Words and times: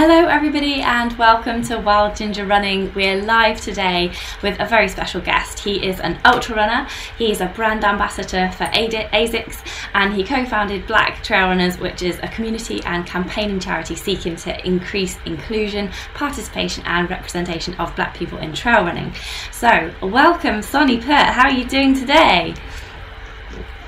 Hello, 0.00 0.28
everybody, 0.28 0.74
and 0.74 1.12
welcome 1.18 1.60
to 1.64 1.76
Wild 1.80 2.14
Ginger 2.14 2.46
Running. 2.46 2.94
We're 2.94 3.20
live 3.20 3.60
today 3.60 4.12
with 4.44 4.56
a 4.60 4.64
very 4.64 4.86
special 4.86 5.20
guest. 5.20 5.58
He 5.58 5.84
is 5.84 5.98
an 5.98 6.20
ultra 6.24 6.54
runner, 6.54 6.86
he's 7.18 7.40
a 7.40 7.46
brand 7.46 7.82
ambassador 7.82 8.48
for 8.52 8.66
ASICS, 8.66 9.60
and 9.94 10.14
he 10.14 10.22
co 10.22 10.46
founded 10.46 10.86
Black 10.86 11.24
Trail 11.24 11.48
Runners, 11.48 11.78
which 11.80 12.02
is 12.02 12.20
a 12.22 12.28
community 12.28 12.80
and 12.84 13.04
campaigning 13.06 13.58
charity 13.58 13.96
seeking 13.96 14.36
to 14.36 14.64
increase 14.64 15.18
inclusion, 15.26 15.90
participation, 16.14 16.84
and 16.86 17.10
representation 17.10 17.74
of 17.74 17.92
black 17.96 18.16
people 18.16 18.38
in 18.38 18.52
trail 18.52 18.84
running. 18.84 19.12
So, 19.50 19.92
welcome, 20.00 20.62
Sonny 20.62 20.98
Peart. 20.98 21.30
How 21.30 21.48
are 21.48 21.52
you 21.52 21.64
doing 21.64 21.98
today? 21.98 22.54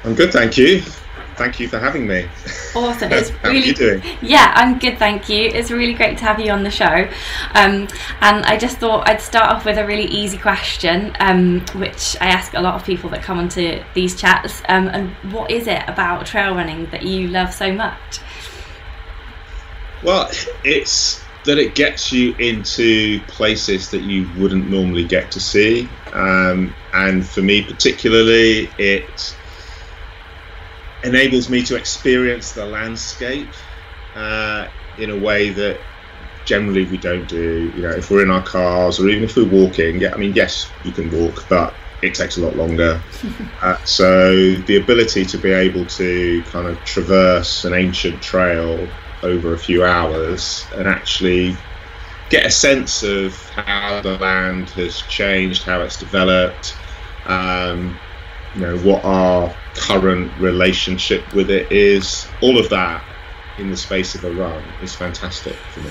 I'm 0.02 0.16
good, 0.16 0.32
thank 0.32 0.58
you 0.58 0.82
thank 1.40 1.58
you 1.58 1.68
for 1.68 1.78
having 1.78 2.06
me. 2.06 2.28
Awesome. 2.76 3.10
It's 3.20 3.30
How 3.30 3.48
really, 3.48 3.62
are 3.62 3.64
you 3.64 3.74
doing? 3.74 4.02
Yeah, 4.20 4.52
I'm 4.54 4.78
good, 4.78 4.98
thank 4.98 5.30
you. 5.30 5.46
It's 5.46 5.70
really 5.70 5.94
great 5.94 6.18
to 6.18 6.24
have 6.24 6.38
you 6.38 6.52
on 6.52 6.62
the 6.62 6.70
show. 6.70 7.08
Um, 7.54 7.88
and 8.20 8.44
I 8.44 8.58
just 8.58 8.76
thought 8.76 9.08
I'd 9.08 9.22
start 9.22 9.50
off 9.50 9.64
with 9.64 9.78
a 9.78 9.86
really 9.86 10.04
easy 10.04 10.36
question, 10.36 11.16
um, 11.18 11.64
which 11.76 12.14
I 12.20 12.26
ask 12.26 12.52
a 12.52 12.60
lot 12.60 12.74
of 12.74 12.84
people 12.84 13.08
that 13.10 13.22
come 13.22 13.38
onto 13.38 13.82
these 13.94 14.20
chats. 14.20 14.60
Um, 14.68 14.88
and 14.88 15.10
what 15.32 15.50
is 15.50 15.66
it 15.66 15.82
about 15.88 16.26
trail 16.26 16.54
running 16.54 16.90
that 16.90 17.04
you 17.04 17.28
love 17.28 17.54
so 17.54 17.72
much? 17.72 18.20
Well, 20.02 20.28
it's 20.62 21.24
that 21.46 21.56
it 21.56 21.74
gets 21.74 22.12
you 22.12 22.34
into 22.34 23.18
places 23.28 23.90
that 23.92 24.02
you 24.02 24.28
wouldn't 24.36 24.68
normally 24.68 25.04
get 25.04 25.30
to 25.32 25.40
see. 25.40 25.88
Um, 26.12 26.74
and 26.92 27.26
for 27.26 27.40
me, 27.40 27.62
particularly, 27.62 28.68
it 28.76 29.34
enables 31.02 31.48
me 31.48 31.64
to 31.64 31.76
experience 31.76 32.52
the 32.52 32.66
landscape 32.66 33.54
uh, 34.14 34.68
in 34.96 35.10
a 35.10 35.16
way 35.16 35.50
that 35.50 35.84
generally 36.44 36.84
we 36.90 36.98
don't 36.98 37.26
do. 37.26 37.72
You 37.74 37.82
know, 37.82 37.90
if 37.90 38.10
we're 38.10 38.22
in 38.22 38.30
our 38.30 38.42
cars 38.42 39.00
or 39.00 39.08
even 39.08 39.24
if 39.24 39.36
we're 39.36 39.48
walking, 39.48 40.00
yeah, 40.00 40.12
I 40.12 40.16
mean, 40.16 40.34
yes, 40.34 40.72
you 40.82 40.92
can 40.92 41.10
walk, 41.10 41.48
but 41.48 41.78
it 42.02 42.14
takes 42.14 42.36
a 42.36 42.40
lot 42.40 42.56
longer. 42.56 43.02
uh, 43.62 43.76
so 43.84 44.54
the 44.54 44.76
ability 44.76 45.26
to 45.26 45.38
be 45.38 45.52
able 45.52 45.86
to 45.86 46.44
kind 46.50 46.66
of 46.66 46.82
traverse 46.84 47.64
an 47.64 47.74
ancient 47.74 48.22
trail 48.22 48.88
over 49.22 49.52
a 49.52 49.58
few 49.58 49.84
hours 49.84 50.72
and 50.76 50.88
actually 50.88 51.58
get 52.30 52.46
a 52.46 52.50
sense 52.50 53.02
of 53.02 53.36
how 53.50 54.00
the 54.00 54.16
land 54.18 54.70
has 54.70 55.02
changed, 55.02 55.66
how 55.66 55.82
it's 55.82 55.98
developed, 55.98 56.80
um, 57.26 58.00
you 58.54 58.60
know, 58.60 58.76
what 58.78 59.04
our 59.04 59.59
current 59.74 60.32
relationship 60.38 61.32
with 61.34 61.50
it 61.50 61.70
is. 61.70 62.26
All 62.40 62.58
of 62.58 62.68
that 62.70 63.04
in 63.58 63.70
the 63.70 63.76
space 63.76 64.14
of 64.14 64.24
a 64.24 64.32
run 64.32 64.62
is 64.82 64.94
fantastic 64.94 65.54
for 65.72 65.80
me. 65.80 65.90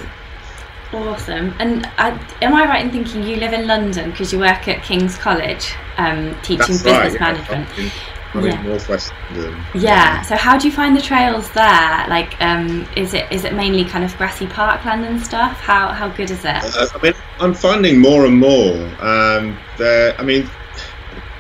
Awesome. 0.92 1.54
And 1.60 1.86
uh, 1.98 2.18
am 2.42 2.56
I 2.56 2.66
right 2.66 2.84
in 2.84 2.92
thinking 2.92 3.24
you 3.24 3.36
live 3.36 3.54
in 3.54 3.68
London 3.68 4.10
because 4.10 4.34
you 4.34 4.40
work 4.40 4.68
at 4.68 4.82
King's 4.84 5.18
College 5.18 5.74
um, 5.98 6.36
teaching 6.42 6.58
That's 6.58 6.84
business 6.84 7.14
right, 7.14 7.20
management? 7.20 7.70
Yeah. 7.78 7.90
I'm 8.34 8.46
Yeah. 8.46 8.60
in 8.60 8.68
northwest 8.68 9.12
London. 9.32 9.64
Yeah. 9.76 10.22
So 10.22 10.36
how 10.36 10.58
do 10.58 10.68
you 10.68 10.74
find 10.74 10.96
the 10.96 11.02
trails 11.02 11.50
there? 11.52 12.06
Like, 12.10 12.40
um, 12.42 12.88
is 12.96 13.14
it 13.14 13.32
is 13.32 13.44
it 13.44 13.54
mainly 13.54 13.86
kind 13.86 14.04
of 14.04 14.16
grassy 14.18 14.46
parkland 14.48 15.06
and 15.06 15.22
stuff? 15.22 15.60
How 15.60 15.90
how 15.90 16.10
good 16.10 16.30
is 16.30 16.46
it? 16.46 16.76
Uh, 16.76 16.88
I 16.94 17.02
mean, 17.02 17.14
I'm 17.40 17.54
finding 17.54 18.00
more 18.00 18.26
and 18.26 18.38
more. 18.40 18.76
Um, 19.00 19.58
there, 19.78 20.20
I 20.20 20.24
mean, 20.24 20.50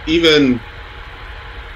even 0.07 0.59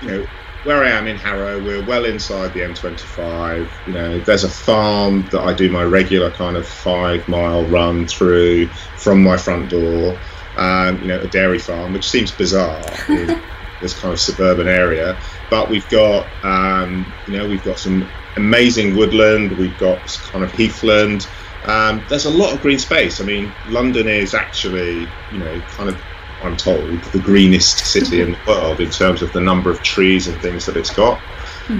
you 0.01 0.07
know 0.07 0.27
where 0.63 0.83
I 0.83 0.89
am 0.91 1.07
in 1.07 1.17
Harrow, 1.17 1.59
we're 1.59 1.83
well 1.83 2.05
inside 2.05 2.53
the 2.53 2.61
M25. 2.61 3.71
You 3.85 3.93
know, 3.93 4.19
there's 4.19 4.43
a 4.43 4.49
farm 4.49 5.25
that 5.27 5.41
I 5.41 5.53
do 5.53 5.69
my 5.69 5.83
regular 5.83 6.31
kind 6.31 6.57
of 6.57 6.67
five 6.67 7.27
mile 7.27 7.67
run 7.67 8.07
through 8.07 8.69
from 8.69 9.23
my 9.23 9.37
front 9.37 9.69
door. 9.69 10.21
Um, 10.55 11.01
you 11.01 11.07
know, 11.07 11.19
a 11.19 11.27
dairy 11.27 11.59
farm, 11.59 11.93
which 11.93 12.09
seems 12.09 12.31
bizarre 12.31 12.83
in 13.09 13.43
this 13.79 13.99
kind 13.99 14.13
of 14.13 14.19
suburban 14.19 14.67
area, 14.67 15.19
but 15.49 15.69
we've 15.69 15.89
got 15.89 16.35
um, 16.43 17.15
you 17.25 17.35
know 17.35 17.47
we've 17.47 17.63
got 17.63 17.79
some 17.79 18.13
amazing 18.37 18.95
woodland. 18.95 19.57
We've 19.57 19.77
got 19.77 20.15
kind 20.31 20.43
of 20.43 20.51
heathland. 20.51 21.27
Um, 21.63 22.05
there's 22.09 22.25
a 22.25 22.29
lot 22.29 22.53
of 22.53 22.61
green 22.61 22.79
space. 22.79 23.21
I 23.21 23.23
mean, 23.23 23.55
London 23.63 24.07
is 24.07 24.33
actually, 24.33 25.15
you 25.29 25.39
know, 25.39 25.61
kind 25.61 25.89
of, 25.89 26.03
I'm 26.43 26.57
told, 26.57 27.03
the 27.03 27.19
greenest 27.19 27.79
city 27.79 28.21
in 28.21 28.33
the 28.33 28.39
world 28.45 28.79
in 28.79 28.89
terms 28.89 29.21
of 29.21 29.31
the 29.33 29.41
number 29.41 29.71
of 29.71 29.81
trees 29.81 30.27
and 30.27 30.41
things 30.41 30.65
that 30.65 30.77
it's 30.77 30.91
got. 30.91 31.21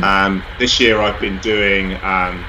Um, 0.03 0.43
this 0.57 0.79
year 0.79 1.01
I've 1.01 1.19
been 1.19 1.39
doing 1.39 2.03
um, 2.03 2.45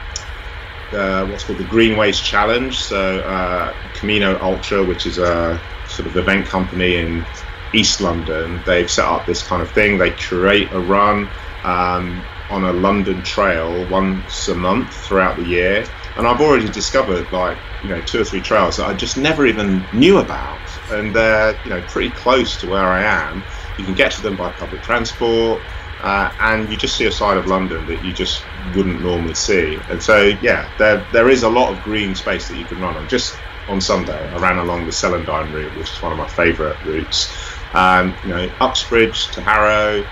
the, 0.90 1.26
what's 1.28 1.44
called 1.44 1.58
the 1.58 1.64
Greenways 1.64 2.20
Challenge. 2.20 2.78
So, 2.78 3.20
uh, 3.20 3.74
Camino 3.94 4.38
Ultra, 4.40 4.84
which 4.84 5.06
is 5.06 5.18
a 5.18 5.60
sort 5.86 6.08
of 6.08 6.16
event 6.16 6.46
company 6.46 6.96
in 6.96 7.24
East 7.72 8.00
London, 8.00 8.62
they've 8.64 8.90
set 8.90 9.04
up 9.04 9.26
this 9.26 9.46
kind 9.46 9.60
of 9.60 9.70
thing. 9.70 9.98
They 9.98 10.12
curate 10.12 10.72
a 10.72 10.80
run 10.80 11.28
um, 11.64 12.22
on 12.50 12.64
a 12.64 12.72
London 12.72 13.22
trail 13.22 13.84
once 13.86 14.48
a 14.48 14.54
month 14.54 14.94
throughout 14.94 15.36
the 15.36 15.44
year. 15.44 15.84
And 16.16 16.26
I've 16.26 16.40
already 16.40 16.68
discovered 16.70 17.32
like, 17.32 17.62
you 17.80 17.88
know, 17.90 18.02
two 18.02 18.20
or 18.22 18.24
three 18.24 18.42
trails 18.42 18.76
that 18.78 18.86
I 18.86 18.94
just 18.94 19.16
never 19.18 19.46
even 19.46 19.88
knew 19.92 20.18
about. 20.18 20.76
And 20.90 21.14
they're, 21.14 21.60
you 21.64 21.70
know, 21.70 21.82
pretty 21.82 22.12
close 22.12 22.58
to 22.58 22.68
where 22.68 22.86
I 22.92 23.04
am. 23.30 23.46
You 23.76 23.84
can 23.86 23.94
get 23.94 24.12
to 24.12 24.22
them 24.22 24.36
by 24.36 24.52
public 24.52 24.82
transport. 24.82 25.62
uh, 26.00 26.30
and 26.38 26.70
you 26.70 26.76
just 26.76 26.96
see 26.96 27.06
a 27.06 27.12
side 27.12 27.36
of 27.38 27.46
London 27.46 27.86
that 27.86 28.02
you 28.02 28.12
just 28.12 28.50
wouldn't 28.54 29.00
normally 29.02 29.34
see. 29.34 29.84
And 29.88 30.02
so, 30.02 30.32
yeah, 30.40 30.70
there 30.78 31.06
there 31.10 31.28
is 31.30 31.42
a 31.42 31.48
lot 31.48 31.72
of 31.72 31.82
green 31.82 32.14
space 32.14 32.48
that 32.48 32.56
you 32.56 32.66
can 32.68 32.80
run 32.80 32.96
on. 32.96 33.08
Just 33.08 33.44
on 33.68 33.80
Sunday, 33.80 34.30
I 34.30 34.36
ran 34.36 34.58
along 34.58 34.86
the 34.86 34.92
Celandine 34.92 35.52
route, 35.52 35.74
which 35.74 35.92
is 35.92 36.02
one 36.02 36.12
of 36.12 36.18
my 36.18 36.28
favourite 36.28 36.82
routes. 36.82 37.34
Um, 37.72 38.18
you 38.22 38.30
know, 38.30 38.48
Uxbridge 38.60 39.32
to 39.32 39.42
Harrow, 39.42 40.04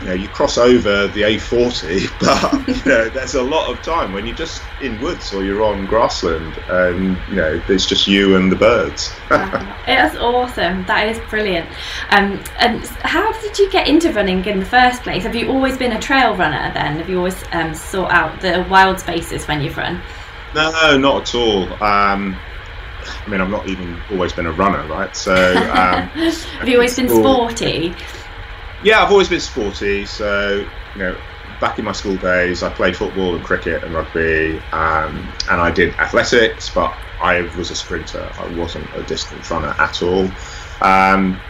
you 0.00 0.06
know, 0.06 0.12
you 0.14 0.28
cross 0.28 0.58
over 0.58 1.06
the 1.08 1.22
A40, 1.22 2.10
but 2.20 2.68
you 2.68 2.90
know, 2.90 3.08
there's 3.08 3.34
a 3.34 3.42
lot 3.42 3.70
of 3.70 3.80
time 3.82 4.12
when 4.12 4.26
you're 4.26 4.36
just 4.36 4.62
in 4.80 5.00
woods 5.00 5.32
or 5.32 5.44
you're 5.44 5.62
on 5.62 5.86
grassland, 5.86 6.56
and 6.68 7.16
you 7.28 7.36
know, 7.36 7.58
there's 7.68 7.86
just 7.86 8.06
you 8.06 8.36
and 8.36 8.50
the 8.50 8.56
birds. 8.56 9.14
It's 9.86 10.16
awesome. 10.16 10.84
That 10.86 11.08
is 11.08 11.18
brilliant. 11.28 11.68
Um, 12.08 12.42
and 12.58 12.86
how 13.02 13.32
did 13.42 13.58
you 13.58 13.70
get 13.70 13.86
into 13.86 14.10
running 14.12 14.42
in 14.46 14.58
the 14.58 14.64
first 14.64 15.02
place? 15.02 15.22
Have 15.24 15.34
you 15.34 15.50
always 15.50 15.76
been 15.76 15.92
a 15.92 16.00
trail 16.00 16.34
runner? 16.34 16.72
Then 16.72 16.96
have 16.96 17.08
you 17.08 17.18
always 17.18 17.44
um, 17.52 17.74
sought 17.74 18.10
out 18.10 18.40
the 18.40 18.66
wild 18.70 18.98
spaces 18.98 19.46
when 19.46 19.60
you've 19.60 19.76
run? 19.76 20.00
No, 20.54 20.96
not 20.96 21.22
at 21.22 21.34
all. 21.34 21.64
Um, 21.82 22.36
I 23.06 23.28
mean, 23.28 23.40
I've 23.40 23.50
not 23.50 23.68
even 23.68 24.00
always 24.10 24.32
been 24.32 24.46
a 24.46 24.52
runner, 24.52 24.86
right? 24.86 25.14
So, 25.14 25.34
um, 25.34 26.08
have 26.08 26.68
you 26.68 26.76
always 26.76 26.96
been 26.96 27.08
sporty? 27.08 27.94
Yeah, 28.84 29.02
I've 29.02 29.10
always 29.10 29.30
been 29.30 29.40
sporty. 29.40 30.04
So, 30.04 30.66
you 30.94 31.02
know, 31.02 31.22
back 31.58 31.78
in 31.78 31.86
my 31.86 31.92
school 31.92 32.18
days, 32.18 32.62
I 32.62 32.68
played 32.68 32.94
football 32.94 33.34
and 33.34 33.42
cricket 33.42 33.82
and 33.82 33.94
rugby, 33.94 34.62
um, 34.72 35.34
and 35.50 35.60
I 35.60 35.70
did 35.70 35.98
athletics, 35.98 36.68
but 36.68 37.00
I 37.18 37.40
was 37.56 37.70
a 37.70 37.76
sprinter. 37.76 38.30
I 38.38 38.46
wasn't 38.46 38.94
a 38.94 39.02
distance 39.02 39.50
runner 39.50 39.74
at 39.78 40.02
all. 40.02 40.36
Um, 40.82 41.42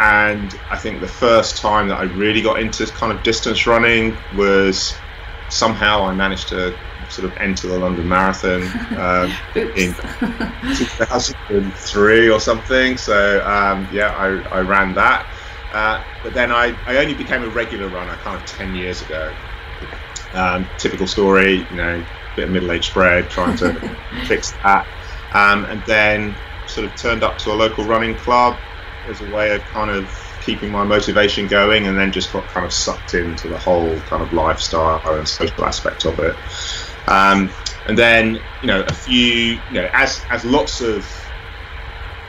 and 0.00 0.52
I 0.68 0.76
think 0.76 1.00
the 1.00 1.08
first 1.08 1.62
time 1.62 1.88
that 1.88 1.98
I 2.00 2.02
really 2.02 2.42
got 2.42 2.60
into 2.60 2.84
kind 2.92 3.12
of 3.12 3.22
distance 3.22 3.64
running 3.68 4.24
was 4.32 5.04
somehow 5.48 6.04
I 6.04 6.14
managed 6.14 6.48
to 6.48 6.80
sort 7.08 7.26
of 7.30 7.38
enter 7.38 7.68
the 7.68 7.78
London 7.78 8.08
Marathon 8.08 8.62
um, 8.98 9.32
in 9.54 9.94
2003 10.74 12.28
or 12.28 12.40
something. 12.40 12.96
So 12.98 13.40
um, 13.46 13.88
yeah, 13.92 14.10
I, 14.10 14.58
I 14.58 14.60
ran 14.60 14.94
that. 14.94 15.28
Uh, 15.76 16.02
but 16.22 16.32
then 16.32 16.50
I, 16.50 16.74
I 16.86 16.96
only 16.96 17.12
became 17.12 17.42
a 17.42 17.50
regular 17.50 17.86
runner 17.86 18.16
kind 18.16 18.34
of 18.34 18.46
10 18.46 18.74
years 18.74 19.02
ago. 19.02 19.36
Um, 20.32 20.70
typical 20.78 21.06
story, 21.06 21.66
you 21.68 21.76
know, 21.76 22.06
bit 22.34 22.44
of 22.46 22.50
middle-aged 22.50 22.88
spread, 22.88 23.28
trying 23.28 23.58
to 23.58 23.98
fix 24.26 24.52
that. 24.64 24.88
Um, 25.32 25.66
and 25.66 25.84
then 25.84 26.40
sort 26.64 26.86
of 26.86 26.96
turned 26.96 27.22
up 27.22 27.36
to 27.40 27.50
a 27.50 27.52
local 27.52 27.84
running 27.84 28.16
club 28.16 28.62
as 29.06 29.20
a 29.20 29.26
way 29.26 29.54
of 29.54 29.66
kind 29.66 29.90
of 29.90 30.10
keeping 30.40 30.72
my 30.72 30.82
motivation 30.82 31.46
going 31.46 31.86
and 31.86 31.98
then 31.98 32.10
just 32.10 32.32
got 32.32 32.48
kind 32.48 32.64
of 32.64 32.72
sucked 32.72 33.12
into 33.12 33.46
the 33.46 33.58
whole 33.58 34.00
kind 34.00 34.22
of 34.22 34.32
lifestyle 34.32 35.02
and 35.04 35.28
social 35.28 35.66
aspect 35.66 36.06
of 36.06 36.18
it. 36.20 36.36
Um, 37.06 37.52
and 37.84 37.98
then, 37.98 38.38
you 38.62 38.68
know, 38.68 38.80
a 38.80 38.94
few, 38.94 39.62
you 39.68 39.82
know, 39.82 39.90
as, 39.92 40.24
as 40.30 40.42
lots 40.42 40.80
of 40.80 41.06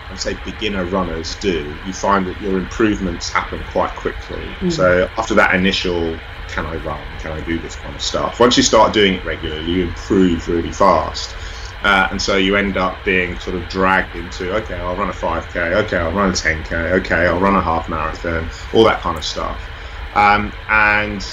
I'd 0.10 0.20
say 0.20 0.36
beginner 0.36 0.86
runners 0.86 1.36
do, 1.36 1.80
you 1.84 1.94
find 1.94 2.26
that 2.28 2.40
your 2.40 2.58
improvements 2.58 3.32
happen 3.32 3.64
quite 3.64 3.96
quickly. 3.96 4.56
Mm. 4.62 4.72
So 4.72 5.10
after 5.18 5.36
that 5.36 5.54
initial, 5.54 6.18
can 6.48 6.66
I 6.66 6.76
run? 6.76 7.18
Can 7.18 7.34
I 7.34 7.42
do 7.42 7.60
this 7.60 7.76
kind 7.76 7.94
of 7.94 8.02
stuff? 8.02 8.40
Once 8.40 8.56
you 8.56 8.64
start 8.64 8.94
doing 8.94 9.16
it 9.16 9.26
regularly, 9.26 9.66
you 9.66 9.84
improve 9.84 10.48
really 10.48 10.72
fast. 10.72 11.36
Uh, 11.84 12.08
and 12.12 12.22
so 12.22 12.38
you 12.38 12.56
end 12.56 12.78
up 12.78 13.04
being 13.04 13.38
sort 13.40 13.56
of 13.56 13.68
dragged 13.68 14.16
into, 14.16 14.56
okay, 14.56 14.76
I'll 14.76 14.96
run 14.96 15.10
a 15.10 15.14
5K, 15.14 15.86
okay, 15.86 15.98
I'll 15.98 16.12
run 16.12 16.30
a 16.30 16.34
10K, 16.34 16.72
okay, 17.00 17.28
I'll 17.28 17.40
run 17.40 17.56
a 17.56 17.62
half 17.62 17.88
marathon, 17.88 18.50
all 18.74 18.84
that 18.86 19.02
kind 19.02 19.18
of 19.18 19.24
stuff. 19.24 19.70
Um, 20.14 20.54
and 20.70 21.24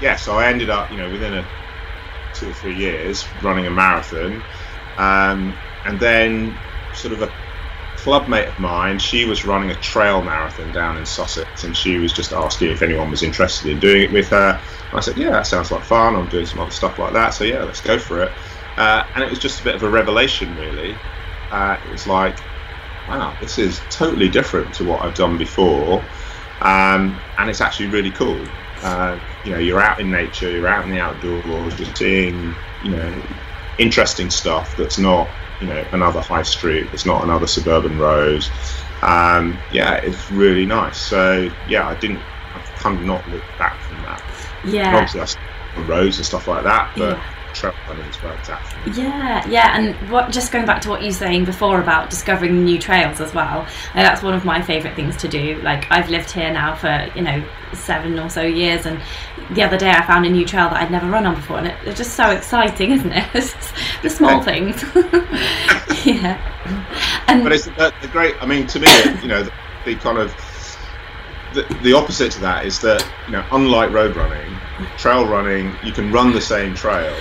yeah, 0.00 0.16
so 0.16 0.38
I 0.38 0.48
ended 0.48 0.70
up, 0.70 0.90
you 0.92 0.98
know, 0.98 1.10
within 1.10 1.34
a 1.34 1.44
two 2.32 2.50
or 2.50 2.52
three 2.52 2.76
years 2.76 3.26
running 3.42 3.66
a 3.66 3.70
marathon. 3.70 4.44
Um, 4.98 5.58
and 5.84 5.98
then 5.98 6.58
sort 6.92 7.12
of 7.12 7.22
a 7.22 7.32
clubmate 8.06 8.48
of 8.48 8.58
mine, 8.58 9.00
she 9.00 9.24
was 9.24 9.44
running 9.44 9.70
a 9.70 9.74
trail 9.76 10.22
marathon 10.22 10.70
down 10.70 10.96
in 10.96 11.04
Sussex, 11.04 11.64
and 11.64 11.76
she 11.76 11.98
was 11.98 12.12
just 12.12 12.32
asking 12.32 12.70
if 12.70 12.82
anyone 12.82 13.10
was 13.10 13.24
interested 13.24 13.70
in 13.70 13.80
doing 13.80 14.02
it 14.02 14.12
with 14.12 14.30
her. 14.30 14.50
And 14.52 14.98
I 14.98 15.00
said, 15.00 15.18
"Yeah, 15.18 15.30
that 15.30 15.46
sounds 15.48 15.72
like 15.72 15.84
fun. 15.84 16.14
I'm 16.14 16.28
doing 16.28 16.46
some 16.46 16.60
other 16.60 16.70
stuff 16.70 16.98
like 16.98 17.14
that, 17.14 17.30
so 17.34 17.44
yeah, 17.44 17.64
let's 17.64 17.80
go 17.80 17.98
for 17.98 18.22
it." 18.22 18.32
Uh, 18.78 19.04
and 19.14 19.24
it 19.24 19.30
was 19.30 19.40
just 19.40 19.60
a 19.60 19.64
bit 19.64 19.74
of 19.74 19.82
a 19.82 19.90
revelation, 19.90 20.54
really. 20.56 21.02
Uh, 21.50 21.78
it 21.84 21.90
was 21.90 22.06
like, 22.06 22.38
wow, 23.06 23.36
this 23.40 23.58
is 23.58 23.86
totally 23.88 24.28
different 24.30 24.74
to 24.76 24.84
what 24.84 25.04
I've 25.04 25.14
done 25.14 25.38
before, 25.38 26.10
um, 26.62 27.24
and 27.38 27.50
it's 27.50 27.60
actually 27.62 27.90
really 27.90 28.12
cool. 28.12 28.56
Uh, 28.82 29.20
you 29.42 29.52
know, 29.52 29.58
you're 29.58 29.80
out 29.80 30.00
in 30.00 30.10
nature, 30.10 30.50
you're 30.50 30.68
out 30.68 30.84
in 30.84 30.90
the 30.90 31.00
outdoors, 31.00 31.78
you're 31.78 31.94
seeing, 31.96 32.60
you 32.80 32.96
know, 32.96 33.22
interesting 33.78 34.30
stuff 34.30 34.74
that's 34.76 34.98
not 34.98 35.36
you 35.60 35.66
know 35.66 35.84
another 35.92 36.20
high 36.20 36.42
street. 36.42 36.88
It's 36.92 37.06
not 37.06 37.24
another 37.24 37.46
suburban 37.46 37.98
road. 37.98 38.44
Um, 39.02 39.58
yeah, 39.72 39.94
it's 39.94 40.30
really 40.30 40.66
nice. 40.66 40.98
So 40.98 41.50
yeah, 41.68 41.88
I 41.88 41.94
didn't. 41.94 42.20
I've 42.54 42.64
kind 42.76 42.98
of 42.98 43.04
not 43.04 43.28
looked 43.28 43.46
back 43.58 43.80
from 43.82 44.02
that. 44.02 44.22
Yeah. 44.64 44.96
Obviously, 44.96 45.20
I 45.20 45.80
roads 45.86 46.16
and 46.16 46.26
stuff 46.26 46.48
like 46.48 46.64
that, 46.64 46.92
but. 46.96 47.16
Yeah 47.16 47.32
trail 47.56 47.74
running's 47.88 48.16
where 48.22 48.34
it's 48.34 48.48
at. 48.48 48.96
Yeah, 48.96 49.46
yeah, 49.48 49.76
and 49.76 49.94
what 50.10 50.30
just 50.30 50.52
going 50.52 50.66
back 50.66 50.82
to 50.82 50.90
what 50.90 51.00
you 51.00 51.08
were 51.08 51.12
saying 51.12 51.44
before 51.44 51.80
about 51.80 52.10
discovering 52.10 52.64
new 52.64 52.78
trails 52.78 53.20
as 53.20 53.34
well. 53.34 53.66
that's 53.94 54.22
one 54.22 54.34
of 54.34 54.44
my 54.44 54.60
favourite 54.60 54.94
things 54.94 55.16
to 55.18 55.28
do. 55.28 55.60
Like 55.62 55.86
I've 55.90 56.10
lived 56.10 56.30
here 56.30 56.52
now 56.52 56.74
for 56.74 57.10
you 57.14 57.22
know 57.22 57.42
seven 57.72 58.18
or 58.18 58.28
so 58.28 58.42
years, 58.42 58.86
and 58.86 59.00
the 59.50 59.62
other 59.62 59.76
day 59.76 59.90
I 59.90 60.04
found 60.06 60.26
a 60.26 60.30
new 60.30 60.44
trail 60.44 60.68
that 60.70 60.82
I'd 60.82 60.90
never 60.90 61.08
run 61.08 61.26
on 61.26 61.36
before, 61.36 61.58
and 61.58 61.68
it, 61.68 61.76
it's 61.84 61.98
just 61.98 62.14
so 62.14 62.30
exciting, 62.30 62.90
isn't 62.92 63.12
it? 63.12 63.56
the 64.02 64.10
small 64.10 64.42
things. 64.42 64.82
yeah. 66.04 66.40
And 67.28 67.42
but 67.42 67.52
it's 67.52 67.66
the, 67.66 67.92
the 68.02 68.08
great. 68.08 68.34
I 68.40 68.46
mean, 68.46 68.66
to 68.68 68.80
me, 68.80 68.88
you 69.22 69.28
know, 69.28 69.42
the, 69.42 69.52
the 69.84 69.94
kind 69.96 70.18
of 70.18 70.34
the, 71.54 71.62
the 71.82 71.92
opposite 71.92 72.32
to 72.32 72.40
that 72.40 72.66
is 72.66 72.80
that 72.80 73.06
you 73.26 73.32
know, 73.32 73.44
unlike 73.52 73.90
road 73.92 74.16
running, 74.16 74.56
trail 74.96 75.26
running, 75.26 75.74
you 75.82 75.92
can 75.92 76.12
run 76.12 76.32
the 76.32 76.40
same 76.40 76.74
trail 76.74 77.16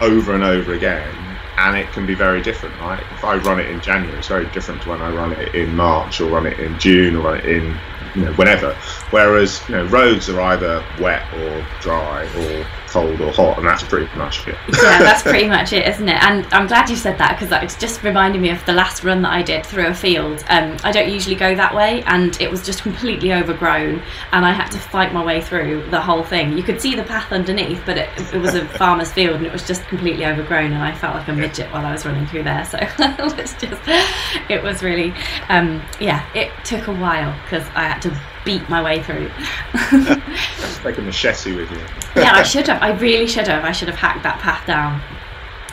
over 0.00 0.34
and 0.34 0.42
over 0.42 0.74
again, 0.74 1.14
and 1.58 1.76
it 1.76 1.90
can 1.92 2.06
be 2.06 2.14
very 2.14 2.42
different. 2.42 2.78
Right? 2.80 3.02
If 3.12 3.24
I 3.24 3.36
run 3.36 3.60
it 3.60 3.70
in 3.70 3.80
January, 3.80 4.18
it's 4.18 4.28
very 4.28 4.46
different 4.50 4.82
to 4.82 4.90
when 4.90 5.02
I 5.02 5.14
run 5.14 5.32
it 5.32 5.54
in 5.54 5.74
March 5.74 6.20
or 6.20 6.30
run 6.30 6.46
it 6.46 6.58
in 6.58 6.78
June 6.78 7.16
or 7.16 7.20
run 7.20 7.38
it 7.38 7.46
in 7.46 7.76
you 8.16 8.24
know 8.24 8.32
whenever. 8.32 8.78
Whereas 9.10 9.68
you 9.68 9.76
know 9.76 9.84
roads 9.84 10.28
are 10.28 10.40
either 10.40 10.88
wet 10.96 11.28
or 11.30 11.68
dry 11.78 12.30
or 12.30 12.70
cold 12.96 13.20
or 13.20 13.30
hot, 13.30 13.58
and 13.58 13.66
that's 13.66 13.82
pretty 13.82 14.08
much 14.16 14.48
it. 14.48 14.56
yeah, 14.82 14.98
that's 15.00 15.22
pretty 15.22 15.46
much 15.46 15.74
it, 15.74 15.86
isn't 15.86 16.08
it? 16.08 16.22
And 16.22 16.46
I'm 16.46 16.66
glad 16.66 16.88
you 16.88 16.96
said 16.96 17.18
that 17.18 17.38
because 17.38 17.52
it's 17.62 17.76
just 17.76 18.02
reminded 18.02 18.40
me 18.40 18.48
of 18.48 18.64
the 18.64 18.72
last 18.72 19.04
run 19.04 19.20
that 19.22 19.32
I 19.32 19.42
did 19.42 19.66
through 19.66 19.88
a 19.88 19.94
field. 19.94 20.42
Um, 20.48 20.78
I 20.82 20.92
don't 20.92 21.10
usually 21.10 21.36
go 21.36 21.54
that 21.54 21.74
way, 21.74 22.02
and 22.04 22.40
it 22.40 22.50
was 22.50 22.64
just 22.64 22.82
completely 22.82 23.34
overgrown, 23.34 24.02
and 24.32 24.46
I 24.46 24.52
had 24.52 24.70
to 24.70 24.78
fight 24.78 25.12
my 25.12 25.22
way 25.22 25.42
through 25.42 25.90
the 25.90 26.00
whole 26.00 26.24
thing. 26.24 26.56
You 26.56 26.62
could 26.62 26.80
see 26.80 26.94
the 26.94 27.02
path 27.02 27.32
underneath, 27.32 27.82
but 27.84 27.98
it, 27.98 28.08
it 28.32 28.40
was 28.40 28.54
a 28.54 28.66
farmer's 28.78 29.12
field, 29.12 29.36
and 29.36 29.46
it 29.46 29.52
was 29.52 29.66
just 29.66 29.84
completely 29.88 30.24
overgrown, 30.24 30.72
and 30.72 30.82
I 30.82 30.94
felt 30.94 31.16
like 31.16 31.28
a 31.28 31.34
midget 31.34 31.70
while 31.72 31.84
I 31.84 31.92
was 31.92 32.06
running 32.06 32.26
through 32.26 32.44
there. 32.44 32.64
So 32.64 32.78
it 32.98 33.18
was 33.18 33.52
just, 33.54 33.88
it 34.48 34.62
was 34.62 34.82
really, 34.82 35.12
um, 35.50 35.82
yeah, 36.00 36.26
it 36.34 36.50
took 36.64 36.86
a 36.86 36.94
while 36.94 37.38
because 37.42 37.66
I 37.74 37.88
had 37.88 38.00
to 38.02 38.18
beat 38.46 38.66
my 38.70 38.80
way 38.80 39.02
through. 39.02 39.28
Take 40.82 40.98
a 40.98 41.02
machete 41.02 41.54
with 41.54 41.70
you. 41.70 41.80
yeah, 42.14 42.32
I 42.32 42.44
should 42.44 42.68
have. 42.68 42.80
I 42.86 42.96
really 42.98 43.26
should 43.26 43.48
have. 43.48 43.64
I 43.64 43.72
should 43.72 43.88
have 43.88 43.96
hacked 43.96 44.22
that 44.22 44.38
path 44.38 44.64
down. 44.64 45.02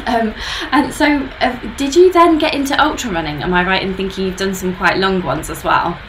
Um, 0.08 0.34
and 0.72 0.91
so, 0.91 1.05
uh, 1.41 1.75
did 1.75 1.96
you 1.96 2.12
then 2.12 2.39
get 2.39 2.55
into 2.55 2.82
ultra 2.84 3.12
running? 3.12 3.43
Am 3.43 3.53
I 3.53 3.63
right 3.63 3.84
in 3.84 3.93
thinking 3.93 4.25
you've 4.25 4.38
done 4.38 4.55
some 4.55 4.75
quite 4.75 4.98
long 4.98 5.22
ones 5.22 5.51
as 5.51 5.63
well? 5.63 6.00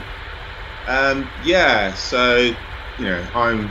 Um, 0.86 1.28
yeah. 1.44 1.92
So, 1.92 2.36
you 2.98 3.04
know, 3.04 3.26
I'm 3.34 3.70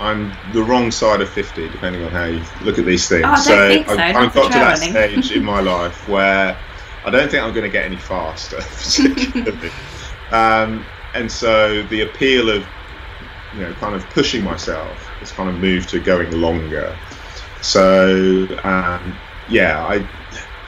I'm 0.00 0.32
the 0.54 0.62
wrong 0.62 0.90
side 0.90 1.20
of 1.20 1.28
50, 1.28 1.68
depending 1.68 2.02
on 2.04 2.10
how 2.10 2.24
you 2.24 2.42
look 2.62 2.78
at 2.78 2.86
these 2.86 3.06
things. 3.06 3.26
Oh, 3.26 3.32
I 3.32 3.40
so, 3.40 3.84
so. 3.84 3.92
I've, 3.98 4.16
I've 4.16 4.34
got 4.34 4.52
to 4.52 4.58
that 4.58 4.78
running. 4.78 4.90
stage 4.92 5.36
in 5.36 5.44
my 5.44 5.60
life 5.74 6.08
where 6.08 6.58
I 7.04 7.10
don't 7.10 7.30
think 7.30 7.44
I'm 7.44 7.52
going 7.52 7.64
to 7.66 7.70
get 7.70 7.84
any 7.84 7.98
faster, 7.98 8.56
particularly. 8.60 9.70
um, 10.30 10.86
and 11.12 11.30
so 11.30 11.82
the 11.88 12.00
appeal 12.00 12.48
of 12.48 12.66
you 13.52 13.60
know 13.60 13.74
kind 13.74 13.94
of 13.94 14.08
pushing 14.08 14.42
myself 14.42 15.09
has 15.20 15.32
kind 15.32 15.48
of 15.48 15.56
moved 15.56 15.90
to 15.90 16.00
going 16.00 16.32
longer. 16.40 16.96
So 17.62 18.46
um, 18.64 19.16
yeah, 19.48 19.84
I 19.86 20.08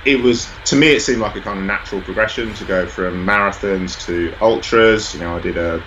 it 0.05 0.21
was 0.21 0.49
to 0.67 0.77
me 0.77 0.89
it 0.89 1.01
seemed 1.01 1.21
like 1.21 1.37
a 1.37 1.41
kind 1.41 1.59
of 1.59 1.65
natural 1.65 2.01
progression 2.01 2.55
to 2.55 2.65
go 2.65 2.87
from 2.87 3.27
marathons 3.27 4.05
to 4.07 4.35
ultras. 4.41 5.15
You 5.15 5.21
know, 5.21 5.37
I 5.37 5.41
did 5.41 5.57
a 5.57 5.83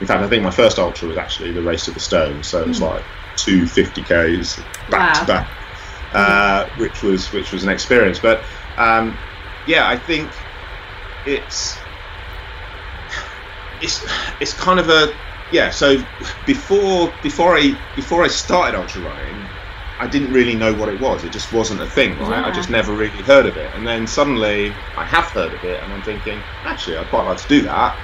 in 0.00 0.06
fact 0.06 0.22
I 0.22 0.28
think 0.28 0.42
my 0.42 0.50
first 0.50 0.78
ultra 0.78 1.08
was 1.08 1.16
actually 1.16 1.52
the 1.52 1.62
race 1.62 1.88
of 1.88 1.94
the 1.94 2.00
stone, 2.00 2.42
so 2.42 2.62
it 2.62 2.68
was 2.68 2.80
mm. 2.80 2.90
like 2.90 3.04
two 3.36 3.62
50ks 3.62 4.58
back 4.90 5.14
wow. 5.14 5.20
to 5.20 5.26
back, 5.26 5.48
uh, 6.12 6.68
which 6.76 7.02
was 7.02 7.32
which 7.32 7.52
was 7.52 7.62
an 7.62 7.70
experience. 7.70 8.18
But 8.18 8.42
um, 8.76 9.16
yeah, 9.66 9.88
I 9.88 9.96
think 9.96 10.30
it's 11.26 11.78
it's 13.80 14.04
it's 14.40 14.54
kind 14.54 14.80
of 14.80 14.88
a 14.88 15.14
yeah, 15.50 15.70
so 15.70 16.04
before 16.46 17.12
before 17.22 17.56
I 17.56 17.74
before 17.94 18.22
I 18.22 18.28
started 18.28 18.78
ultra 18.78 19.02
running, 19.02 19.48
I 19.98 20.06
didn't 20.06 20.32
really 20.32 20.54
know 20.54 20.74
what 20.74 20.88
it 20.88 21.00
was. 21.00 21.24
It 21.24 21.32
just 21.32 21.52
wasn't 21.52 21.80
a 21.80 21.86
thing, 21.86 22.18
right? 22.18 22.40
Yeah. 22.40 22.46
I 22.46 22.52
just 22.52 22.70
never 22.70 22.92
really 22.92 23.22
heard 23.22 23.46
of 23.46 23.56
it. 23.56 23.74
And 23.74 23.86
then 23.86 24.06
suddenly 24.06 24.72
I 24.96 25.04
have 25.04 25.26
heard 25.26 25.52
of 25.52 25.64
it, 25.64 25.82
and 25.82 25.92
I'm 25.92 26.02
thinking, 26.02 26.38
actually, 26.64 26.96
I'd 26.96 27.08
quite 27.08 27.24
like 27.24 27.38
to 27.38 27.48
do 27.48 27.62
that. 27.62 27.98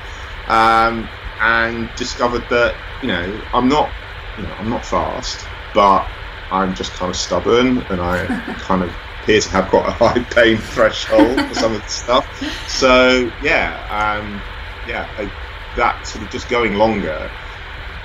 Um, 0.48 1.08
and 1.40 1.88
discovered 1.96 2.48
that 2.48 2.74
you 3.02 3.08
know 3.08 3.40
I'm 3.52 3.68
not 3.68 3.90
you 4.36 4.44
know 4.44 4.54
I'm 4.58 4.70
not 4.70 4.84
fast, 4.84 5.46
but 5.74 6.08
I'm 6.50 6.74
just 6.74 6.92
kind 6.92 7.10
of 7.10 7.16
stubborn, 7.16 7.78
and 7.90 8.00
I 8.00 8.26
kind 8.58 8.82
of 8.82 8.94
appear 9.22 9.40
to 9.40 9.48
have 9.50 9.68
quite 9.68 9.86
a 9.86 9.92
high 9.92 10.22
pain 10.24 10.56
threshold 10.56 11.40
for 11.48 11.54
some 11.54 11.74
of 11.74 11.82
the 11.82 11.88
stuff. 11.88 12.26
So 12.68 13.30
yeah, 13.42 13.76
um, 13.90 14.40
yeah, 14.88 15.08
I, 15.18 15.30
that 15.76 16.07
sort 16.07 16.25
of 16.25 16.31
just 16.31 16.49
going 16.49 16.75
longer 16.75 17.31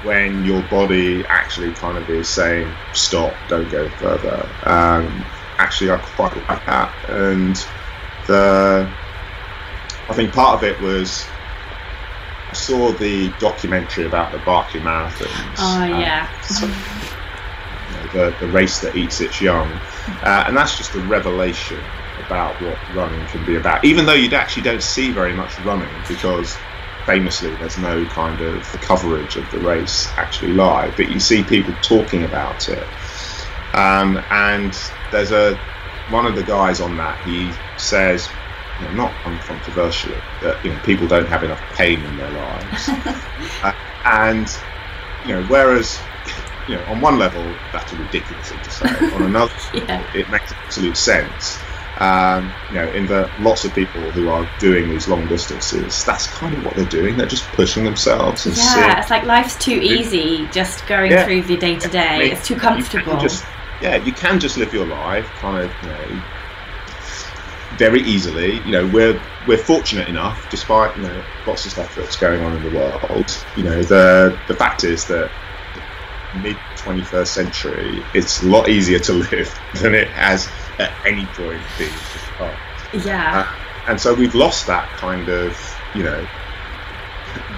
when 0.03 0.45
your 0.45 0.61
body 0.63 1.25
actually 1.27 1.73
kind 1.73 1.97
of 1.97 2.09
is 2.09 2.29
saying 2.29 2.71
stop, 2.93 3.33
don't 3.47 3.69
go 3.69 3.89
further. 3.89 4.47
Um, 4.63 5.25
actually, 5.57 5.91
I 5.91 5.97
quite 5.97 6.35
like 6.47 6.65
that, 6.65 6.93
and 7.09 7.55
the 8.27 8.89
I 10.09 10.13
think 10.13 10.33
part 10.33 10.55
of 10.55 10.63
it 10.63 10.79
was 10.81 11.25
I 12.49 12.53
saw 12.53 12.91
the 12.91 13.29
documentary 13.39 14.05
about 14.05 14.31
the 14.31 14.39
Barkley 14.39 14.79
Marathons. 14.79 15.55
Oh 15.59 15.83
um, 15.83 16.01
yeah. 16.01 16.41
so, 16.41 16.65
you 16.65 16.73
know, 17.93 18.31
the, 18.31 18.35
the 18.39 18.47
race 18.51 18.79
that 18.79 18.95
eats 18.95 19.21
its 19.21 19.39
young. 19.39 19.69
Uh, 20.23 20.45
and 20.47 20.57
that's 20.57 20.75
just 20.75 20.95
a 20.95 20.99
revelation 21.01 21.79
about 22.25 22.59
what 22.61 22.77
running 22.95 23.23
can 23.27 23.45
be 23.45 23.55
about. 23.55 23.85
Even 23.85 24.07
though 24.07 24.13
you 24.13 24.35
actually 24.35 24.63
don't 24.63 24.81
see 24.81 25.11
very 25.11 25.33
much 25.33 25.59
running 25.59 25.89
because 26.07 26.57
famously 27.05 27.55
there's 27.55 27.77
no 27.77 28.05
kind 28.07 28.41
of 28.41 28.71
coverage 28.81 29.37
of 29.37 29.49
the 29.51 29.59
race 29.59 30.13
actually 30.17 30.53
live, 30.53 30.95
but 30.95 31.09
you 31.09 31.19
see 31.19 31.45
people 31.45 31.75
talking 31.81 32.23
about 32.23 32.67
it. 32.69 32.95
Um, 33.73 34.25
and 34.31 34.75
there's 35.11 35.31
a 35.31 35.61
one 36.07 36.25
of 36.25 36.35
the 36.35 36.43
guys 36.43 36.81
on 36.81 36.97
that, 36.97 37.21
he 37.21 37.63
says, 37.75 38.39
you 38.77 38.85
know, 38.87 38.91
not 38.93 39.23
uncontroversially, 39.23 40.23
that 40.41 40.63
you 40.63 40.73
know, 40.73 40.79
people 40.81 41.07
don't 41.07 41.29
have 41.29 41.43
enough 41.43 41.67
pain 41.69 42.05
in 42.05 42.17
their 42.17 42.31
lives. 42.31 42.89
uh, 43.63 43.73
and 44.05 44.49
you 45.23 45.35
know, 45.35 45.43
whereas 45.43 46.09
you 46.65 46.77
know, 46.77 46.85
on 46.87 47.01
one 47.01 47.17
level, 47.19 47.63
that's 47.71 47.93
a 47.93 47.97
ridiculous 47.97 48.49
thing 48.49 48.61
to 48.63 48.71
say. 48.71 49.07
On 49.11 49.23
another, 49.23 49.53
Yeah. 49.73 50.03
it 50.13 50.29
makes 50.29 50.53
absolute 50.65 50.97
sense. 50.97 51.68
Um, 51.99 52.53
you 52.69 52.75
know, 52.75 52.87
in 52.91 53.07
the 53.07 53.29
lots 53.39 53.65
of 53.65 53.73
people 53.73 53.99
who 54.11 54.29
are 54.29 54.49
doing 54.57 54.89
these 54.89 55.09
long 55.09 55.27
distances, 55.27 56.05
that's 56.05 56.27
kind 56.27 56.55
of 56.55 56.63
what 56.63 56.75
they're 56.75 56.85
doing. 56.85 57.17
They're 57.17 57.27
just 57.27 57.43
pushing 57.49 57.83
themselves 57.83 58.43
seeing. 58.43 58.55
Yeah, 58.55 59.01
it's 59.01 59.09
like 59.09 59.25
life's 59.25 59.57
too 59.57 59.73
easy 59.81 60.47
just 60.53 60.87
going 60.87 61.11
Yeah. 61.11 61.25
through 61.25 61.41
the 61.43 61.57
day 61.57 61.75
to 61.75 61.87
day. 61.89 62.31
It's 62.31 62.47
too 62.47 62.53
you 62.53 62.59
comfortable. 62.61 63.17
just- 63.17 63.43
yeah, 63.81 63.97
you 63.97 64.13
can 64.13 64.39
just 64.39 64.55
live 64.57 64.73
your 64.73 64.85
life 64.85 65.25
kind 65.41 65.65
of, 65.65 65.71
you 65.83 65.89
know, 65.89 66.21
very 67.77 68.01
easily. 68.01 68.55
You 68.65 68.71
know, 68.71 68.87
we're 68.87 69.19
we're 69.47 69.57
fortunate 69.57 70.07
enough, 70.07 70.49
despite 70.49 70.95
you 70.97 71.03
know 71.03 71.23
lots 71.47 71.65
of 71.65 71.71
stuff 71.71 71.95
that's 71.95 72.15
going 72.15 72.41
on 72.43 72.55
in 72.55 72.63
the 72.63 72.77
world. 72.77 73.45
You 73.55 73.63
know, 73.63 73.83
the 73.83 74.37
the 74.47 74.55
fact 74.55 74.83
is 74.83 75.05
that 75.07 75.29
mid 76.33 76.61
21st 76.75 77.27
century, 77.27 78.09
it's 78.13 78.41
a 78.41 78.47
lot 78.47 78.69
easier 78.69 78.99
to 78.99 79.13
live 79.31 79.59
than 79.73 79.95
it 79.95 80.11
has 80.13 80.53
at 80.79 80.97
any 81.05 81.27
point 81.27 81.63
been 81.77 81.91
yeah. 82.93 83.39
Uh, 83.39 83.45
and 83.87 83.99
so 84.01 84.13
we've 84.13 84.35
lost 84.35 84.67
that 84.67 84.93
kind 84.93 85.29
of, 85.29 85.59
you 85.93 86.03
know, 86.03 86.27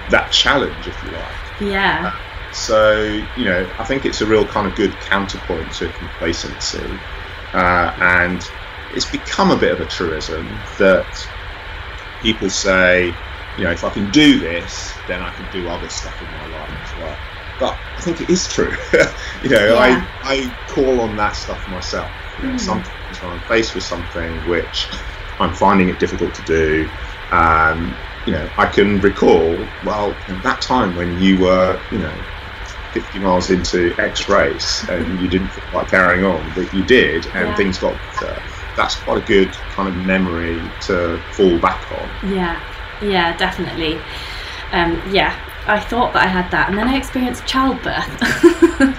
that 0.08 0.30
challenge, 0.32 0.88
if 0.88 1.02
you 1.02 1.10
like. 1.10 1.54
yeah. 1.58 2.12
So, 2.50 3.22
you 3.34 3.44
know, 3.46 3.72
I 3.78 3.84
think 3.84 4.04
it's 4.04 4.20
a 4.20 4.26
real 4.26 4.46
kind 4.46 4.66
of 4.66 4.74
good 4.74 5.00
counterpoint 5.00 5.72
to 5.74 5.92
complacency. 5.92 7.04
Uh, 7.52 7.92
and 7.98 8.42
it's 8.90 9.10
become 9.10 9.50
a 9.50 9.58
bit 9.58 9.72
of 9.72 9.80
a 9.80 9.86
truism 9.86 10.64
that 10.78 11.06
people 12.20 12.50
say, 12.50 13.20
you 13.56 13.64
know, 13.64 13.72
if 13.72 13.84
I 13.84 13.90
can 13.90 14.10
do 14.10 14.40
this, 14.40 15.02
then 15.06 15.22
I 15.22 15.30
can 15.32 15.46
do 15.46 15.68
other 15.68 15.88
stuff 15.88 16.20
in 16.22 16.30
my 16.30 16.46
life 16.46 16.76
as 16.82 16.94
well. 16.94 17.31
But 17.62 17.78
I 17.96 18.00
think 18.02 18.20
it 18.20 18.28
is 18.28 18.48
true. 18.48 18.74
you 19.42 19.50
know, 19.50 19.74
Yeah. 19.74 20.04
I, 20.24 20.32
I 20.34 20.56
call 20.66 21.00
on 21.00 21.14
that 21.16 21.36
stuff 21.36 21.68
myself. 21.68 22.10
You 22.36 22.48
know, 22.48 22.54
Mm. 22.54 22.60
Sometimes 22.60 23.22
when 23.22 23.30
I'm 23.34 23.40
faced 23.42 23.74
with 23.76 23.84
something 23.84 24.44
which 24.44 24.90
I'm 25.38 25.54
finding 25.54 25.88
it 25.88 26.00
difficult 26.00 26.34
to 26.34 26.42
do, 26.42 26.90
um, 27.30 27.96
you 28.26 28.32
know, 28.32 28.50
I 28.58 28.66
can 28.66 28.98
recall, 29.00 29.56
well, 29.84 30.12
that 30.26 30.60
time 30.60 30.96
when 30.96 31.16
you 31.18 31.38
were, 31.40 31.80
you 31.90 31.98
know, 32.00 32.16
50 32.94 33.18
miles 33.20 33.50
into 33.50 33.94
X 34.00 34.28
race 34.28 34.82
and 34.88 35.20
you 35.20 35.28
didn't 35.28 35.50
feel 35.50 35.62
like 35.72 35.88
carrying 35.88 36.24
on, 36.24 36.50
but 36.56 36.74
you 36.74 36.82
did, 36.82 37.26
and 37.26 37.48
Yeah. 37.48 37.54
things 37.54 37.78
got 37.78 37.94
better. 38.20 38.42
That's 38.76 38.96
quite 38.96 39.18
a 39.18 39.24
good 39.34 39.54
kind 39.76 39.88
of 39.88 39.94
memory 39.96 40.58
to 40.88 41.18
fall 41.36 41.60
back 41.60 41.84
on. 41.92 42.08
Yeah, 42.28 42.60
yeah, 43.00 43.36
definitely. 43.36 43.98
Um, 44.72 45.00
yeah, 45.12 45.38
I 45.66 45.78
thought 45.80 46.12
that 46.14 46.22
I 46.24 46.26
had 46.26 46.50
that, 46.50 46.68
and 46.68 46.76
then 46.78 46.88
I 46.88 46.96
experienced 46.96 47.46
childbirth. 47.46 48.08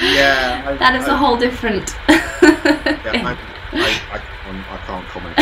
Yeah, 0.00 0.62
I- 0.66 0.76
that 0.76 0.94
is 0.96 1.06
a 1.08 1.12
I- 1.12 1.16
whole 1.16 1.36
different. 1.36 1.94
Yeah, 2.08 2.16
I, 2.42 3.36
I, 3.72 4.00
I, 4.12 4.18
can't- 4.18 4.66
I 4.70 4.76
can't 4.86 5.06
comment. 5.08 5.36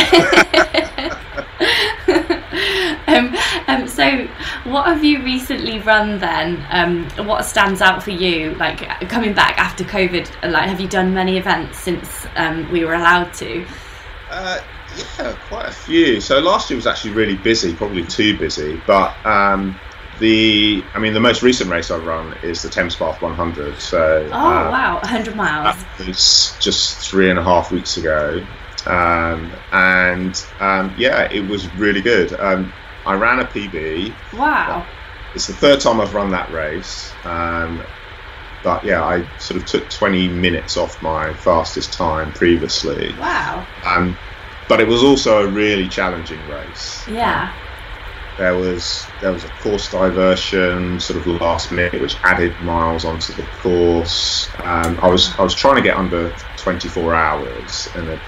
um, 3.08 3.36
um, 3.68 3.88
so, 3.88 4.26
what 4.70 4.86
have 4.86 5.04
you 5.04 5.22
recently 5.22 5.78
run 5.80 6.18
then? 6.18 6.64
Um, 6.70 7.08
what 7.26 7.44
stands 7.44 7.80
out 7.80 8.02
for 8.02 8.10
you? 8.10 8.54
Like 8.54 8.78
coming 9.08 9.32
back 9.34 9.58
after 9.58 9.84
COVID, 9.84 10.50
like 10.50 10.68
have 10.68 10.80
you 10.80 10.88
done 10.88 11.12
many 11.14 11.36
events 11.38 11.78
since 11.78 12.26
um, 12.36 12.70
we 12.70 12.84
were 12.84 12.94
allowed 12.94 13.32
to? 13.34 13.64
Uh, 14.30 14.60
yeah, 15.18 15.36
quite 15.48 15.66
a 15.68 15.72
few. 15.72 16.20
So 16.20 16.38
last 16.40 16.70
year 16.70 16.76
was 16.76 16.86
actually 16.86 17.12
really 17.12 17.36
busy, 17.36 17.74
probably 17.74 18.04
too 18.04 18.36
busy. 18.38 18.80
But 18.86 19.14
um, 19.24 19.78
the, 20.18 20.82
I 20.94 20.98
mean, 20.98 21.14
the 21.14 21.20
most 21.20 21.42
recent 21.42 21.70
race 21.70 21.90
I've 21.90 22.04
run 22.04 22.36
is 22.42 22.62
the 22.62 22.68
Thames 22.68 22.96
Path 22.96 23.22
100. 23.22 23.80
So 23.80 24.28
Oh 24.32 24.36
uh, 24.36 24.70
wow, 24.70 24.94
100 25.02 25.36
miles. 25.36 25.76
It's 26.00 26.58
just 26.58 26.98
three 26.98 27.30
and 27.30 27.38
a 27.38 27.42
half 27.42 27.70
weeks 27.70 27.96
ago. 27.96 28.44
Um, 28.86 29.52
and 29.72 30.44
um, 30.60 30.94
yeah, 30.96 31.30
it 31.30 31.46
was 31.48 31.72
really 31.74 32.00
good. 32.00 32.32
Um, 32.38 32.72
I 33.04 33.14
ran 33.14 33.40
a 33.40 33.44
PB. 33.44 34.14
Wow. 34.34 34.86
It's 35.34 35.46
the 35.46 35.54
third 35.54 35.80
time 35.80 36.00
I've 36.00 36.14
run 36.14 36.30
that 36.30 36.50
race. 36.52 37.12
Um, 37.24 37.82
but 38.62 38.84
yeah, 38.84 39.04
I 39.04 39.26
sort 39.38 39.60
of 39.60 39.66
took 39.66 39.88
20 39.88 40.28
minutes 40.28 40.76
off 40.76 41.00
my 41.02 41.32
fastest 41.34 41.92
time 41.92 42.32
previously. 42.32 43.14
Wow. 43.18 43.66
Um, 43.84 44.16
but 44.68 44.80
it 44.80 44.88
was 44.88 45.02
also 45.02 45.46
a 45.46 45.50
really 45.50 45.88
challenging 45.88 46.40
race. 46.48 47.06
Yeah. 47.08 47.54
There 48.38 48.56
was 48.56 49.06
there 49.20 49.32
was 49.32 49.44
a 49.44 49.48
course 49.48 49.90
diversion 49.90 51.00
sort 51.00 51.18
of 51.18 51.26
last 51.26 51.72
minute, 51.72 52.00
which 52.00 52.16
added 52.22 52.58
miles 52.60 53.04
onto 53.04 53.32
the 53.32 53.42
course. 53.60 54.48
Um, 54.58 54.98
I 55.02 55.08
was 55.08 55.36
I 55.38 55.42
was 55.42 55.54
trying 55.54 55.76
to 55.76 55.82
get 55.82 55.96
under 55.96 56.30
24 56.56 57.14
hours, 57.14 57.88
and 57.96 58.08
then 58.08 58.20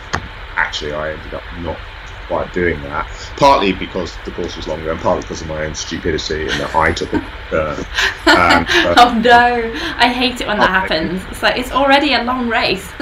actually 0.56 0.92
I 0.92 1.12
ended 1.12 1.34
up 1.34 1.44
not 1.60 1.78
quite 2.26 2.52
doing 2.52 2.80
that. 2.82 3.08
Partly 3.36 3.72
because 3.72 4.16
the 4.24 4.30
course 4.30 4.56
was 4.56 4.68
longer, 4.68 4.90
and 4.90 5.00
partly 5.00 5.22
because 5.22 5.42
of 5.42 5.48
my 5.48 5.64
own 5.64 5.74
stupidity 5.74 6.42
and 6.42 6.60
that 6.60 6.74
I 6.74 6.92
took 6.92 7.12
a 7.12 7.20
turn. 7.50 7.78
Um, 8.26 8.66
Oh 8.98 9.20
no, 9.22 9.72
I 9.96 10.08
hate 10.08 10.40
it 10.40 10.46
when 10.46 10.58
that 10.58 10.70
happens. 10.70 11.22
It's 11.30 11.42
like 11.42 11.56
it's 11.56 11.72
already 11.72 12.14
a 12.14 12.22
long 12.24 12.48
race. 12.48 12.88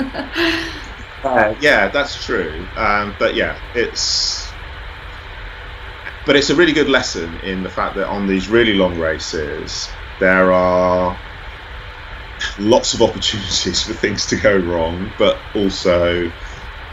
Uh, 1.25 1.53
yeah, 1.61 1.89
that's 1.89 2.25
true. 2.25 2.65
Um, 2.77 3.13
but 3.19 3.35
yeah, 3.35 3.59
it's 3.75 4.48
but 6.29 6.37
it's 6.37 6.51
a 6.51 6.55
really 6.55 6.75
good 6.75 6.91
lesson 6.91 7.41
in 7.41 7.63
the 7.63 7.71
fact 7.71 7.95
that 7.95 8.07
on 8.07 8.27
these 8.27 8.51
really 8.51 8.75
long 8.75 8.99
races 8.99 9.97
there 10.19 10.53
are 10.53 11.19
lots 12.59 12.93
of 12.93 13.01
opportunities 13.01 13.83
for 13.87 13.95
things 13.95 14.27
to 14.27 14.37
go 14.37 14.55
wrong, 14.55 15.15
but 15.17 15.47
also 15.55 16.31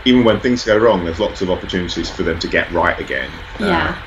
even 0.06 0.24
when 0.24 0.40
things 0.40 0.64
go 0.64 0.78
wrong, 0.78 1.04
there's 1.04 1.20
lots 1.20 1.42
of 1.42 1.50
opportunities 1.50 2.10
for 2.10 2.24
them 2.24 2.40
to 2.40 2.48
get 2.48 2.72
right 2.72 2.98
again. 2.98 3.34
yeah. 3.60 4.00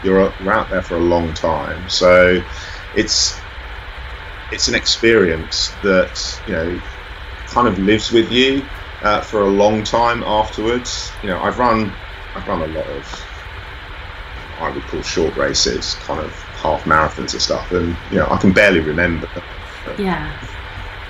you're, 0.00 0.34
you're 0.40 0.54
out 0.54 0.70
there 0.70 0.82
for 0.82 0.96
a 0.96 1.04
long 1.04 1.34
time, 1.34 1.90
so 1.90 2.40
it's 2.94 3.44
it's 4.50 4.68
an 4.68 4.74
experience 4.74 5.78
that 5.82 6.40
you 6.46 6.54
know 6.54 6.80
kind 7.52 7.68
of 7.68 7.78
lives 7.78 8.10
with 8.10 8.30
you 8.30 8.70
uh, 9.02 9.20
for 9.20 9.42
a 9.42 9.50
long 9.50 9.84
time 9.84 10.22
afterwards. 10.26 11.18
You 11.20 11.28
know, 11.28 11.42
I've 11.42 11.58
run 11.58 11.98
I've 12.34 12.46
run 12.48 12.62
a 12.62 12.66
lot 12.66 12.86
of 12.86 13.31
I 14.62 14.70
would 14.70 14.82
call 14.84 15.02
short 15.02 15.36
races, 15.36 15.94
kind 15.94 16.20
of 16.20 16.32
half 16.62 16.84
marathons 16.84 17.32
and 17.32 17.42
stuff, 17.42 17.72
and 17.72 17.96
you 18.10 18.18
know 18.18 18.26
I 18.30 18.36
can 18.38 18.52
barely 18.52 18.80
remember. 18.80 19.28
Yeah. 19.98 20.32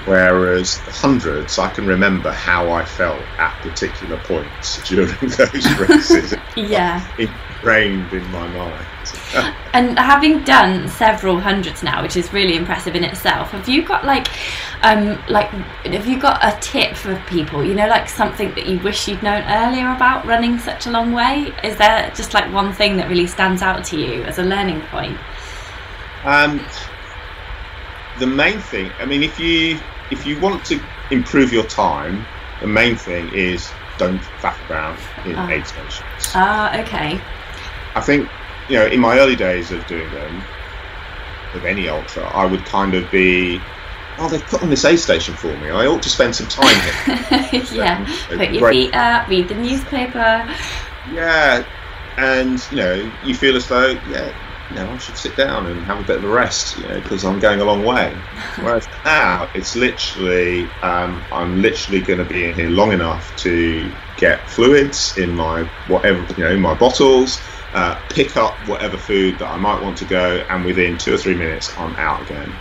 Whereas 0.04 0.80
the 0.80 0.90
hundreds, 0.90 1.58
I 1.58 1.70
can 1.70 1.86
remember 1.86 2.32
how 2.32 2.72
I 2.72 2.84
felt 2.84 3.22
at 3.38 3.56
particular 3.60 4.16
points 4.24 4.82
during 4.88 5.08
those 5.20 5.78
races. 5.78 6.34
Yeah. 6.56 7.06
Ingrained 7.62 8.12
in 8.12 8.30
my 8.30 8.46
mind. 8.48 8.86
And 9.74 9.98
having 9.98 10.44
done 10.44 10.86
several 10.88 11.40
hundreds 11.40 11.82
now, 11.82 12.02
which 12.02 12.16
is 12.16 12.30
really 12.32 12.56
impressive 12.56 12.94
in 12.94 13.04
itself, 13.04 13.50
have 13.52 13.66
you 13.66 13.82
got 13.82 14.04
like, 14.04 14.28
um, 14.82 15.18
like, 15.28 15.48
have 15.86 16.06
you 16.06 16.18
got 16.20 16.44
a 16.44 16.58
tip 16.60 16.94
for 16.94 17.16
people? 17.26 17.64
You 17.64 17.74
know, 17.74 17.88
like 17.88 18.06
something 18.08 18.54
that 18.54 18.66
you 18.66 18.78
wish 18.80 19.08
you'd 19.08 19.22
known 19.22 19.42
earlier 19.48 19.90
about 19.92 20.26
running 20.26 20.58
such 20.58 20.86
a 20.86 20.90
long 20.90 21.12
way. 21.12 21.52
Is 21.64 21.76
there 21.78 22.12
just 22.14 22.34
like 22.34 22.52
one 22.52 22.74
thing 22.74 22.98
that 22.98 23.08
really 23.08 23.26
stands 23.26 23.62
out 23.62 23.82
to 23.86 23.96
you 23.98 24.22
as 24.24 24.38
a 24.38 24.42
learning 24.42 24.82
point? 24.82 25.16
Um, 26.24 26.60
the 28.18 28.26
main 28.26 28.60
thing, 28.60 28.90
I 29.00 29.06
mean, 29.06 29.22
if 29.22 29.40
you 29.40 29.80
if 30.10 30.26
you 30.26 30.38
want 30.38 30.66
to 30.66 30.78
improve 31.10 31.50
your 31.52 31.64
time, 31.64 32.26
the 32.60 32.66
main 32.66 32.96
thing 32.96 33.30
is 33.32 33.70
don't 33.96 34.20
faff 34.42 34.58
around 34.68 34.98
in 35.24 35.34
Ah. 35.36 35.48
aid 35.48 35.66
stations. 35.66 36.32
Ah, 36.34 36.78
okay. 36.80 37.18
I 37.94 38.00
think 38.00 38.32
you 38.68 38.78
know, 38.78 38.86
in 38.86 39.00
my 39.00 39.18
early 39.18 39.36
days 39.36 39.70
of 39.70 39.86
doing 39.86 40.10
them, 40.12 40.46
of 41.52 41.64
any 41.64 41.88
ultra, 41.88 42.24
I 42.28 42.46
would 42.46 42.64
kind 42.64 42.94
of 42.94 43.10
be, 43.10 43.66
oh, 44.18 44.28
they've 44.28 44.46
put 44.46 44.62
on 44.62 44.70
this 44.70 44.84
aid 44.84 44.98
station 44.98 45.34
for 45.36 45.58
me. 45.58 45.70
I 45.70 45.86
ought 45.86 46.02
to 46.04 46.10
spend 46.10 46.34
some 46.36 46.48
time 46.48 46.80
here. 46.80 47.50
yeah. 47.70 48.04
So, 48.06 48.38
Put 48.38 48.52
your 48.52 48.62
great. 48.62 48.72
feet 48.72 48.94
up, 48.94 49.28
read 49.28 49.48
the 49.48 49.54
newspaper. 49.54 50.46
Yeah, 51.04 51.64
and 52.16 52.70
you 52.70 52.76
know, 52.76 53.12
you 53.20 53.34
feel 53.34 53.56
as 53.56 53.68
though, 53.68 54.00
yeah, 54.04 54.32
you 54.68 54.76
know, 54.76 54.94
I 54.94 54.98
should 54.98 55.18
sit 55.18 55.36
down 55.36 55.66
and 55.66 55.84
have 55.86 55.98
a 56.00 56.04
bit 56.04 56.16
of 56.18 56.24
a 56.24 56.28
rest, 56.28 56.76
you 56.76 56.88
know, 56.88 57.00
because 57.00 57.24
I'm 57.24 57.38
going 57.38 57.60
a 57.60 57.64
long 57.64 57.84
way. 57.84 58.22
Whereas 58.56 58.88
now, 59.04 59.50
it's 59.54 59.74
literally, 59.74 60.74
um, 60.82 61.26
I'm 61.32 61.56
literally 61.56 62.02
going 62.02 62.20
to 62.20 62.24
be 62.24 62.44
in 62.48 62.54
here 62.54 62.70
long 62.70 62.92
enough 62.92 63.34
to 63.36 63.96
get 64.16 64.48
fluids 64.48 65.16
in 65.16 65.34
my 65.34 65.68
whatever, 65.86 66.26
you 66.36 66.44
know, 66.44 66.50
in 66.52 66.60
my 66.60 66.74
bottles, 66.74 67.61
uh, 67.72 67.96
pick 68.08 68.36
up 68.36 68.60
whatever 68.62 68.98
food 68.98 69.38
that 69.38 69.48
I 69.48 69.56
might 69.56 69.80
want 69.80 69.98
to 69.98 70.04
go, 70.04 70.44
and 70.48 70.64
within 70.64 70.98
two 70.98 71.14
or 71.14 71.18
three 71.18 71.36
minutes, 71.36 71.70
I'm 71.78 71.96
out 71.96 72.22
again 72.22 72.60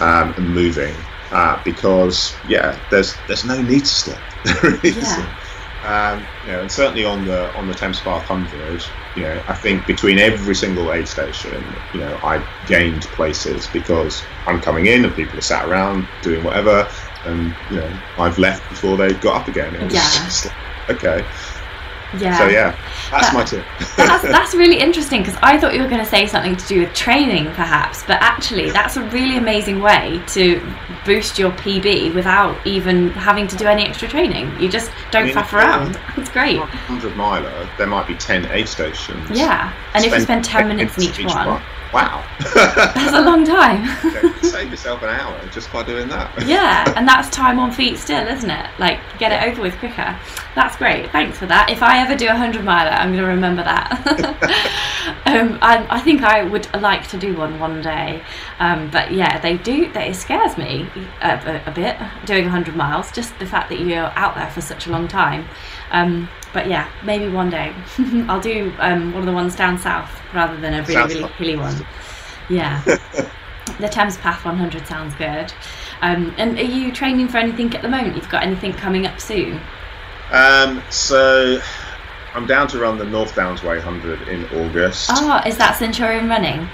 um, 0.00 0.34
and 0.36 0.52
moving. 0.52 1.06
Uh, 1.30 1.60
because 1.64 2.40
yeah, 2.44 2.80
there's 2.90 3.22
there's 3.22 3.44
no 3.44 3.60
need 3.62 3.80
to 3.80 3.86
stop. 3.86 4.28
There 4.44 4.54
really 4.62 5.00
Yeah. 5.00 5.26
Um, 5.82 6.28
you 6.42 6.52
know, 6.52 6.60
and 6.60 6.70
certainly 6.70 7.04
on 7.04 7.24
the 7.24 7.52
on 7.54 7.66
the 7.66 7.74
Thames 7.74 8.00
Path 8.00 8.26
Hundred, 8.28 8.82
you 9.14 9.24
know, 9.24 9.42
I 9.48 9.54
think 9.54 9.86
between 9.86 10.18
every 10.18 10.54
single 10.54 10.92
aid 10.92 11.08
station, 11.08 11.84
you 11.90 12.00
know, 12.00 12.20
I 12.22 12.44
gained 12.64 13.06
places 13.12 13.66
because 13.68 14.28
I'm 14.46 14.60
coming 14.60 14.86
in 14.86 15.04
and 15.04 15.14
people 15.14 15.38
are 15.38 15.42
sat 15.42 15.64
around 15.66 16.08
doing 16.20 16.44
whatever, 16.44 16.88
and 17.24 17.56
you 17.68 17.80
know, 17.80 18.00
I've 18.16 18.38
left 18.38 18.68
before 18.68 18.96
they 18.96 19.14
got 19.14 19.40
up 19.42 19.48
again. 19.48 19.74
It 19.74 19.82
was 19.82 19.94
Yeah. 19.94 20.00
just 20.02 20.44
like, 20.46 20.54
okay, 20.90 21.28
Yeah. 22.18 22.36
so 22.38 22.46
yeah, 22.48 22.76
that's 23.10 23.26
That- 23.30 23.34
my 23.34 23.44
tip. 23.44 23.64
that's, 23.96 24.22
that's 24.22 24.54
really 24.54 24.78
interesting 24.78 25.22
because 25.22 25.38
I 25.42 25.58
thought 25.58 25.74
you 25.74 25.82
were 25.82 25.88
going 25.88 26.04
to 26.04 26.10
say 26.10 26.26
something 26.26 26.56
to 26.56 26.66
do 26.66 26.80
with 26.80 26.92
training, 26.94 27.46
perhaps, 27.52 28.02
but 28.02 28.18
actually, 28.20 28.70
that's 28.70 28.96
a 28.96 29.02
really 29.04 29.36
amazing 29.36 29.80
way 29.80 30.20
to 30.28 30.60
boost 31.04 31.38
your 31.38 31.50
PB 31.52 32.14
without 32.14 32.56
even 32.66 33.10
having 33.10 33.46
to 33.48 33.56
do 33.56 33.66
any 33.66 33.86
extra 33.86 34.08
training. 34.08 34.52
You 34.60 34.68
just 34.68 34.90
don't 35.10 35.28
Yeah. 35.28 35.42
faff 35.42 35.52
around. 35.52 35.98
It's 36.16 36.30
great. 36.30 36.58
100 36.58 37.16
miler, 37.16 37.68
there 37.78 37.86
might 37.86 38.06
be 38.06 38.14
10 38.14 38.46
aid 38.52 38.68
stations. 38.68 39.30
Yeah, 39.30 39.72
and 39.94 40.04
if 40.04 40.12
you 40.12 40.20
spend 40.20 40.44
10 40.44 40.68
minutes 40.68 40.96
in 40.98 41.04
each 41.04 41.24
one, 41.24 41.60
Wow. 41.92 42.24
that's 42.54 43.12
a 43.12 43.20
long 43.20 43.44
time. 43.44 43.88
You 44.42 44.48
save 44.48 44.70
yourself 44.70 45.02
an 45.02 45.08
hour 45.08 45.38
just 45.52 45.72
by 45.72 45.82
doing 45.82 46.08
that. 46.08 46.46
yeah, 46.46 46.92
and 46.96 47.06
that's 47.06 47.30
time 47.30 47.58
on 47.58 47.70
feet 47.70 47.96
still, 47.96 48.26
isn't 48.26 48.50
it? 48.50 48.70
Like, 48.78 48.98
get 49.18 49.32
it 49.32 49.50
over 49.50 49.62
with 49.62 49.78
quicker. 49.78 50.18
That's 50.54 50.76
great. 50.76 51.10
Thanks 51.10 51.38
for 51.38 51.46
that. 51.46 51.70
If 51.70 51.82
I 51.82 51.98
ever 52.00 52.14
do 52.16 52.26
a 52.26 52.30
100 52.30 52.64
miler, 52.64 52.90
I'm 52.90 53.10
going 53.12 53.22
to 53.22 53.28
remember 53.28 53.62
that. 53.62 53.92
um, 55.26 55.58
I, 55.62 55.86
I 55.88 56.00
think 56.00 56.22
I 56.22 56.42
would 56.44 56.68
like 56.80 57.08
to 57.08 57.18
do 57.18 57.36
one 57.36 57.58
one 57.58 57.80
day. 57.82 58.22
Um, 58.58 58.90
but 58.90 59.12
yeah, 59.12 59.38
they 59.38 59.56
do, 59.56 59.90
that 59.92 60.08
it 60.08 60.16
scares 60.16 60.58
me 60.58 60.88
a, 61.22 61.62
a, 61.66 61.70
a 61.70 61.72
bit 61.72 61.96
doing 62.26 62.44
100 62.44 62.76
miles, 62.76 63.10
just 63.12 63.38
the 63.38 63.46
fact 63.46 63.68
that 63.70 63.80
you're 63.80 64.12
out 64.16 64.34
there 64.34 64.50
for 64.50 64.60
such 64.60 64.86
a 64.86 64.90
long 64.90 65.08
time. 65.08 65.46
Um, 65.92 66.28
but 66.52 66.68
yeah, 66.68 66.90
maybe 67.04 67.28
one 67.28 67.50
day. 67.50 67.74
I'll 68.28 68.40
do 68.40 68.72
um, 68.78 69.12
one 69.12 69.22
of 69.22 69.26
the 69.26 69.32
ones 69.32 69.54
down 69.54 69.78
south 69.78 70.10
rather 70.34 70.56
than 70.60 70.74
a 70.74 70.82
really, 70.82 71.14
really 71.14 71.32
hilly 71.32 71.56
one. 71.56 71.86
Yeah. 72.48 72.82
the 73.78 73.88
Thames 73.88 74.16
Path 74.18 74.44
100 74.44 74.86
sounds 74.86 75.14
good. 75.14 75.52
Um, 76.00 76.34
and 76.36 76.58
are 76.58 76.62
you 76.62 76.92
training 76.92 77.28
for 77.28 77.38
anything 77.38 77.74
at 77.74 77.82
the 77.82 77.88
moment? 77.88 78.16
You've 78.16 78.28
got 78.28 78.42
anything 78.42 78.72
coming 78.72 79.06
up 79.06 79.20
soon? 79.20 79.60
Um, 80.30 80.82
so 80.90 81.60
I'm 82.34 82.46
down 82.46 82.68
to 82.68 82.78
run 82.78 82.98
the 82.98 83.04
North 83.04 83.34
Downs 83.34 83.62
Way 83.62 83.76
100 83.76 84.28
in 84.28 84.44
August. 84.58 85.10
Oh, 85.12 85.40
is 85.46 85.56
that 85.58 85.76
Centurion 85.76 86.28
running? 86.28 86.68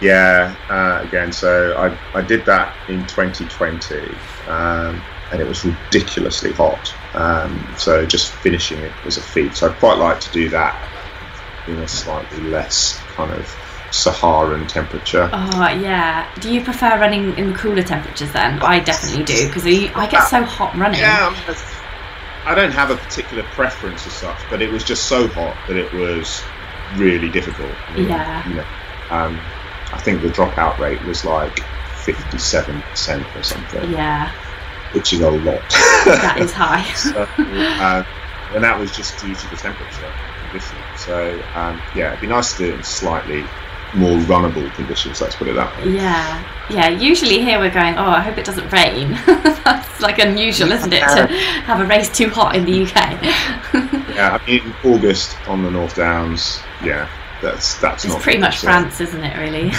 Yeah, 0.00 0.54
uh, 0.68 1.06
again, 1.06 1.32
so 1.32 1.74
I, 1.76 2.18
I 2.18 2.20
did 2.20 2.44
that 2.46 2.76
in 2.88 3.06
2020 3.06 3.96
um, 4.48 5.00
and 5.34 5.42
it 5.42 5.48
was 5.48 5.64
ridiculously 5.64 6.52
hot. 6.52 6.94
Um, 7.14 7.74
so 7.76 8.06
just 8.06 8.30
finishing 8.30 8.78
it 8.78 8.92
was 9.04 9.16
a 9.16 9.20
feat. 9.20 9.56
So 9.56 9.68
I'd 9.68 9.76
quite 9.78 9.98
like 9.98 10.20
to 10.20 10.30
do 10.30 10.48
that 10.50 10.80
in 11.66 11.76
a 11.78 11.88
slightly 11.88 12.40
less 12.44 13.00
kind 13.16 13.32
of 13.32 13.46
Saharan 13.90 14.68
temperature. 14.68 15.28
Oh, 15.32 15.68
yeah. 15.68 16.32
Do 16.38 16.54
you 16.54 16.62
prefer 16.62 17.00
running 17.00 17.36
in 17.36 17.52
the 17.52 17.58
cooler 17.58 17.82
temperatures 17.82 18.30
then? 18.30 18.62
I 18.62 18.78
definitely 18.78 19.24
do 19.24 19.48
because 19.48 19.66
I 19.66 20.08
get 20.08 20.28
so 20.28 20.44
hot 20.44 20.76
running. 20.76 21.00
Yeah, 21.00 21.28
I 21.28 21.32
mean, 21.32 21.56
I 22.44 22.54
don't 22.54 22.72
have 22.72 22.90
a 22.90 22.96
particular 22.96 23.42
preference 23.42 24.06
as 24.06 24.12
such, 24.12 24.38
but 24.48 24.62
it 24.62 24.70
was 24.70 24.84
just 24.84 25.06
so 25.06 25.26
hot 25.28 25.56
that 25.66 25.76
it 25.76 25.92
was 25.94 26.42
really 26.94 27.28
difficult. 27.28 27.72
I 27.88 27.96
mean, 27.96 28.08
Yeah. 28.08 28.48
You 28.48 28.54
know, 28.54 28.66
um, 29.10 29.40
I 29.92 29.98
think 29.98 30.22
the 30.22 30.28
dropout 30.28 30.78
rate 30.78 31.02
was 31.02 31.24
like 31.24 31.60
57% 32.04 33.36
or 33.36 33.42
something, 33.42 33.90
Yeah, 33.90 34.30
which 34.94 35.12
is 35.12 35.20
a 35.20 35.30
lot. 35.30 35.60
that 36.06 36.36
is 36.38 36.52
high. 36.52 36.82
so, 36.94 37.26
uh, 37.38 38.04
and 38.54 38.64
that 38.64 38.78
was 38.78 38.94
just 38.94 39.18
due 39.20 39.34
to 39.34 39.50
the 39.50 39.56
temperature 39.56 40.12
condition. 40.46 40.76
So, 40.96 41.42
um, 41.54 41.80
yeah, 41.94 42.10
it'd 42.10 42.20
be 42.20 42.26
nice 42.26 42.52
to 42.52 42.58
do 42.58 42.72
it 42.72 42.76
in 42.76 42.82
slightly 42.84 43.44
more 43.94 44.18
runnable 44.20 44.72
conditions, 44.74 45.20
let's 45.20 45.36
put 45.36 45.48
it 45.48 45.54
that 45.54 45.76
way. 45.78 45.92
Yeah, 45.92 46.44
yeah. 46.68 46.88
Usually 46.88 47.40
here 47.40 47.58
we're 47.58 47.70
going. 47.72 47.96
Oh, 47.96 48.10
I 48.10 48.20
hope 48.20 48.38
it 48.38 48.44
doesn't 48.44 48.72
rain. 48.72 49.10
That's 49.64 50.00
like 50.00 50.18
unusual, 50.18 50.72
isn't 50.72 50.92
it, 50.92 51.00
to 51.00 51.26
have 51.64 51.80
a 51.80 51.86
race 51.86 52.14
too 52.14 52.28
hot 52.28 52.56
in 52.56 52.64
the 52.64 52.84
UK? 52.84 54.00
Yeah, 54.14 54.38
I 54.40 54.46
mean, 54.48 54.72
August 54.84 55.36
on 55.48 55.64
the 55.64 55.70
North 55.72 55.96
Downs, 55.96 56.60
yeah, 56.84 57.08
that's 57.42 57.80
that's 57.80 58.04
it's 58.04 58.14
not 58.14 58.22
pretty 58.22 58.38
much 58.38 58.58
so- 58.58 58.68
France, 58.68 59.00
isn't 59.00 59.24
it? 59.24 59.36
Really? 59.36 59.72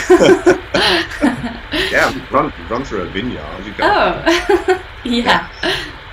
Yeah, 1.90 2.14
run 2.32 2.52
run 2.70 2.84
through 2.84 3.04
a 3.04 3.06
vineyard. 3.06 3.66
You 3.66 3.74
go. 3.74 3.86
oh, 3.86 4.85
yeah. 5.12 5.50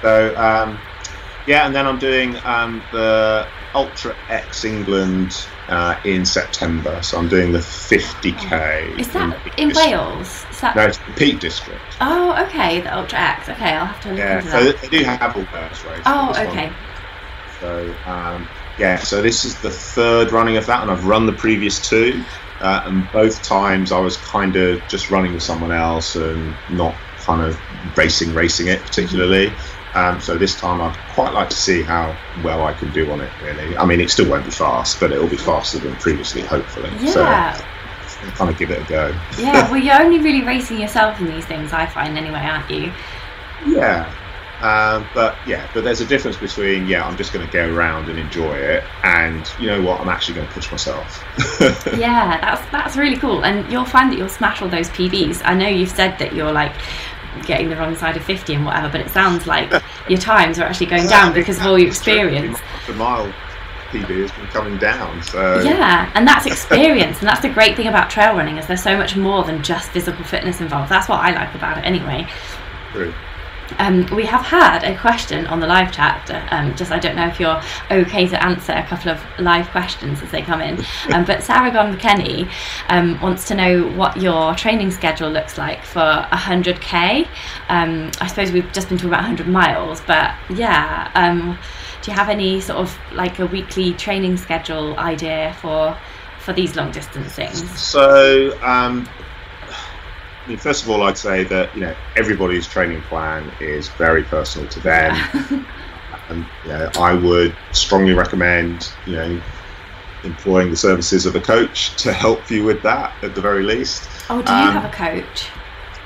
So 0.02 0.36
um, 0.36 0.84
yeah, 1.46 1.66
and 1.66 1.74
then 1.74 1.86
I'm 1.86 1.98
doing 1.98 2.38
um, 2.44 2.86
the 2.90 3.52
Ultra 3.74 4.18
X 4.28 4.64
England 4.64 5.32
uh, 5.68 5.96
in 6.04 6.24
September. 6.24 7.02
So 7.02 7.18
I'm 7.18 7.28
doing 7.28 7.52
the 7.52 7.60
50k. 7.60 8.98
Is 9.00 9.12
that 9.12 9.42
Peak 9.44 9.54
in 9.58 9.70
Wales? 9.74 10.46
Is 10.50 10.60
that? 10.60 10.76
No, 10.76 10.86
it's 10.86 10.98
the 11.06 11.12
Peak 11.14 11.40
District. 11.40 11.96
Oh, 12.00 12.44
okay. 12.46 12.80
The 12.82 12.94
Ultra 12.96 13.18
X. 13.18 13.48
Okay, 13.48 13.72
I'll 13.74 13.86
have 13.86 14.00
to 14.00 14.10
look 14.10 14.18
Yeah, 14.18 14.40
into 14.40 14.50
so 14.50 14.64
that. 14.64 14.80
they 14.82 14.88
do 14.98 15.04
have 15.04 15.36
all 15.36 15.48
those 15.52 15.84
races. 15.84 16.06
Oh, 16.06 16.28
This 16.28 16.38
one. 16.38 16.48
okay. 16.48 16.76
So 17.46 17.96
um, 18.04 18.50
yeah, 18.76 18.96
so 18.98 19.22
this 19.22 19.44
is 19.44 19.60
the 19.60 19.70
third 19.70 20.32
running 20.32 20.56
of 20.56 20.66
that, 20.66 20.82
and 20.82 20.90
I've 20.90 21.04
run 21.04 21.26
the 21.26 21.32
previous 21.34 21.80
two, 21.80 22.24
uh, 22.60 22.82
and 22.86 23.10
both 23.10 23.42
times 23.42 23.92
I 23.92 24.00
was 24.00 24.16
kind 24.18 24.56
of 24.56 24.86
just 24.86 25.10
running 25.10 25.34
with 25.34 25.42
someone 25.42 25.72
else 25.72 26.14
and 26.16 26.58
not 26.68 27.02
kind 27.24 27.42
of 27.42 27.58
racing, 27.96 28.34
racing 28.34 28.68
it 28.68 28.80
particularly. 28.80 29.52
Um, 29.94 30.20
so 30.20 30.38
this 30.38 30.58
time 30.58 30.80
I'd 30.80 30.96
quite 31.14 31.34
like 31.34 31.50
to 31.50 31.56
see 31.56 31.82
how 31.82 32.16
well 32.42 32.64
I 32.64 32.72
can 32.72 32.92
do 32.92 33.10
on 33.10 33.20
it. 33.20 33.30
Really, 33.42 33.76
I 33.76 33.84
mean, 33.84 34.00
it 34.00 34.10
still 34.10 34.28
won't 34.28 34.44
be 34.44 34.50
fast, 34.50 34.98
but 35.00 35.12
it'll 35.12 35.28
be 35.28 35.36
faster 35.36 35.78
than 35.78 35.94
previously, 35.96 36.42
hopefully. 36.42 36.90
Yeah. 37.00 37.52
So 37.52 37.64
I'll 38.24 38.30
kind 38.32 38.50
of 38.50 38.58
give 38.58 38.70
it 38.70 38.82
a 38.82 38.88
go. 38.88 39.14
Yeah, 39.38 39.70
well, 39.70 39.80
you're 39.80 40.00
only 40.00 40.18
really 40.18 40.44
racing 40.44 40.80
yourself 40.80 41.20
in 41.20 41.26
these 41.26 41.44
things, 41.44 41.72
I 41.72 41.86
find, 41.86 42.16
anyway, 42.16 42.40
aren't 42.40 42.70
you? 42.70 42.92
Yeah. 43.66 44.10
Um, 44.62 45.08
but 45.12 45.36
yeah, 45.44 45.68
but 45.74 45.82
there's 45.82 46.00
a 46.00 46.06
difference 46.06 46.36
between 46.36 46.86
yeah, 46.86 47.04
I'm 47.04 47.16
just 47.16 47.32
going 47.32 47.44
to 47.44 47.52
go 47.52 47.68
around 47.74 48.08
and 48.08 48.16
enjoy 48.16 48.54
it, 48.54 48.84
and 49.02 49.44
you 49.58 49.66
know 49.66 49.82
what, 49.82 50.00
I'm 50.00 50.08
actually 50.08 50.36
going 50.36 50.46
to 50.46 50.54
push 50.54 50.70
myself. 50.70 51.24
Yeah, 51.98 52.40
that's 52.40 52.70
that's 52.70 52.96
really 52.96 53.16
cool, 53.16 53.44
and 53.44 53.70
you'll 53.70 53.84
find 53.84 54.10
that 54.12 54.18
you'll 54.18 54.28
smash 54.28 54.62
all 54.62 54.68
those 54.68 54.88
PBs. 54.90 55.42
I 55.44 55.54
know 55.54 55.66
you've 55.66 55.90
said 55.90 56.16
that 56.18 56.32
you're 56.32 56.52
like 56.52 56.72
getting 57.46 57.68
the 57.68 57.76
wrong 57.76 57.96
side 57.96 58.16
of 58.16 58.24
50 58.24 58.54
and 58.54 58.64
whatever, 58.64 58.88
but 58.88 59.00
it 59.00 59.10
sounds 59.10 59.46
like 59.46 59.70
your 60.08 60.18
times 60.18 60.58
are 60.58 60.64
actually 60.64 60.86
going 60.86 61.06
down 61.06 61.32
because 61.32 61.58
of 61.58 61.66
all 61.66 61.78
your 61.78 61.88
experience. 61.88 62.58
The 62.86 62.94
mile 62.94 63.32
PB 63.90 64.08
has 64.22 64.32
been 64.32 64.46
coming 64.46 64.78
down, 64.78 65.22
so 65.22 65.60
Yeah, 65.60 66.10
and 66.14 66.26
that's 66.26 66.46
experience, 66.46 67.18
and 67.18 67.28
that's 67.28 67.40
the 67.40 67.50
great 67.50 67.76
thing 67.76 67.88
about 67.88 68.10
trail 68.10 68.34
running 68.34 68.56
is 68.56 68.66
there's 68.66 68.82
so 68.82 68.96
much 68.96 69.16
more 69.16 69.44
than 69.44 69.62
just 69.62 69.90
physical 69.90 70.24
fitness 70.24 70.60
involved. 70.60 70.90
That's 70.90 71.08
what 71.08 71.20
I 71.20 71.32
like 71.32 71.54
about 71.54 71.78
it, 71.78 71.82
anyway. 71.82 72.26
true. 72.92 73.12
Um, 73.78 74.06
we 74.14 74.24
have 74.26 74.42
had 74.42 74.84
a 74.84 74.96
question 74.98 75.46
on 75.46 75.60
the 75.60 75.66
live 75.66 75.92
chat. 75.92 76.30
Um, 76.52 76.74
just 76.76 76.92
I 76.92 76.98
don't 76.98 77.16
know 77.16 77.26
if 77.26 77.40
you're 77.40 77.60
okay 77.90 78.26
to 78.28 78.42
answer 78.42 78.72
a 78.72 78.82
couple 78.84 79.10
of 79.10 79.20
live 79.38 79.68
questions 79.70 80.22
as 80.22 80.30
they 80.30 80.42
come 80.42 80.60
in. 80.60 80.84
Um, 81.12 81.24
but 81.24 81.40
Saragon 81.40 81.96
McKenney 81.96 82.50
um, 82.88 83.20
wants 83.20 83.46
to 83.48 83.54
know 83.54 83.86
what 83.96 84.16
your 84.16 84.54
training 84.54 84.90
schedule 84.90 85.28
looks 85.28 85.58
like 85.58 85.84
for 85.84 86.26
100k. 86.30 87.28
Um, 87.68 88.10
I 88.20 88.28
suppose 88.28 88.50
we've 88.52 88.70
just 88.72 88.88
been 88.88 88.98
talking 88.98 89.10
about 89.10 89.22
100 89.22 89.48
miles, 89.48 90.00
but 90.02 90.34
yeah. 90.48 91.10
Um, 91.14 91.58
do 92.02 92.10
you 92.10 92.16
have 92.16 92.28
any 92.28 92.60
sort 92.60 92.78
of 92.78 92.98
like 93.12 93.38
a 93.38 93.46
weekly 93.46 93.94
training 93.94 94.36
schedule 94.36 94.98
idea 94.98 95.56
for 95.60 95.96
for 96.40 96.52
these 96.52 96.76
long 96.76 96.90
distance 96.90 97.32
things? 97.32 97.80
So, 97.80 98.58
um, 98.62 99.08
I 100.44 100.48
mean, 100.48 100.58
first 100.58 100.82
of 100.82 100.90
all, 100.90 101.02
I'd 101.02 101.18
say 101.18 101.44
that 101.44 101.74
you 101.74 101.82
know 101.82 101.94
everybody's 102.16 102.66
training 102.66 103.02
plan 103.02 103.50
is 103.60 103.88
very 103.90 104.24
personal 104.24 104.68
to 104.70 104.80
them. 104.80 105.14
and 106.28 106.46
you 106.64 106.68
know, 106.68 106.90
I 106.98 107.14
would 107.14 107.54
strongly 107.72 108.12
recommend 108.12 108.90
you 109.06 109.16
know 109.16 109.42
employing 110.24 110.70
the 110.70 110.76
services 110.76 111.26
of 111.26 111.36
a 111.36 111.40
coach 111.40 111.96
to 112.02 112.12
help 112.12 112.50
you 112.50 112.64
with 112.64 112.82
that 112.82 113.12
at 113.22 113.34
the 113.34 113.40
very 113.40 113.62
least. 113.62 114.08
Oh, 114.30 114.42
do 114.42 114.52
you 114.52 114.58
um, 114.58 114.72
have 114.72 114.84
a 114.84 114.94
coach? 114.94 115.48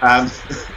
Um, 0.03 0.31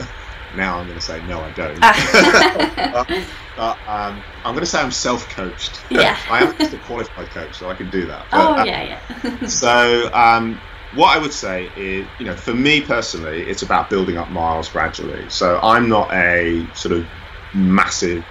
now 0.56 0.78
I'm 0.78 0.88
going 0.88 1.00
to 1.00 1.06
say 1.06 1.26
no, 1.26 1.40
I 1.40 1.52
don't. 1.52 1.80
but, 3.56 3.78
um, 3.88 4.22
I'm 4.44 4.54
going 4.54 4.60
to 4.60 4.66
say 4.66 4.80
I'm 4.80 4.92
self-coached. 4.92 5.82
Yeah. 5.90 6.18
I 6.30 6.44
am 6.44 6.58
just 6.58 6.74
a 6.74 6.78
qualified 6.80 7.30
coach, 7.30 7.56
so 7.56 7.70
I 7.70 7.76
can 7.76 7.90
do 7.90 8.06
that. 8.08 8.26
But, 8.32 8.60
oh 8.60 8.64
yeah, 8.64 9.00
yeah. 9.24 9.48
so 9.48 10.10
um, 10.14 10.60
what 10.92 11.16
I 11.16 11.20
would 11.20 11.34
say 11.34 11.72
is, 11.76 12.08
you 12.18 12.26
know, 12.26 12.36
for 12.36 12.54
me 12.54 12.82
personally, 12.82 13.48
it's 13.48 13.62
about 13.62 13.90
building 13.90 14.18
up 14.18 14.30
miles 14.30 14.70
gradually. 14.70 15.30
So 15.30 15.60
I'm 15.62 15.88
not 15.88 16.12
a 16.14 16.68
sort 16.74 16.94
of 16.94 17.08
massive 17.54 18.26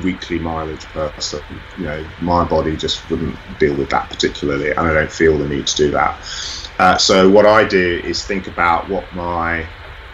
weekly 0.00 0.38
mileage 0.38 0.88
person. 0.92 1.42
You 1.76 1.84
know, 1.84 2.04
my 2.20 2.44
body 2.44 2.76
just 2.76 3.08
wouldn't 3.10 3.36
deal 3.58 3.74
with 3.74 3.90
that 3.90 4.10
particularly, 4.10 4.70
and 4.70 4.80
I 4.80 4.94
don't 4.94 5.10
feel 5.12 5.38
the 5.38 5.48
need 5.48 5.66
to 5.66 5.76
do 5.76 5.90
that. 5.92 6.70
Uh, 6.78 6.96
so 6.98 7.30
what 7.30 7.46
I 7.46 7.64
do 7.64 8.00
is 8.02 8.24
think 8.24 8.46
about 8.46 8.88
what 8.88 9.12
my 9.12 9.66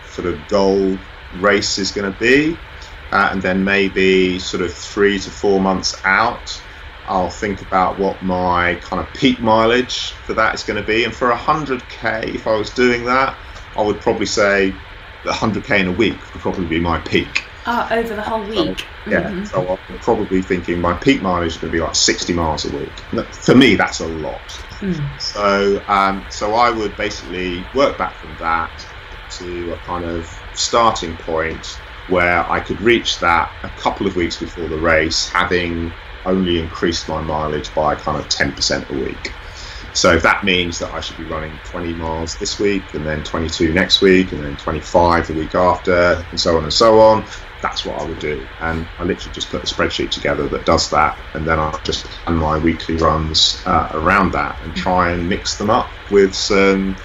sort 0.02 0.26
of 0.26 0.46
goal 0.48 0.98
race 1.32 1.78
is 1.78 1.92
going 1.92 2.10
to 2.10 2.18
be, 2.18 2.58
uh, 3.12 3.30
and 3.32 3.42
then 3.42 3.64
maybe 3.64 4.38
sort 4.38 4.62
of 4.62 4.74
three 4.74 5.18
to 5.20 5.30
four 5.30 5.60
months 5.60 5.94
out 6.04 6.60
I'll 7.10 7.28
think 7.28 7.60
about 7.60 7.98
what 7.98 8.22
my 8.22 8.76
kind 8.76 9.02
of 9.02 9.12
peak 9.14 9.40
mileage 9.40 10.12
for 10.12 10.32
that 10.34 10.54
is 10.54 10.62
going 10.62 10.80
to 10.80 10.86
be. 10.86 11.02
And 11.02 11.12
for 11.12 11.32
100k, 11.32 12.36
if 12.36 12.46
I 12.46 12.56
was 12.56 12.70
doing 12.70 13.04
that, 13.06 13.36
I 13.76 13.82
would 13.82 14.00
probably 14.00 14.26
say 14.26 14.72
100k 15.24 15.80
in 15.80 15.88
a 15.88 15.92
week 15.92 16.22
would 16.32 16.40
probably 16.40 16.66
be 16.66 16.78
my 16.78 17.00
peak. 17.00 17.44
Oh, 17.66 17.88
over 17.90 18.14
the 18.14 18.22
whole 18.22 18.44
week. 18.44 18.86
So, 19.04 19.10
yeah, 19.10 19.22
mm-hmm. 19.22 19.44
so 19.44 19.80
I'm 19.90 19.98
probably 19.98 20.40
thinking 20.40 20.80
my 20.80 20.94
peak 20.94 21.20
mileage 21.20 21.54
is 21.54 21.56
going 21.58 21.72
to 21.72 21.76
be 21.76 21.82
like 21.82 21.96
60 21.96 22.32
miles 22.32 22.64
a 22.64 22.76
week. 22.76 23.26
For 23.44 23.56
me, 23.56 23.74
that's 23.74 23.98
a 23.98 24.06
lot. 24.06 24.46
Mm. 24.78 25.20
So, 25.20 25.82
um, 25.88 26.24
so 26.30 26.54
I 26.54 26.70
would 26.70 26.96
basically 26.96 27.64
work 27.74 27.98
back 27.98 28.14
from 28.14 28.36
that 28.36 28.70
to 29.30 29.72
a 29.72 29.76
kind 29.78 30.04
of 30.04 30.32
starting 30.54 31.16
point 31.16 31.66
where 32.08 32.48
I 32.48 32.60
could 32.60 32.80
reach 32.80 33.18
that 33.18 33.52
a 33.64 33.68
couple 33.70 34.06
of 34.06 34.14
weeks 34.14 34.36
before 34.36 34.68
the 34.68 34.78
race, 34.78 35.28
having 35.28 35.92
only 36.24 36.60
increased 36.60 37.08
my 37.08 37.20
mileage 37.22 37.74
by 37.74 37.94
kind 37.94 38.18
of 38.18 38.28
10% 38.28 38.88
a 38.90 38.94
week. 38.94 39.36
So 39.92 40.12
if 40.12 40.22
that 40.22 40.44
means 40.44 40.78
that 40.78 40.92
I 40.92 41.00
should 41.00 41.16
be 41.16 41.24
running 41.24 41.60
20 41.60 41.94
miles 41.94 42.38
this 42.38 42.58
week 42.58 42.94
and 42.94 43.06
then 43.06 43.24
22 43.24 43.72
next 43.72 44.00
week 44.00 44.32
and 44.32 44.42
then 44.42 44.56
25 44.56 45.26
the 45.28 45.34
week 45.34 45.54
after 45.54 46.26
and 46.30 46.38
so 46.40 46.56
on 46.56 46.64
and 46.64 46.72
so 46.72 47.00
on, 47.00 47.26
that's 47.60 47.84
what 47.84 48.00
I 48.00 48.04
would 48.04 48.18
do. 48.18 48.48
And 48.60 48.88
I 48.98 49.04
literally 49.04 49.32
just 49.32 49.50
put 49.50 49.62
a 49.62 49.66
spreadsheet 49.74 50.10
together 50.12 50.48
that 50.48 50.64
does 50.64 50.90
that, 50.90 51.20
and 51.34 51.46
then 51.46 51.58
I 51.58 51.78
just 51.84 52.10
plan 52.24 52.36
my 52.38 52.58
weekly 52.58 52.96
runs 52.96 53.62
uh, 53.66 53.88
around 53.92 54.32
that 54.32 54.60
and 54.62 54.74
try 54.74 55.12
and 55.12 55.28
mix 55.28 55.56
them 55.56 55.70
up 55.70 55.98
with 56.10 56.34
some 56.34 56.96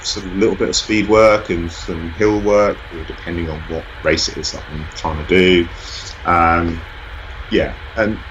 some 0.00 0.38
little 0.38 0.56
bit 0.56 0.68
of 0.68 0.76
speed 0.76 1.08
work 1.08 1.50
and 1.50 1.72
some 1.72 2.12
hill 2.12 2.40
work, 2.40 2.84
depending 3.06 3.50
on 3.50 3.60
what 3.66 3.88
race 4.02 4.28
it 4.28 4.38
is 4.38 4.52
that 4.52 4.64
I'm 4.68 4.88
trying 4.94 5.18
to 5.18 5.24
do. 5.24 5.68
Um, 6.24 6.86
yeah, 7.50 7.76
and 7.96 8.24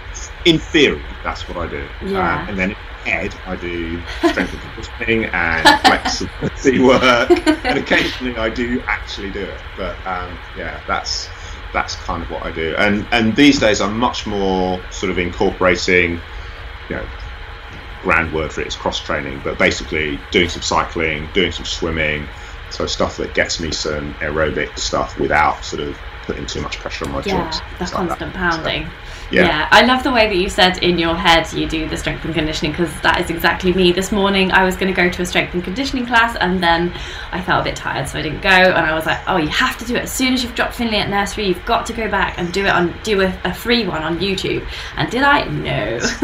in 0.46 0.60
theory, 0.60 1.02
that's 1.24 1.48
what 1.48 1.58
I 1.58 1.68
do. 1.68 1.88
Yeah. 2.04 2.42
Um, 2.42 2.50
and 2.50 2.58
then 2.58 2.70
in 2.72 2.76
head, 3.06 3.36
I 3.46 3.56
do 3.56 4.02
strength 4.20 4.54
and 4.54 4.62
conditioning 4.62 5.26
and 5.26 5.82
flexibility 5.82 6.80
work, 6.84 7.30
and 7.66 7.80
occasionally 7.80 8.38
I 8.38 8.50
do 8.50 8.82
actually 8.88 9.32
do 9.32 9.42
it. 9.42 9.62
But 9.76 9.96
um, 10.06 10.38
yeah, 10.58 10.82
that's 10.88 11.30
that's 11.74 11.96
kind 11.96 12.24
of 12.24 12.30
what 12.30 12.44
I 12.44 12.52
do. 12.52 12.76
And 12.78 13.06
and 13.12 13.36
these 13.36 13.60
days 13.60 13.82
I'm 13.82 13.98
much 13.98 14.26
more 14.26 14.82
sort 14.92 15.12
of 15.12 15.18
incorporating, 15.18 16.22
you 16.90 16.96
know, 16.96 17.08
grand 18.02 18.32
word 18.34 18.54
for 18.54 18.62
it 18.62 18.68
is 18.68 18.76
cross 18.76 19.00
training, 19.00 19.42
but 19.44 19.58
basically 19.58 20.20
doing 20.32 20.50
some 20.50 20.62
cycling, 20.62 21.28
doing 21.34 21.52
some 21.52 21.66
swimming, 21.66 22.28
so 22.70 22.86
stuff 22.86 23.18
that 23.18 23.34
gets 23.34 23.60
me 23.60 23.72
some 23.72 24.14
aerobic 24.16 24.78
stuff 24.78 25.20
without 25.20 25.64
sort 25.66 25.82
of 25.82 25.98
putting 26.26 26.46
too 26.46 26.62
much 26.62 26.78
pressure 26.80 27.06
on 27.06 27.12
my 27.12 27.24
yeah, 27.26 27.52
joints. 27.52 27.60
the 27.80 27.96
constant 27.96 28.34
pounding. 28.34 28.86
So, 28.86 28.92
yeah. 29.32 29.46
yeah. 29.46 29.68
I 29.72 29.86
love 29.86 30.04
the 30.04 30.12
way 30.12 30.28
that 30.28 30.36
you 30.36 30.50
said 30.50 30.84
in 30.84 30.98
your 30.98 31.16
head 31.16 31.52
you 31.54 31.68
do 31.68 31.88
the 31.88 31.98
strength 31.98 32.26
and 32.26 32.34
conditioning 32.34 32.72
because 32.72 32.94
that 33.02 33.22
is 33.22 33.30
exactly 33.30 33.74
me. 33.74 33.92
This 33.92 34.12
morning 34.12 34.52
I 34.52 34.64
was 34.64 34.76
going 34.76 34.94
to 34.94 34.96
go 34.96 35.10
to 35.10 35.22
a 35.22 35.26
strength 35.26 35.54
and 35.54 35.64
conditioning 35.64 36.06
class 36.06 36.36
and 36.40 36.62
then 36.62 36.94
I 37.32 37.42
felt 37.42 37.62
a 37.62 37.64
bit 37.64 37.76
tired, 37.76 38.08
so 38.08 38.20
I 38.20 38.22
didn't 38.22 38.42
go. 38.42 38.50
And 38.50 38.86
I 38.86 38.94
was 38.94 39.06
like, 39.06 39.20
"Oh, 39.28 39.38
you 39.38 39.50
have 39.50 39.78
to 39.80 39.86
do 39.86 39.96
it 39.96 40.04
as 40.04 40.12
soon 40.12 40.34
as 40.34 40.44
you've 40.44 40.56
dropped 40.56 40.76
Finley 40.76 40.98
at 40.98 41.10
nursery. 41.10 41.48
You've 41.48 41.66
got 41.66 41.86
to 41.88 41.94
go 41.94 42.10
back 42.10 42.38
and 42.38 42.52
do 42.54 42.66
it 42.66 42.70
on 42.70 42.96
do 43.04 43.22
a, 43.22 43.40
a 43.44 43.54
free 43.54 43.88
one 43.88 44.04
on 44.04 44.20
YouTube." 44.20 44.68
And 44.98 45.10
did 45.10 45.24
I? 45.24 45.46
No, 45.46 46.00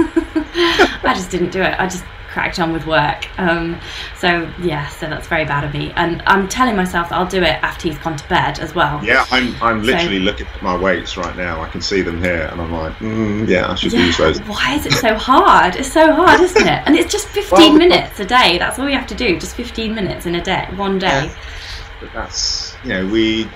I 1.03 1.13
just 1.15 1.31
didn't 1.31 1.51
do 1.51 1.61
it. 1.61 1.79
I 1.79 1.87
just 1.87 2.03
cracked 2.31 2.59
on 2.59 2.73
with 2.73 2.85
work. 2.87 3.27
Um, 3.39 3.79
so 4.17 4.51
yeah, 4.61 4.87
so 4.89 5.07
that's 5.07 5.27
very 5.27 5.45
bad 5.45 5.63
of 5.63 5.73
me. 5.73 5.91
And 5.95 6.23
I'm 6.25 6.47
telling 6.47 6.75
myself 6.75 7.11
I'll 7.11 7.27
do 7.27 7.41
it 7.43 7.61
after 7.61 7.89
he's 7.89 7.97
gone 7.99 8.17
to 8.17 8.27
bed 8.29 8.59
as 8.59 8.73
well. 8.73 9.03
Yeah, 9.03 9.25
I'm 9.31 9.55
I'm 9.61 9.83
literally 9.83 10.19
so, 10.19 10.23
looking 10.23 10.47
at 10.47 10.61
my 10.61 10.77
weights 10.77 11.17
right 11.17 11.35
now. 11.35 11.61
I 11.61 11.69
can 11.69 11.81
see 11.81 12.01
them 12.01 12.21
here, 12.21 12.47
and 12.51 12.61
I'm 12.61 12.71
like, 12.71 12.93
mm, 12.95 13.47
yeah, 13.47 13.69
I 13.69 13.75
should 13.75 13.93
yeah, 13.93 14.05
use 14.05 14.17
those. 14.17 14.39
Why 14.41 14.75
is 14.75 14.85
it 14.85 14.93
so 14.93 15.15
hard? 15.15 15.75
It's 15.75 15.91
so 15.91 16.13
hard, 16.13 16.41
isn't 16.41 16.67
it? 16.67 16.83
And 16.85 16.95
it's 16.95 17.11
just 17.11 17.27
15 17.27 17.51
well, 17.51 17.73
minutes 17.77 18.19
a 18.19 18.25
day. 18.25 18.57
That's 18.57 18.79
all 18.79 18.89
you 18.89 18.97
have 18.97 19.07
to 19.07 19.15
do. 19.15 19.37
Just 19.39 19.55
15 19.55 19.93
minutes 19.93 20.25
in 20.25 20.35
a 20.35 20.41
day, 20.41 20.67
one 20.75 20.97
day. 20.97 21.25
Yeah. 21.25 21.35
But 21.99 22.13
that's 22.13 22.75
you 22.83 22.89
know 22.89 23.07
we 23.07 23.49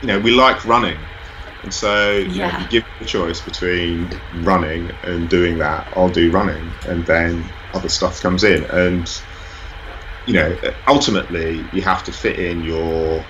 you 0.00 0.08
know 0.08 0.20
we 0.20 0.30
like 0.30 0.64
running 0.64 0.98
and 1.64 1.72
so 1.72 2.12
you, 2.12 2.26
yeah. 2.26 2.52
know, 2.52 2.58
you 2.58 2.68
give 2.68 2.84
the 2.98 3.06
choice 3.06 3.40
between 3.40 4.12
running 4.32 4.90
and 5.02 5.30
doing 5.30 5.58
that. 5.58 5.88
I'll 5.94 6.10
do 6.10 6.30
running, 6.30 6.76
and 6.84 7.06
then 7.06 7.50
other 7.72 7.88
stuff 7.88 8.20
comes 8.20 8.44
in. 8.44 8.64
And 8.64 9.10
you 10.26 10.34
know, 10.34 10.56
ultimately, 10.86 11.70
you 11.72 11.80
have 11.82 12.04
to 12.04 12.12
fit 12.12 12.38
in 12.38 12.62
your 12.62 13.26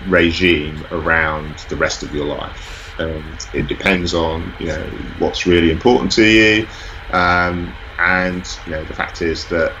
regime 0.00 0.84
around 0.90 1.58
the 1.70 1.76
rest 1.76 2.02
of 2.02 2.12
your 2.12 2.26
life, 2.26 2.94
and 2.98 3.44
it 3.54 3.68
depends 3.68 4.12
on 4.12 4.54
you 4.58 4.66
know 4.66 4.90
what's 5.16 5.46
really 5.46 5.70
important 5.70 6.12
to 6.12 6.26
you. 6.26 6.68
Um, 7.08 7.78
and 7.98 8.46
you 8.66 8.72
know, 8.72 8.84
the 8.84 8.94
fact 8.94 9.22
is 9.22 9.48
that 9.48 9.78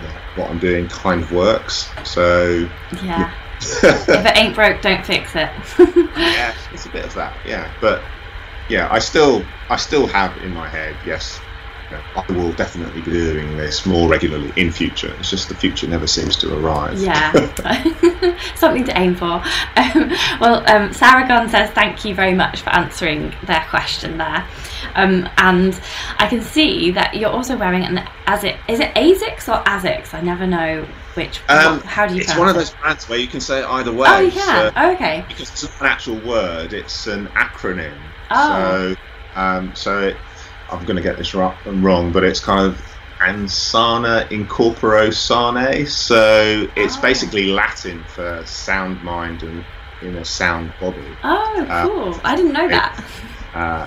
you 0.00 0.08
know, 0.08 0.18
what 0.34 0.50
I'm 0.50 0.58
doing 0.58 0.88
kind 0.88 1.22
of 1.22 1.30
works. 1.30 1.94
So 2.02 2.66
yeah 2.90 3.32
if 3.82 4.08
it 4.08 4.36
ain't 4.36 4.54
broke, 4.54 4.80
don't 4.80 5.04
fix 5.04 5.34
it. 5.34 5.50
yeah, 6.16 6.54
it's 6.72 6.86
a 6.86 6.90
bit 6.90 7.04
of 7.04 7.14
that. 7.14 7.36
Yeah, 7.46 7.72
but 7.80 8.02
yeah, 8.68 8.88
I 8.90 8.98
still, 8.98 9.44
I 9.68 9.76
still 9.76 10.06
have 10.06 10.36
in 10.38 10.52
my 10.52 10.68
head, 10.68 10.96
yes, 11.04 11.40
I 12.16 12.24
will 12.32 12.52
definitely 12.52 13.02
be 13.02 13.10
doing 13.10 13.56
this 13.56 13.84
more 13.86 14.08
regularly 14.08 14.52
in 14.56 14.70
future. 14.70 15.14
It's 15.18 15.30
just 15.30 15.48
the 15.48 15.54
future 15.54 15.86
never 15.86 16.06
seems 16.06 16.36
to 16.38 16.56
arrive. 16.58 16.98
Yeah, 17.00 17.32
something 18.54 18.84
to 18.84 18.98
aim 18.98 19.14
for. 19.14 19.42
Um, 19.76 20.10
well, 20.40 20.58
um, 20.70 20.90
Saragon 20.90 21.50
says 21.50 21.70
thank 21.70 22.04
you 22.04 22.14
very 22.14 22.34
much 22.34 22.62
for 22.62 22.70
answering 22.70 23.34
their 23.44 23.64
question 23.68 24.18
there. 24.18 24.46
Um, 24.94 25.28
and 25.38 25.78
I 26.18 26.26
can 26.26 26.42
see 26.42 26.90
that 26.92 27.14
you're 27.14 27.30
also 27.30 27.56
wearing 27.56 27.84
an 27.84 28.06
as 28.26 28.44
it 28.44 28.56
is 28.68 28.80
it 28.80 28.94
ASICS 28.94 29.48
or 29.48 29.62
ASICS? 29.64 30.14
I 30.14 30.20
never 30.20 30.46
know 30.46 30.86
which. 31.14 31.40
Um, 31.48 31.76
what, 31.76 31.84
how 31.84 32.06
do 32.06 32.14
you? 32.14 32.20
It's 32.20 32.36
one 32.36 32.48
of 32.48 32.54
those 32.54 32.70
brands 32.70 33.08
where 33.08 33.18
you 33.18 33.28
can 33.28 33.40
say 33.40 33.60
it 33.60 33.66
either 33.66 33.92
way. 33.92 34.08
Oh, 34.08 34.20
you 34.20 34.30
can. 34.30 34.72
So, 34.72 34.72
oh, 34.76 34.92
okay. 34.92 35.24
Because 35.28 35.50
it's 35.50 35.62
not 35.62 35.80
an 35.80 35.86
actual 35.86 36.20
word; 36.20 36.72
it's 36.72 37.06
an 37.06 37.26
acronym. 37.28 37.98
Oh. 38.30 38.94
So, 38.94 39.40
um, 39.40 39.74
so 39.74 40.00
it, 40.08 40.16
I'm 40.70 40.84
going 40.84 40.96
to 40.96 41.02
get 41.02 41.18
this 41.18 41.34
wrong, 41.34 42.12
but 42.12 42.24
it's 42.24 42.40
kind 42.40 42.66
of 42.66 42.80
Ansana 43.18 44.26
Incorporo 44.28 45.12
Sane. 45.12 45.86
So 45.86 46.68
it's 46.76 46.96
oh. 46.96 47.02
basically 47.02 47.46
Latin 47.46 48.02
for 48.04 48.42
sound 48.46 49.02
mind 49.02 49.42
and 49.42 49.64
in 50.02 50.16
a 50.16 50.24
sound 50.24 50.72
body. 50.80 50.98
Oh, 51.22 51.66
uh, 51.68 51.86
cool! 51.86 52.20
I 52.24 52.34
didn't 52.34 52.52
know 52.52 52.66
it, 52.66 52.70
that. 52.70 53.04
Uh, 53.54 53.86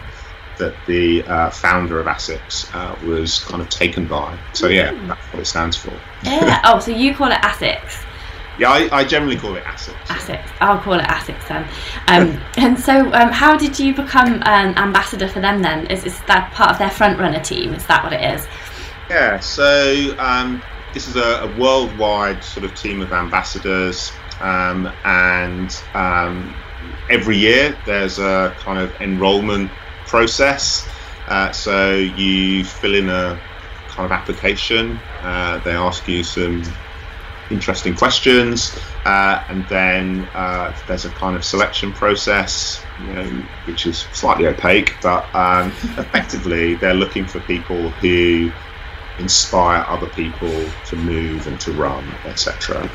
that 0.58 0.76
the 0.88 1.24
uh, 1.24 1.50
founder 1.50 2.00
of 2.00 2.08
ASICS 2.08 2.74
uh, 2.74 2.96
was 3.06 3.44
kind 3.44 3.62
of 3.62 3.70
taken 3.70 4.08
by. 4.08 4.38
So 4.54 4.68
yeah, 4.68 4.92
mm. 4.92 5.08
that's 5.08 5.34
what 5.34 5.42
it 5.42 5.46
stands 5.46 5.78
for. 5.78 5.94
Yeah. 6.24 6.62
oh, 6.66 6.80
so 6.80 6.92
you 6.92 7.14
call 7.14 7.32
it 7.32 7.40
ASICS. 7.42 8.06
Yeah, 8.58 8.70
I, 8.70 9.00
I 9.00 9.04
generally 9.04 9.36
call 9.36 9.56
it 9.56 9.64
ASICS. 9.64 10.06
ASICS. 10.06 10.50
I'll 10.62 10.80
call 10.80 10.94
it 10.94 11.04
ASICS 11.04 11.48
then. 11.48 11.68
Um, 12.08 12.42
and 12.58 12.80
so, 12.80 13.12
um, 13.14 13.30
how 13.30 13.58
did 13.58 13.78
you 13.78 13.94
become 13.94 14.42
an 14.46 14.78
ambassador 14.78 15.28
for 15.28 15.42
them 15.42 15.62
then? 15.62 15.88
Is, 15.88 16.06
is 16.06 16.20
that 16.28 16.54
part 16.54 16.72
of 16.72 16.78
their 16.78 16.90
front 16.90 17.20
runner 17.20 17.42
team? 17.42 17.74
Is 17.74 17.86
that 17.88 18.04
what 18.04 18.14
it 18.14 18.22
is? 18.22 18.48
Yeah, 19.10 19.40
so 19.40 20.16
um, 20.18 20.64
this 20.94 21.08
is 21.08 21.16
a, 21.16 21.44
a, 21.44 21.60
worldwide 21.60 22.44
sort 22.44 22.66
of 22.66 22.74
team 22.74 23.02
of 23.02 23.14
ambassadors, 23.14 24.12
um, 24.40 24.92
and 25.04 25.78
um, 25.94 26.56
every 27.10 27.38
year 27.38 27.78
there's 27.86 28.18
a 28.18 28.56
kind 28.60 28.80
of 28.80 28.90
enrolment 29.02 29.70
process. 30.06 30.92
Uh, 31.28 31.52
so 31.52 31.96
you 31.96 32.64
fill 32.64 32.96
in 32.96 33.10
a 33.10 33.42
kind 33.88 34.06
of 34.06 34.12
application. 34.12 35.02
Uh, 35.22 35.60
they 35.60 35.72
ask 35.72 36.08
you 36.08 36.24
some 36.24 36.64
interesting 37.50 37.96
questions, 37.96 38.78
uh, 39.06 39.44
and 39.50 39.68
then 39.68 40.30
uh, 40.34 40.74
there's 40.88 41.06
a 41.06 41.12
kind 41.12 41.36
of 41.36 41.46
selection 41.46 41.94
process, 41.94 42.86
you 42.98 43.14
know, 43.14 43.44
which 43.66 43.86
is 43.86 44.02
slightly 44.12 44.48
opaque, 44.48 44.98
but 45.02 45.34
um, 45.36 45.72
effectively 45.98 46.76
they're 46.76 46.94
looking 46.94 47.28
for 47.28 47.40
people 47.42 47.92
who 47.92 48.52
inspire 49.18 49.86
other 49.88 50.08
people 50.08 50.70
to 50.86 50.96
move 50.96 51.48
and 51.48 51.60
to 51.62 51.72
run, 51.72 52.20
etc. 52.26 52.90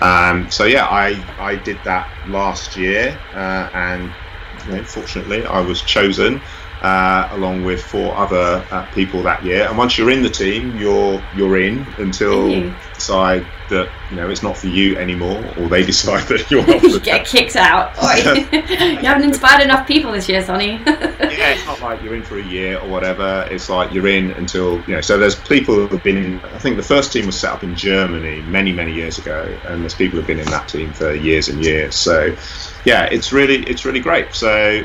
Um, 0.00 0.50
so 0.50 0.64
yeah, 0.64 0.86
I 0.86 1.24
I 1.38 1.56
did 1.56 1.84
that 1.84 2.12
last 2.24 2.76
year, 2.76 3.22
uh, 3.32 3.70
and 3.72 4.16
you 4.64 4.72
know, 4.72 4.84
fortunately 4.84 5.44
I 5.44 5.60
was 5.60 5.82
chosen 5.82 6.44
uh, 6.80 7.28
along 7.30 7.62
with 7.62 7.82
four 7.82 8.18
other 8.18 8.66
uh, 8.70 8.86
people 8.86 9.22
that 9.24 9.44
year. 9.44 9.68
And 9.68 9.78
once 9.78 9.96
you're 9.96 10.10
in 10.10 10.22
the 10.22 10.30
team, 10.30 10.76
you're 10.76 11.28
you're 11.32 11.56
in 11.58 11.94
until 11.98 12.76
decide 13.02 13.44
that 13.68 13.90
you 14.10 14.16
know 14.16 14.30
it's 14.30 14.42
not 14.42 14.56
for 14.56 14.68
you 14.68 14.96
anymore, 14.96 15.42
or 15.56 15.68
they 15.68 15.84
decide 15.94 16.26
that 16.28 16.50
you're 16.50 16.66
not. 16.66 16.82
you 16.82 17.00
get 17.00 17.26
kicked 17.26 17.56
out. 17.56 17.96
you 18.52 19.08
haven't 19.08 19.24
inspired 19.24 19.62
enough 19.62 19.86
people 19.88 20.12
this 20.12 20.28
year, 20.28 20.42
Sonny. 20.42 20.80
yeah, 20.86 21.54
it's 21.54 21.66
not 21.66 21.80
like 21.80 22.00
you're 22.02 22.14
in 22.14 22.22
for 22.22 22.38
a 22.38 22.44
year 22.44 22.78
or 22.78 22.88
whatever. 22.88 23.46
It's 23.50 23.68
like 23.68 23.92
you're 23.92 24.06
in 24.06 24.30
until 24.32 24.82
you 24.86 24.94
know. 24.94 25.00
So 25.00 25.18
there's 25.18 25.34
people 25.34 25.74
who 25.74 25.88
have 25.88 26.04
been 26.04 26.16
in. 26.16 26.40
I 26.44 26.58
think 26.58 26.76
the 26.76 26.82
first 26.82 27.12
team 27.12 27.26
was 27.26 27.38
set 27.38 27.52
up 27.52 27.64
in 27.64 27.74
Germany 27.74 28.42
many 28.42 28.72
many 28.72 28.92
years 28.92 29.18
ago, 29.18 29.58
and 29.66 29.82
there's 29.82 29.94
people 29.94 30.18
who've 30.18 30.26
been 30.26 30.40
in 30.40 30.50
that 30.50 30.68
team 30.68 30.92
for 30.92 31.12
years 31.14 31.48
and 31.48 31.64
years. 31.64 31.96
So 31.96 32.36
yeah, 32.84 33.04
it's 33.10 33.32
really 33.32 33.64
it's 33.64 33.84
really 33.84 34.00
great. 34.00 34.32
So 34.34 34.82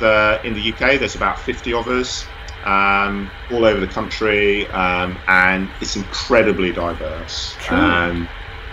the, 0.00 0.40
in 0.44 0.54
the 0.54 0.72
UK, 0.72 0.98
there's 0.98 1.16
about 1.16 1.38
50 1.40 1.72
of 1.74 1.88
us 1.88 2.24
um, 2.68 3.32
all 3.50 3.64
over 3.64 3.80
the 3.80 3.88
country, 3.88 4.70
um, 4.70 5.18
and 5.26 5.70
it's 5.80 5.96
incredibly 5.96 6.70
diverse. 6.72 7.56
Cool. 7.60 7.78
Um, 7.78 8.28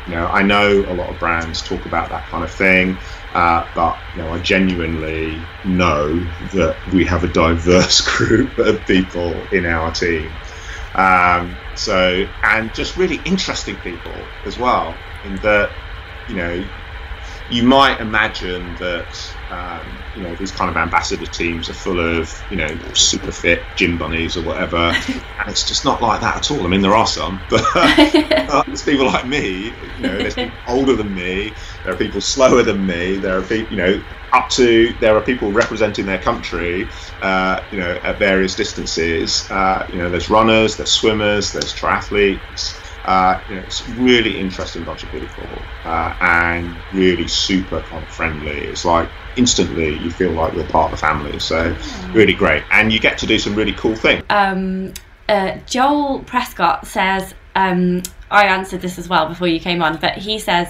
you 0.06 0.14
know, 0.16 0.28
I 0.28 0.44
know 0.44 0.86
a 0.88 0.94
lot 0.94 1.10
of 1.10 1.18
brands 1.18 1.64
talk 1.64 1.86
about 1.86 2.10
that 2.10 2.28
kind 2.28 2.44
of 2.44 2.52
thing, 2.52 2.98
uh, 3.34 3.66
but 3.74 3.98
you 4.14 4.22
know, 4.22 4.34
I 4.34 4.40
genuinely 4.40 5.40
know 5.64 6.20
that 6.54 6.78
we 6.92 7.06
have 7.06 7.24
a 7.24 7.28
diverse 7.28 8.02
group 8.18 8.58
of 8.60 8.86
people 8.86 9.48
in 9.52 9.66
our 9.66 9.92
team. 9.92 10.30
Um, 10.94 11.58
so, 11.76 12.26
and 12.44 12.74
just 12.74 12.98
really 12.98 13.18
interesting 13.26 13.78
people 13.78 14.14
as 14.46 14.58
well, 14.60 14.94
in 15.24 15.36
that, 15.38 15.72
you 16.30 16.36
know, 16.36 16.64
you 17.48 17.64
might 17.64 18.02
imagine 18.02 18.76
that 18.76 19.16
um, 19.50 20.06
you 20.14 20.22
know 20.24 20.36
these 20.36 20.52
kind 20.52 20.70
of 20.70 20.78
ambassador 20.78 21.26
teams 21.28 21.70
are 21.70 21.74
full 21.76 22.00
of 22.00 22.32
you 22.50 22.58
know 22.58 22.68
super 22.94 23.32
fit 23.32 23.76
gym 23.76 23.98
bunnies 23.98 24.36
or 24.36 24.44
whatever, 24.44 24.78
and 25.08 25.48
it's 25.48 25.64
just 25.64 25.86
not 25.86 26.02
like 26.02 26.22
that 26.22 26.38
at 26.38 26.52
all. 26.52 26.66
I 26.66 26.70
mean, 26.70 26.82
there 26.82 26.96
are 26.96 27.08
some, 27.08 27.46
but 27.50 27.64
uh, 27.76 28.64
there's 28.68 28.84
people 28.84 29.06
like 29.06 29.28
me. 29.28 29.94
You 29.96 30.04
know, 30.04 30.18
there's 30.18 30.36
people 30.36 30.60
older 30.66 30.96
than 30.96 31.14
me. 31.14 31.56
There 31.84 31.94
are 31.94 31.98
people 31.98 32.22
slower 32.22 32.64
than 32.64 32.86
me. 32.86 33.20
There 33.20 33.38
are 33.38 33.44
people, 33.44 33.72
you 33.72 33.78
know, 33.78 34.04
up 34.32 34.50
to 34.52 34.98
there 35.00 35.16
are 35.16 35.24
people 35.24 35.52
representing 35.54 36.06
their 36.06 36.20
country, 36.22 36.92
uh, 37.22 37.62
you 37.72 37.80
know, 37.80 38.00
at 38.04 38.20
various 38.20 38.56
distances. 38.56 39.48
Uh, 39.52 39.86
you 39.90 40.00
know, 40.00 40.10
there's 40.10 40.30
runners, 40.30 40.78
there's 40.78 40.92
swimmers, 40.94 41.52
there's 41.52 41.76
triathletes. 41.76 42.95
Uh, 43.06 43.40
you 43.48 43.56
know, 43.56 43.62
it's 43.62 43.88
really 43.90 44.40
interesting 44.40 44.84
bunch 44.84 45.04
of 45.04 45.10
people 45.10 45.48
uh, 45.84 46.16
and 46.20 46.76
really 46.92 47.28
super 47.28 47.82
kind 47.82 48.04
of 48.04 48.10
friendly. 48.10 48.58
It's 48.58 48.84
like 48.84 49.10
instantly 49.36 49.98
you 50.00 50.10
feel 50.10 50.32
like 50.32 50.54
you're 50.54 50.68
part 50.68 50.92
of 50.92 51.00
the 51.00 51.06
family. 51.06 51.40
So 51.40 51.76
really 52.12 52.34
great, 52.34 52.64
and 52.72 52.92
you 52.92 53.00
get 53.00 53.18
to 53.20 53.28
do 53.28 53.38
some 53.38 53.56
really 53.56 53.74
cool 53.74 53.96
things. 53.96 54.24
Um, 54.30 54.94
uh, 55.30 55.58
Joel 55.66 56.20
Prescott 56.20 56.88
says. 56.88 57.34
Um, 57.58 58.04
I 58.32 58.48
answered 58.48 58.82
this 58.82 58.98
as 58.98 59.08
well 59.08 59.30
before 59.30 59.48
you 59.48 59.62
came 59.62 59.82
on, 59.82 59.98
but 59.98 60.18
he 60.18 60.40
says, 60.40 60.68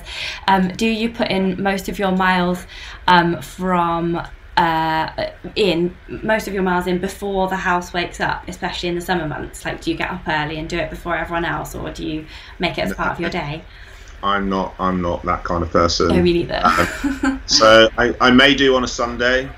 um, 0.48 0.67
"Do 0.67 0.86
you 0.86 1.10
put 1.10 1.32
in 1.32 1.62
most 1.63 1.89
of 1.89 1.98
your 1.98 2.12
miles 2.12 2.67
um, 3.08 3.41
from 3.41 4.21
uh, 4.58 5.32
in 5.56 5.96
most 6.08 6.48
of 6.48 6.54
your 6.54 6.63
miles 6.63 6.88
in 6.88 7.00
before 7.00 7.48
the 7.48 7.56
house 7.56 7.94
wakes 7.94 8.20
up, 8.20 8.48
especially 8.48 8.89
in 8.89 8.96
the 8.96 9.02
summer 9.02 9.28
months? 9.28 9.65
Like, 9.65 9.82
do 9.82 9.91
you 9.91 9.98
get 9.98 10.10
up 10.10 10.28
early 10.28 10.58
and 10.58 10.70
do 10.70 10.78
it 10.78 10.89
before 10.89 11.15
everyone 11.15 11.46
else, 11.46 11.76
or 11.76 11.91
do 11.91 12.06
you 12.06 12.26
make 12.60 12.78
it 12.78 12.82
as 12.82 12.94
part 12.94 13.12
of 13.12 13.20
your 13.20 13.30
day? 13.30 13.63
I'm 14.24 14.50
not. 14.50 14.76
I'm 14.80 15.02
not 15.02 15.24
that 15.26 15.44
kind 15.44 15.62
of 15.62 15.72
person. 15.72 16.08
No, 16.08 16.22
me 16.22 16.34
neither. 16.34 16.62
uh, 16.63 17.38
so 17.46 17.89
I, 17.98 18.15
I 18.22 18.32
may 18.32 18.56
do 18.56 18.76
on 18.76 18.84
a 18.84 18.88
Sunday. 18.88 19.50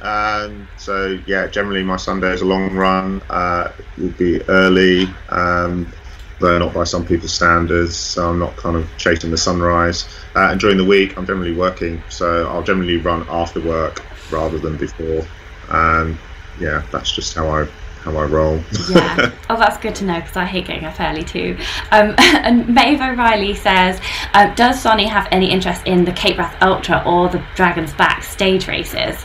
Um, 0.00 0.68
so 0.76 1.18
yeah, 1.26 1.46
generally 1.46 1.82
my 1.82 1.96
Sunday 1.96 2.32
is 2.32 2.40
a 2.40 2.46
long 2.46 2.74
run. 2.74 3.22
Uh, 3.28 3.72
will 3.98 4.10
be 4.10 4.40
early, 4.48 5.08
um, 5.30 5.92
though 6.38 6.58
not 6.58 6.72
by 6.72 6.84
some 6.84 7.04
people's 7.04 7.34
standards. 7.34 7.96
So 7.96 8.30
I'm 8.30 8.38
not 8.38 8.56
kind 8.56 8.76
of 8.76 8.88
chasing 8.98 9.30
the 9.30 9.38
sunrise. 9.38 10.06
Uh, 10.36 10.50
and 10.50 10.60
during 10.60 10.76
the 10.76 10.84
week, 10.84 11.18
I'm 11.18 11.26
generally 11.26 11.54
working, 11.54 12.02
so 12.08 12.48
I'll 12.48 12.62
generally 12.62 12.98
run 12.98 13.26
after 13.28 13.60
work 13.60 14.02
rather 14.30 14.58
than 14.58 14.76
before. 14.76 15.26
And 15.68 16.18
yeah, 16.60 16.82
that's 16.90 17.12
just 17.12 17.34
how 17.34 17.48
I 17.48 17.66
how 18.04 18.16
I 18.16 18.24
roll. 18.24 18.60
yeah. 18.90 19.32
Oh, 19.50 19.56
that's 19.56 19.78
good 19.78 19.94
to 19.96 20.04
know 20.04 20.20
because 20.20 20.36
I 20.36 20.44
hate 20.44 20.66
getting 20.66 20.84
up 20.84 21.00
early 21.00 21.22
too. 21.22 21.56
Um, 21.90 22.14
and 22.18 22.68
Maeve 22.68 23.00
O'Reilly 23.00 23.54
says, 23.54 24.00
um, 24.34 24.54
does 24.54 24.80
Sonny 24.80 25.06
have 25.06 25.26
any 25.30 25.50
interest 25.50 25.86
in 25.86 26.04
the 26.04 26.12
Cape 26.12 26.38
Wrath 26.38 26.56
Ultra 26.62 27.02
or 27.06 27.28
the 27.28 27.42
Dragon's 27.54 27.94
Back 27.94 28.22
stage 28.22 28.68
races? 28.68 29.24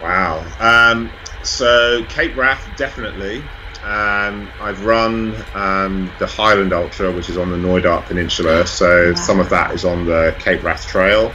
Wow. 0.00 0.44
Um, 0.58 1.10
so 1.44 2.04
Cape 2.08 2.36
Wrath 2.36 2.66
definitely. 2.76 3.42
Um, 3.84 4.48
I've 4.60 4.84
run 4.84 5.34
um, 5.54 6.10
the 6.18 6.26
Highland 6.26 6.72
Ultra, 6.72 7.12
which 7.12 7.28
is 7.28 7.36
on 7.36 7.50
the 7.50 7.56
Knoydart 7.56 8.06
Peninsula. 8.06 8.66
So 8.66 9.10
wow. 9.10 9.14
some 9.14 9.40
of 9.40 9.48
that 9.50 9.72
is 9.72 9.84
on 9.84 10.06
the 10.06 10.34
Cape 10.38 10.62
Wrath 10.62 10.86
Trail. 10.86 11.32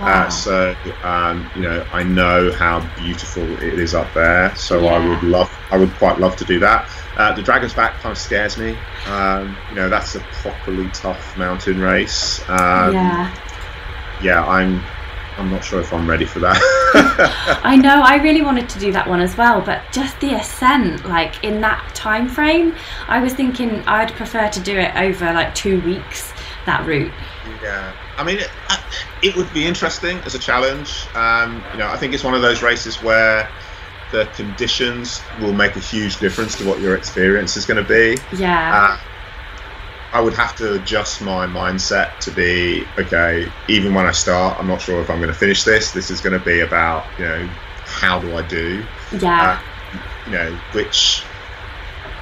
Wow. 0.00 0.26
Uh, 0.26 0.30
so 0.30 0.76
um, 1.02 1.50
you 1.56 1.62
know, 1.62 1.86
I 1.92 2.02
know 2.02 2.52
how 2.52 2.80
beautiful 2.96 3.44
it 3.62 3.78
is 3.78 3.94
up 3.94 4.12
there. 4.14 4.54
So 4.54 4.80
yeah. 4.80 4.92
I 4.92 5.08
would 5.08 5.22
love, 5.22 5.58
I 5.70 5.76
would 5.76 5.92
quite 5.94 6.18
love 6.18 6.36
to 6.36 6.44
do 6.44 6.60
that. 6.60 6.88
Uh, 7.16 7.34
the 7.34 7.42
Dragon's 7.42 7.74
Back 7.74 7.94
kind 7.94 8.12
of 8.12 8.18
scares 8.18 8.56
me. 8.56 8.76
Um, 9.06 9.56
you 9.70 9.74
know, 9.74 9.88
that's 9.88 10.14
a 10.14 10.20
properly 10.20 10.88
tough 10.90 11.36
mountain 11.36 11.80
race. 11.80 12.40
Um, 12.48 12.94
yeah. 12.94 13.34
Yeah, 14.22 14.44
I'm. 14.44 14.82
I'm 15.36 15.52
not 15.52 15.62
sure 15.62 15.80
if 15.80 15.92
I'm 15.92 16.10
ready 16.10 16.24
for 16.24 16.40
that. 16.40 17.60
I 17.62 17.76
know. 17.76 18.02
I 18.02 18.16
really 18.16 18.42
wanted 18.42 18.68
to 18.70 18.80
do 18.80 18.90
that 18.90 19.08
one 19.08 19.20
as 19.20 19.36
well, 19.36 19.60
but 19.60 19.82
just 19.92 20.18
the 20.18 20.34
ascent, 20.34 21.06
like 21.06 21.44
in 21.44 21.60
that 21.60 21.94
time 21.94 22.28
frame, 22.28 22.74
I 23.06 23.20
was 23.20 23.34
thinking 23.34 23.84
I'd 23.86 24.12
prefer 24.14 24.48
to 24.48 24.60
do 24.60 24.76
it 24.76 24.96
over 24.96 25.26
like 25.26 25.54
two 25.54 25.80
weeks. 25.82 26.32
That 26.66 26.84
route. 26.84 27.12
Yeah. 27.62 27.94
I 28.18 28.24
mean, 28.24 28.38
it, 28.38 28.50
uh, 28.68 28.76
it 29.22 29.36
would 29.36 29.52
be 29.54 29.64
interesting 29.64 30.18
as 30.18 30.34
a 30.34 30.38
challenge. 30.38 31.06
Um, 31.14 31.64
you 31.72 31.78
know, 31.78 31.88
I 31.88 31.96
think 31.96 32.14
it's 32.14 32.24
one 32.24 32.34
of 32.34 32.42
those 32.42 32.62
races 32.62 33.00
where 33.02 33.48
the 34.10 34.26
conditions 34.34 35.20
will 35.40 35.52
make 35.52 35.76
a 35.76 35.80
huge 35.80 36.18
difference 36.18 36.56
to 36.58 36.66
what 36.66 36.80
your 36.80 36.96
experience 36.96 37.56
is 37.56 37.64
going 37.64 37.82
to 37.82 37.88
be. 37.88 38.20
Yeah. 38.36 38.98
Uh, 38.98 39.00
I 40.12 40.20
would 40.20 40.34
have 40.34 40.56
to 40.56 40.74
adjust 40.74 41.20
my 41.20 41.46
mindset 41.46 42.18
to 42.20 42.30
be 42.30 42.84
okay. 42.98 43.50
Even 43.68 43.94
when 43.94 44.06
I 44.06 44.12
start, 44.12 44.58
I'm 44.58 44.66
not 44.66 44.80
sure 44.80 45.00
if 45.00 45.10
I'm 45.10 45.18
going 45.18 45.32
to 45.32 45.38
finish 45.38 45.64
this. 45.64 45.92
This 45.92 46.10
is 46.10 46.20
going 46.20 46.38
to 46.38 46.44
be 46.44 46.60
about 46.60 47.04
you 47.18 47.24
know 47.24 47.46
how 47.84 48.18
do 48.18 48.36
I 48.36 48.42
do? 48.42 48.84
Yeah. 49.20 49.60
Uh, 49.92 49.98
you 50.26 50.32
know, 50.32 50.56
which 50.72 51.22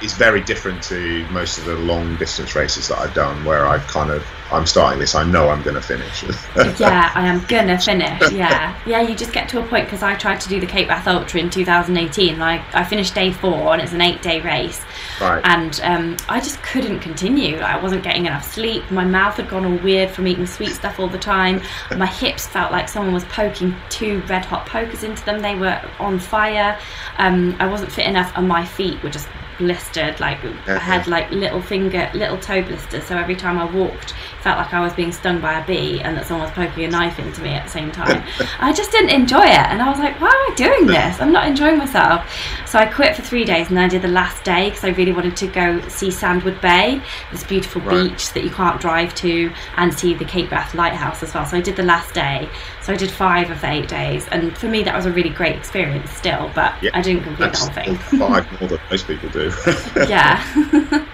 is 0.01 0.13
very 0.13 0.41
different 0.41 0.83
to 0.83 1.25
most 1.29 1.57
of 1.57 1.65
the 1.65 1.75
long 1.75 2.17
distance 2.17 2.55
races 2.55 2.89
that 2.89 2.99
I've 2.99 3.13
done, 3.13 3.45
where 3.45 3.65
I've 3.65 3.87
kind 3.87 4.11
of 4.11 4.23
I'm 4.51 4.65
starting 4.65 4.99
this. 4.99 5.15
I 5.15 5.23
know 5.23 5.49
I'm 5.49 5.61
going 5.61 5.75
to 5.75 5.81
finish. 5.81 6.23
yeah, 6.79 7.11
I 7.13 7.27
am 7.27 7.43
going 7.45 7.67
to 7.67 7.77
finish. 7.77 8.31
Yeah, 8.31 8.79
yeah. 8.85 9.01
You 9.01 9.15
just 9.15 9.33
get 9.33 9.49
to 9.49 9.59
a 9.59 9.67
point 9.67 9.85
because 9.85 10.03
I 10.03 10.15
tried 10.15 10.39
to 10.41 10.49
do 10.49 10.59
the 10.59 10.65
Cape 10.65 10.87
Wrath 10.87 11.07
Ultra 11.07 11.39
in 11.41 11.49
2018. 11.49 12.39
Like 12.39 12.61
I 12.73 12.83
finished 12.83 13.13
day 13.13 13.31
four, 13.31 13.73
and 13.73 13.81
it's 13.81 13.93
an 13.93 14.01
eight-day 14.01 14.41
race. 14.41 14.83
Right. 15.19 15.41
And 15.43 15.79
um, 15.83 16.17
I 16.29 16.39
just 16.39 16.61
couldn't 16.63 16.99
continue. 16.99 17.57
I 17.57 17.81
wasn't 17.81 18.03
getting 18.03 18.25
enough 18.25 18.51
sleep. 18.51 18.89
My 18.91 19.05
mouth 19.05 19.35
had 19.35 19.49
gone 19.49 19.65
all 19.65 19.77
weird 19.83 20.11
from 20.11 20.27
eating 20.27 20.45
sweet 20.45 20.71
stuff 20.71 20.99
all 20.99 21.09
the 21.09 21.17
time. 21.17 21.61
My 21.97 22.05
hips 22.05 22.47
felt 22.47 22.71
like 22.71 22.87
someone 22.87 23.13
was 23.13 23.25
poking 23.25 23.75
two 23.89 24.21
red 24.27 24.45
hot 24.45 24.65
pokers 24.65 25.03
into 25.03 25.23
them. 25.25 25.41
They 25.41 25.55
were 25.55 25.81
on 25.99 26.19
fire. 26.19 26.79
Um, 27.17 27.55
I 27.59 27.67
wasn't 27.67 27.91
fit 27.91 28.07
enough, 28.07 28.31
and 28.35 28.47
my 28.47 28.63
feet 28.63 29.01
were 29.03 29.09
just 29.09 29.27
blistered. 29.57 30.19
Like 30.19 30.43
I 30.67 30.77
had 30.77 31.07
like 31.07 31.29
little 31.31 31.61
finger, 31.61 32.09
little 32.13 32.37
toe 32.37 32.61
blisters. 32.61 33.05
So 33.05 33.17
every 33.17 33.35
time 33.35 33.57
I 33.57 33.65
walked 33.65 34.13
felt 34.47 34.59
like 34.59 34.73
I 34.73 34.79
was 34.79 34.93
being 34.93 35.11
stung 35.11 35.41
by 35.41 35.59
a 35.59 35.67
bee 35.67 35.99
and 35.99 36.15
that 36.15 36.25
someone 36.25 36.47
was 36.47 36.55
poking 36.55 36.85
a 36.85 36.87
knife 36.87 37.19
into 37.19 37.41
me 37.41 37.49
at 37.49 37.65
the 37.65 37.69
same 37.69 37.91
time. 37.91 38.23
I 38.59 38.71
just 38.71 38.91
didn't 38.91 39.09
enjoy 39.09 39.43
it, 39.43 39.65
and 39.71 39.81
I 39.81 39.89
was 39.89 39.99
like, 39.99 40.21
why 40.21 40.29
am 40.29 40.53
I 40.53 40.55
doing 40.55 40.87
this? 40.87 41.19
I'm 41.19 41.33
not 41.33 41.47
enjoying 41.47 41.77
myself. 41.77 42.23
So 42.65 42.79
I 42.79 42.85
quit 42.85 43.13
for 43.13 43.23
three 43.23 43.43
days, 43.43 43.67
and 43.67 43.75
then 43.75 43.83
I 43.83 43.89
did 43.89 44.03
the 44.03 44.07
last 44.07 44.45
day 44.45 44.69
because 44.69 44.85
I 44.85 44.89
really 44.91 45.11
wanted 45.11 45.35
to 45.35 45.47
go 45.47 45.85
see 45.89 46.11
Sandwood 46.11 46.61
Bay, 46.61 47.01
this 47.33 47.43
beautiful 47.43 47.81
Right. 47.81 48.09
beach 48.09 48.31
that 48.31 48.45
you 48.45 48.49
can't 48.49 48.79
drive 48.79 49.13
to, 49.15 49.51
and 49.75 49.93
see 49.93 50.13
the 50.13 50.23
Cape 50.23 50.49
Wrath 50.49 50.73
Lighthouse 50.73 51.23
as 51.23 51.33
well. 51.33 51.45
So 51.45 51.57
I 51.57 51.61
did 51.61 51.75
the 51.75 51.83
last 51.83 52.13
day. 52.13 52.47
So 52.87 52.93
I 52.93 52.95
did 52.95 53.11
five 53.11 53.51
of 53.51 53.59
the 53.59 53.69
eight 53.69 53.89
days, 53.89 54.29
and 54.29 54.57
for 54.57 54.69
me 54.69 54.81
that 54.83 54.95
was 54.95 55.05
a 55.05 55.11
really 55.11 55.29
great 55.29 55.57
experience 55.57 56.09
still. 56.09 56.49
But 56.55 56.81
Yeah, 56.81 56.91
I 56.93 57.01
didn't 57.01 57.23
complete 57.23 57.51
the 57.51 57.57
whole 57.57 57.69
thing. 57.69 57.97
five 58.17 58.49
more 58.61 58.69
than 58.69 58.79
most 58.89 59.07
people 59.07 59.27
do. 59.27 59.51
yeah 60.07 60.41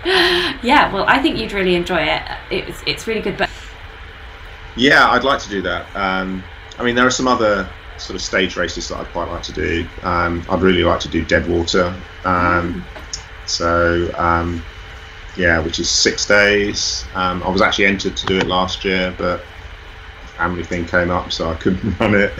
yeah 0.62 0.94
well 0.94 1.06
i 1.08 1.20
think 1.20 1.40
you'd 1.40 1.52
really 1.52 1.74
enjoy 1.74 2.02
it 2.04 2.22
it's, 2.52 2.84
it's 2.86 3.08
really 3.08 3.22
good 3.22 3.38
but 3.38 3.50
Yeah, 4.76 5.10
I'd 5.10 5.24
like 5.24 5.40
to 5.42 5.50
do 5.50 5.64
that. 5.64 5.88
Um, 5.96 6.44
I 6.78 6.84
mean, 6.84 6.94
there 6.96 7.08
are 7.08 7.12
some 7.12 7.28
other 7.28 7.68
sort 7.98 8.16
of 8.16 8.22
stage 8.22 8.56
races 8.56 8.88
that 8.90 9.00
I'd 9.00 9.08
quite 9.08 9.30
like 9.30 9.44
to 9.44 9.54
do. 9.54 9.88
Um, 10.04 10.44
I'd 10.50 10.62
really 10.62 10.84
like 10.84 11.00
to 11.02 11.08
do 11.10 11.24
Deadwater. 11.26 11.96
Um, 12.24 12.86
so, 13.48 14.12
um, 14.16 14.64
yeah, 15.38 15.60
which 15.60 15.80
is 15.80 15.90
six 15.90 16.28
days. 16.28 17.06
Um, 17.16 17.42
I 17.44 17.50
was 17.50 17.62
actually 17.62 17.86
entered 17.86 18.16
to 18.18 18.26
do 18.28 18.38
it 18.38 18.46
last 18.48 18.86
year, 18.86 19.14
but 19.18 19.44
family 20.44 20.64
thing 20.64 20.86
came 20.86 21.10
up, 21.10 21.32
so 21.32 21.50
I 21.50 21.56
couldn't 21.56 21.98
run 22.00 22.16
it. 22.16 22.34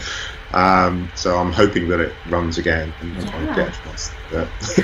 Um, 0.54 1.10
so 1.16 1.38
I'm 1.38 1.52
hoping 1.52 1.88
that 1.90 2.00
it 2.00 2.14
runs 2.30 2.58
again 2.58 2.94
and 3.02 3.16
Yeah. 3.24 3.56
get 3.56 3.74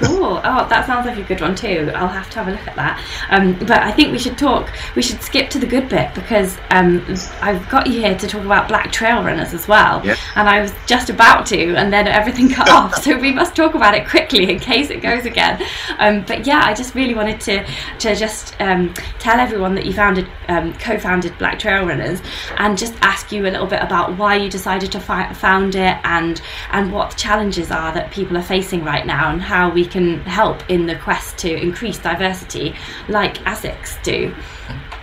cool. 0.03 0.39
Oh 0.43 0.67
that 0.69 0.86
sounds 0.86 1.05
like 1.08 1.17
a 1.17 1.23
good 1.23 1.41
one 1.41 1.55
too. 1.55 1.91
I'll 1.95 2.08
have 2.08 2.29
to 2.32 2.39
have 2.39 2.47
a 2.47 2.51
look 2.51 2.67
at 2.67 2.75
that. 2.75 3.01
Um, 3.29 3.53
but 3.60 3.71
i 3.79 3.91
think 3.91 4.12
we 4.12 4.19
should 4.19 4.38
talk 4.38 4.69
we 4.95 5.01
should 5.01 5.21
skip 5.21 5.49
to 5.51 5.60
the 5.60 5.65
good 5.65 5.89
bit 5.89 6.13
because 6.13 6.58
um, 6.69 7.03
i've 7.41 7.67
got 7.69 7.88
you 7.88 7.93
here 7.99 8.15
to 8.17 8.27
talk 8.27 8.43
about 8.45 8.67
black 8.67 8.91
trail 8.91 9.23
runners 9.23 9.53
as 9.53 9.67
well. 9.67 10.05
Yeah. 10.05 10.15
and 10.36 10.47
i 10.47 10.62
was 10.62 10.71
just 10.86 11.10
about 11.10 11.45
to 11.47 11.75
and 11.75 11.91
then 11.91 12.08
everything 12.08 12.49
cut 12.49 12.69
off. 12.79 12.95
So 13.03 13.17
we 13.17 13.32
must 13.32 13.55
talk 13.55 13.73
about 13.75 13.93
it 13.95 14.08
quickly 14.08 14.49
in 14.51 14.60
case 14.60 14.89
it 14.89 15.01
goes 15.01 15.25
again. 15.25 15.62
Um, 15.99 16.23
but 16.27 16.45
yeah 16.45 16.62
i 16.63 16.73
just 16.73 16.95
really 16.95 17.15
wanted 17.15 17.39
to 17.41 17.65
to 17.99 18.15
just 18.15 18.55
um, 18.62 18.93
tell 19.19 19.39
everyone 19.39 19.75
that 19.75 19.86
you 19.86 19.93
founded 19.93 20.27
um, 20.47 20.73
co-founded 20.75 21.38
black 21.38 21.60
trail 21.60 21.86
runners 21.86 22.21
and 22.58 22.77
just 22.77 22.93
ask 23.01 23.32
you 23.32 23.43
a 23.47 23.51
little 23.51 23.67
bit 23.67 23.82
about 23.82 24.17
why 24.17 24.36
you 24.36 24.49
decided 24.49 24.91
to 24.91 24.99
fi- 24.99 25.32
found 25.34 25.59
it 25.67 25.98
and 26.04 26.41
and 26.72 26.91
what 26.91 27.12
the 27.12 27.15
challenges 27.15 27.72
are 27.72 27.93
that 27.93 28.12
people 28.12 28.38
are 28.38 28.43
facing 28.43 28.84
right 28.84 29.06
now 29.06 29.32
and 29.32 29.41
how 29.41 29.69
we 29.69 29.86
can 29.86 30.19
help 30.22 30.67
in 30.69 30.86
the 30.86 30.95
quest 30.95 31.38
to 31.39 31.54
increase 31.54 31.98
diversity 32.00 32.76
like 33.08 33.38
Asics 33.39 34.02
do. 34.04 34.34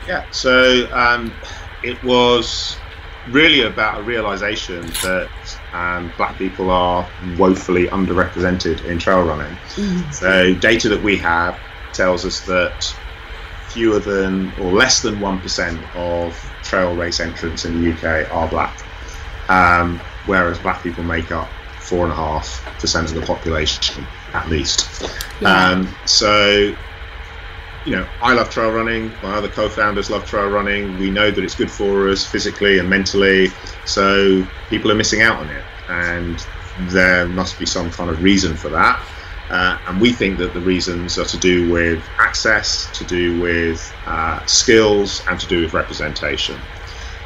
Yeah, 0.06 0.24
so 0.30 0.88
um, 0.92 1.32
it 1.82 2.02
was 2.02 2.76
really 3.30 3.62
about 3.62 4.00
a 4.00 4.02
realization 4.02 4.82
that 4.86 5.28
um, 5.72 6.12
black 6.16 6.36
people 6.38 6.70
are 6.70 7.08
woefully 7.36 7.86
underrepresented 7.88 8.84
in 8.84 8.98
trail 8.98 9.24
running. 9.24 9.56
So, 10.12 10.54
data 10.54 10.88
that 10.88 11.02
we 11.02 11.16
have 11.18 11.58
tells 11.92 12.24
us 12.24 12.40
that 12.42 12.94
fewer 13.68 13.98
than 13.98 14.52
or 14.60 14.72
less 14.72 15.02
than 15.02 15.16
1% 15.16 15.96
of 15.96 16.52
trail 16.62 16.94
race 16.94 17.20
entrants 17.20 17.64
in 17.64 17.82
the 17.82 17.92
UK 17.92 18.32
are 18.32 18.48
black, 18.48 18.78
um, 19.48 20.00
whereas 20.26 20.58
black 20.58 20.82
people 20.82 21.04
make 21.04 21.32
up 21.32 21.48
4.5% 21.80 23.04
of 23.04 23.14
the 23.14 23.22
population 23.22 24.06
at 24.34 24.48
least. 24.48 25.08
Yeah. 25.40 25.70
Um, 25.70 25.94
so, 26.04 26.74
you 27.84 27.96
know, 27.96 28.06
I 28.20 28.34
love 28.34 28.50
trail 28.50 28.70
running. 28.70 29.12
My 29.22 29.36
other 29.36 29.48
co-founders 29.48 30.10
love 30.10 30.26
trail 30.26 30.48
running. 30.48 30.98
We 30.98 31.10
know 31.10 31.30
that 31.30 31.42
it's 31.42 31.54
good 31.54 31.70
for 31.70 32.08
us 32.08 32.24
physically 32.24 32.78
and 32.78 32.90
mentally. 32.90 33.48
So 33.84 34.46
people 34.68 34.90
are 34.90 34.96
missing 34.96 35.22
out 35.22 35.38
on 35.38 35.48
it, 35.48 35.64
and 35.88 36.44
there 36.90 37.28
must 37.28 37.58
be 37.58 37.66
some 37.66 37.90
kind 37.90 38.10
of 38.10 38.22
reason 38.22 38.56
for 38.56 38.68
that. 38.70 39.00
Uh, 39.48 39.78
and 39.86 40.00
we 40.00 40.12
think 40.12 40.38
that 40.38 40.52
the 40.54 40.60
reasons 40.60 41.18
are 41.18 41.24
to 41.24 41.36
do 41.38 41.70
with 41.70 42.04
access, 42.18 42.90
to 42.98 43.04
do 43.04 43.40
with 43.40 43.94
uh, 44.06 44.44
skills, 44.46 45.22
and 45.28 45.38
to 45.38 45.46
do 45.46 45.62
with 45.62 45.72
representation. 45.72 46.58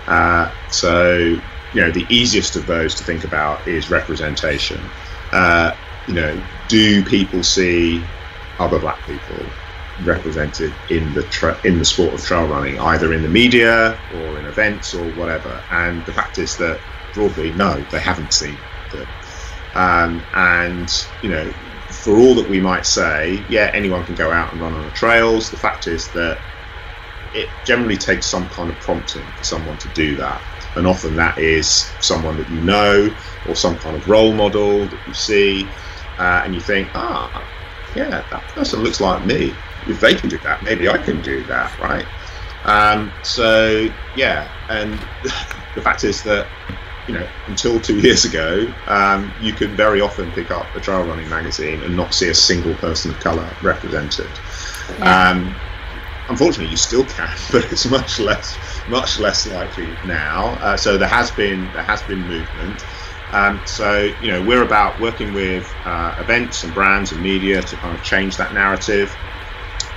Uh, 0.07 0.53
so, 0.71 1.41
you 1.73 1.83
know, 1.83 1.93
the 1.93 2.07
easiest 2.15 2.57
of 2.57 2.67
those 2.67 2.97
to 2.97 3.05
think 3.05 3.25
about 3.25 3.69
is 3.69 3.91
representation. 3.91 4.93
Uh, 5.33 5.73
you 6.07 6.15
know, 6.15 6.43
do 6.69 7.05
people 7.05 7.43
see 7.45 8.07
other 8.59 8.79
black 8.81 9.05
people 9.07 9.53
represented 10.03 10.75
in 10.89 11.15
the 11.15 11.23
tra- 11.25 11.61
in 11.65 11.79
the 11.79 11.85
sport 11.85 12.15
of 12.15 12.25
trail 12.27 12.47
running, 12.47 12.81
either 12.81 13.13
in 13.13 13.23
the 13.23 13.29
media 13.29 14.01
or 14.11 14.39
in 14.39 14.47
events 14.47 14.95
or 14.95 15.11
whatever? 15.11 15.65
And 15.71 16.05
the 16.07 16.13
fact 16.13 16.39
is 16.39 16.57
that 16.57 16.83
broadly, 17.13 17.53
no, 17.53 17.83
they 17.83 18.01
haven't 18.01 18.33
seen 18.33 18.65
them. 18.91 19.15
Um, 19.75 20.27
and 20.35 20.91
you 21.21 21.31
know, 21.31 21.53
for 22.03 22.19
all 22.19 22.37
that 22.37 22.49
we 22.49 22.61
might 22.61 22.87
say, 22.87 23.45
yeah, 23.49 23.71
anyone 23.73 24.05
can 24.07 24.17
go 24.17 24.33
out 24.33 24.53
and 24.53 24.61
run 24.61 24.75
on 24.75 24.85
the 24.87 24.93
trails. 24.93 25.51
The 25.51 25.57
fact 25.59 25.87
is 25.87 26.11
that 26.13 26.43
it 27.33 27.51
generally 27.65 27.99
takes 27.99 28.27
some 28.29 28.49
kind 28.49 28.71
of 28.71 28.81
prompting 28.81 29.33
for 29.33 29.45
someone 29.45 29.79
to 29.79 29.89
do 29.89 30.17
that. 30.17 30.45
And 30.77 30.87
often 30.87 31.17
that 31.17 31.39
is 31.39 31.97
someone 32.01 32.37
that 32.39 32.49
you 32.49 32.61
know 32.61 33.15
or 33.45 33.57
some 33.57 33.79
kind 33.79 33.97
of 33.97 34.09
role 34.09 34.35
model 34.35 34.89
that 34.89 35.01
you 35.07 35.15
see, 35.15 35.75
uh, 36.19 36.43
and 36.45 36.55
you 36.55 36.61
think, 36.61 36.93
ah, 36.95 37.49
yeah, 37.95 38.25
that 38.31 38.49
person 38.55 38.81
looks 38.81 39.01
like 39.01 39.25
me. 39.25 39.59
If 39.87 40.01
they 40.01 40.15
can 40.15 40.29
do 40.29 40.39
that, 40.39 40.63
maybe 40.63 40.89
I 40.89 40.99
can 40.99 41.21
do 41.23 41.45
that, 41.45 41.79
right? 41.79 42.07
Um, 42.65 43.17
so, 43.23 43.89
yeah, 44.13 44.51
and 44.69 45.09
the 45.23 45.83
fact 45.83 46.05
is 46.05 46.23
that, 46.25 46.53
you 47.07 47.15
know, 47.15 47.29
until 47.47 47.81
two 47.81 47.99
years 48.01 48.25
ago, 48.25 48.73
um, 48.87 49.35
you 49.39 49.55
could 49.55 49.77
very 49.77 50.01
often 50.01 50.33
pick 50.33 50.51
up 50.51 50.77
a 50.77 50.81
trail 50.81 51.03
running 51.03 51.29
magazine 51.29 51.83
and 51.83 51.97
not 51.97 52.15
see 52.15 52.29
a 52.29 52.35
single 52.35 52.77
person 52.77 53.11
of 53.11 53.19
colour 53.19 53.57
represented. 53.63 54.39
Um, 55.01 55.61
unfortunately, 56.29 56.71
you 56.71 56.77
still 56.77 57.07
can, 57.07 57.31
but 57.51 57.65
it's 57.73 57.91
much 57.91 58.19
less 58.19 58.59
much 58.91 59.19
less 59.19 59.47
likely 59.47 59.99
now. 60.03 60.55
Uh, 60.57 60.77
so 60.77 60.99
there 60.99 61.09
has 61.09 61.31
been 61.31 61.71
there 61.73 61.85
has 61.85 62.03
been 62.03 62.27
movement. 62.27 62.85
Um, 63.31 63.63
so 63.65 64.11
you 64.21 64.33
know 64.33 64.43
we're 64.43 64.65
about 64.65 64.99
working 65.01 65.33
with 65.33 65.75
uh, 65.85 66.15
events 66.19 66.65
and 66.65 66.75
brands 66.75 67.13
and 67.13 67.23
media 67.23 67.63
to 67.63 67.77
kind 67.77 67.95
of 67.95 68.03
change 68.03 68.37
that 68.39 68.53
narrative. 68.53 69.17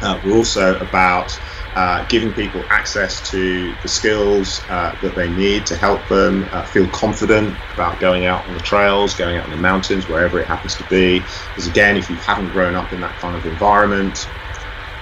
Uh, 0.01 0.19
we're 0.23 0.33
also 0.33 0.77
about 0.79 1.39
uh, 1.75 2.05
giving 2.05 2.33
people 2.33 2.67
access 2.69 3.21
to 3.21 3.75
the 3.81 3.87
skills 3.87 4.65
uh, 4.69 4.95
that 5.01 5.15
they 5.15 5.29
need 5.29 5.65
to 5.65 5.75
help 5.77 6.07
them 6.07 6.47
uh, 6.51 6.65
feel 6.65 6.87
confident 6.89 7.59
about 7.71 7.99
going 7.99 8.25
out 8.25 8.45
on 8.45 8.53
the 8.53 8.59
trails, 8.59 9.15
going 9.15 9.37
out 9.37 9.45
on 9.45 9.51
the 9.51 9.57
mountains, 9.57 10.07
wherever 10.07 10.39
it 10.39 10.47
happens 10.47 10.75
to 10.75 10.83
be. 10.83 11.21
Because 11.21 11.67
again, 11.67 11.97
if 11.97 12.09
you 12.09 12.19
haven't 12.19 12.49
grown 12.49 12.75
up 12.75 12.93
in 12.93 12.99
that 12.99 13.17
kind 13.17 13.35
of 13.35 13.45
environment, 13.45 14.27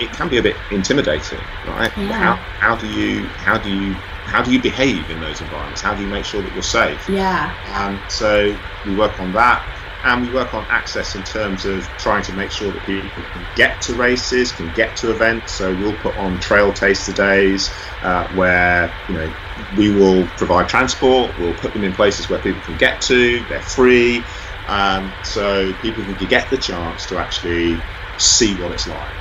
it 0.01 0.17
can 0.17 0.29
be 0.29 0.37
a 0.37 0.43
bit 0.43 0.65
intimidating, 0.69 1.47
right? 1.63 1.93
Yeah. 1.95 2.17
How, 2.19 2.47
how 2.59 2.75
do 2.75 2.87
you 2.87 3.33
how 3.39 3.59
do 3.59 3.69
you 3.69 4.01
how 4.25 4.41
do 4.43 4.51
you 4.51 4.61
behave 4.61 5.09
in 5.11 5.19
those 5.19 5.41
environments? 5.41 5.81
How 5.81 5.93
do 5.95 6.03
you 6.03 6.09
make 6.09 6.25
sure 6.25 6.43
that 6.43 6.53
you're 6.53 6.63
safe? 6.63 7.07
yeah 7.07 7.55
Um, 7.65 8.05
so 8.07 8.57
we 8.83 8.95
work 8.95 9.19
on 9.19 9.33
that, 9.33 9.67
and 10.03 10.23
we 10.23 10.29
work 10.31 10.53
on 10.55 10.65
access 10.71 11.15
in 11.15 11.23
terms 11.23 11.65
of 11.65 11.95
trying 11.97 12.23
to 12.23 12.33
make 12.33 12.51
sure 12.51 12.73
that 12.73 12.83
people 12.83 13.23
can 13.25 13.47
get 13.55 13.81
to 13.81 13.95
races, 13.95 14.51
can 14.53 14.71
get 14.71 14.97
to 14.97 15.11
events. 15.11 15.53
So 15.53 15.75
we'll 15.75 15.97
put 15.97 16.15
on 16.17 16.39
trail 16.39 16.73
taster 16.73 17.13
days 17.13 17.77
uh, 18.01 18.27
where 18.29 18.97
you 19.07 19.15
know 19.15 19.35
we 19.71 19.91
will 19.91 20.29
provide 20.29 20.67
transport. 20.69 21.37
We'll 21.37 21.55
put 21.55 21.73
them 21.73 21.83
in 21.83 21.93
places 21.93 22.29
where 22.29 22.39
people 22.39 22.63
can 22.63 22.77
get 22.77 23.01
to. 23.01 23.45
They're 23.45 23.61
free, 23.61 24.29
um, 24.67 25.17
so 25.21 25.73
people 25.75 26.03
can 26.05 26.15
get 26.15 26.49
the 26.49 26.57
chance 26.57 27.07
to 27.07 27.19
actually 27.19 27.87
see 28.17 28.57
what 28.59 28.71
it's 28.73 28.87
like. 28.87 29.20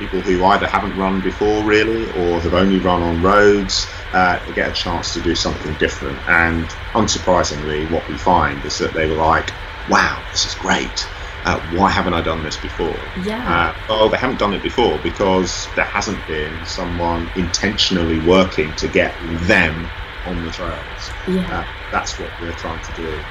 People 0.00 0.20
who 0.20 0.44
either 0.46 0.66
haven't 0.66 0.96
run 0.96 1.20
before 1.20 1.62
really 1.62 2.06
or 2.12 2.40
have 2.40 2.54
only 2.54 2.78
run 2.78 3.02
on 3.02 3.22
roads 3.22 3.86
uh, 4.12 4.40
get 4.54 4.68
a 4.70 4.72
chance 4.72 5.14
to 5.14 5.20
do 5.20 5.36
something 5.36 5.74
different. 5.74 6.18
And 6.28 6.64
unsurprisingly, 6.94 7.88
what 7.90 8.08
we 8.08 8.16
find 8.16 8.64
is 8.64 8.78
that 8.78 8.92
they 8.92 9.06
were 9.06 9.14
like, 9.14 9.50
wow, 9.88 10.20
this 10.32 10.46
is 10.46 10.54
great. 10.54 11.06
Uh, 11.44 11.60
why 11.76 11.90
haven't 11.90 12.14
I 12.14 12.20
done 12.20 12.42
this 12.42 12.56
before? 12.56 12.96
Yeah. 13.22 13.72
Uh, 13.72 13.74
oh, 13.88 14.08
they 14.08 14.18
haven't 14.18 14.38
done 14.38 14.52
it 14.52 14.62
before 14.62 14.98
because 14.98 15.68
there 15.76 15.84
hasn't 15.84 16.26
been 16.26 16.66
someone 16.66 17.30
intentionally 17.36 18.20
working 18.20 18.74
to 18.76 18.88
get 18.88 19.14
them 19.46 19.88
on 20.26 20.44
the 20.44 20.50
trails. 20.50 21.10
Yeah. 21.28 21.60
Uh, 21.60 21.66
that's 21.92 22.18
what 22.18 22.30
we're 22.40 22.52
trying 22.52 22.82
to 22.82 22.92
do. 22.96 23.22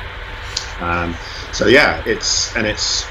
Um, 0.80 1.16
so 1.52 1.68
yeah, 1.68 2.02
it's 2.06 2.56
and 2.56 2.66
it's 2.66 3.06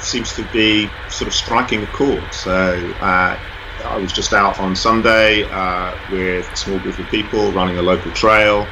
seems 0.00 0.34
to 0.34 0.44
be 0.52 0.88
sort 1.08 1.28
of 1.28 1.34
striking 1.34 1.82
a 1.82 1.86
chord. 1.86 2.32
So 2.32 2.94
uh, 3.00 3.38
I 3.84 3.96
was 3.96 4.12
just 4.12 4.32
out 4.32 4.58
on 4.58 4.74
Sunday 4.76 5.44
uh, 5.44 5.94
with 6.10 6.50
a 6.50 6.56
small 6.56 6.78
group 6.78 6.98
of 6.98 7.08
people 7.10 7.50
running 7.52 7.78
a 7.78 7.82
local 7.82 8.10
trail, 8.12 8.66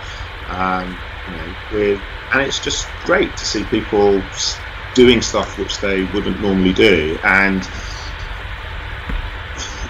um, 0.49 0.99
you 1.29 1.37
know, 1.37 1.55
with, 1.73 2.01
and 2.33 2.43
it's 2.43 2.59
just 2.59 2.87
great 3.05 3.35
to 3.37 3.45
see 3.45 3.65
people 3.65 4.23
doing 4.95 5.23
stuff 5.23 5.59
which 5.59 5.79
they 5.81 6.05
wouldn't 6.05 6.41
normally 6.41 6.73
do, 6.73 7.19
and 7.25 7.67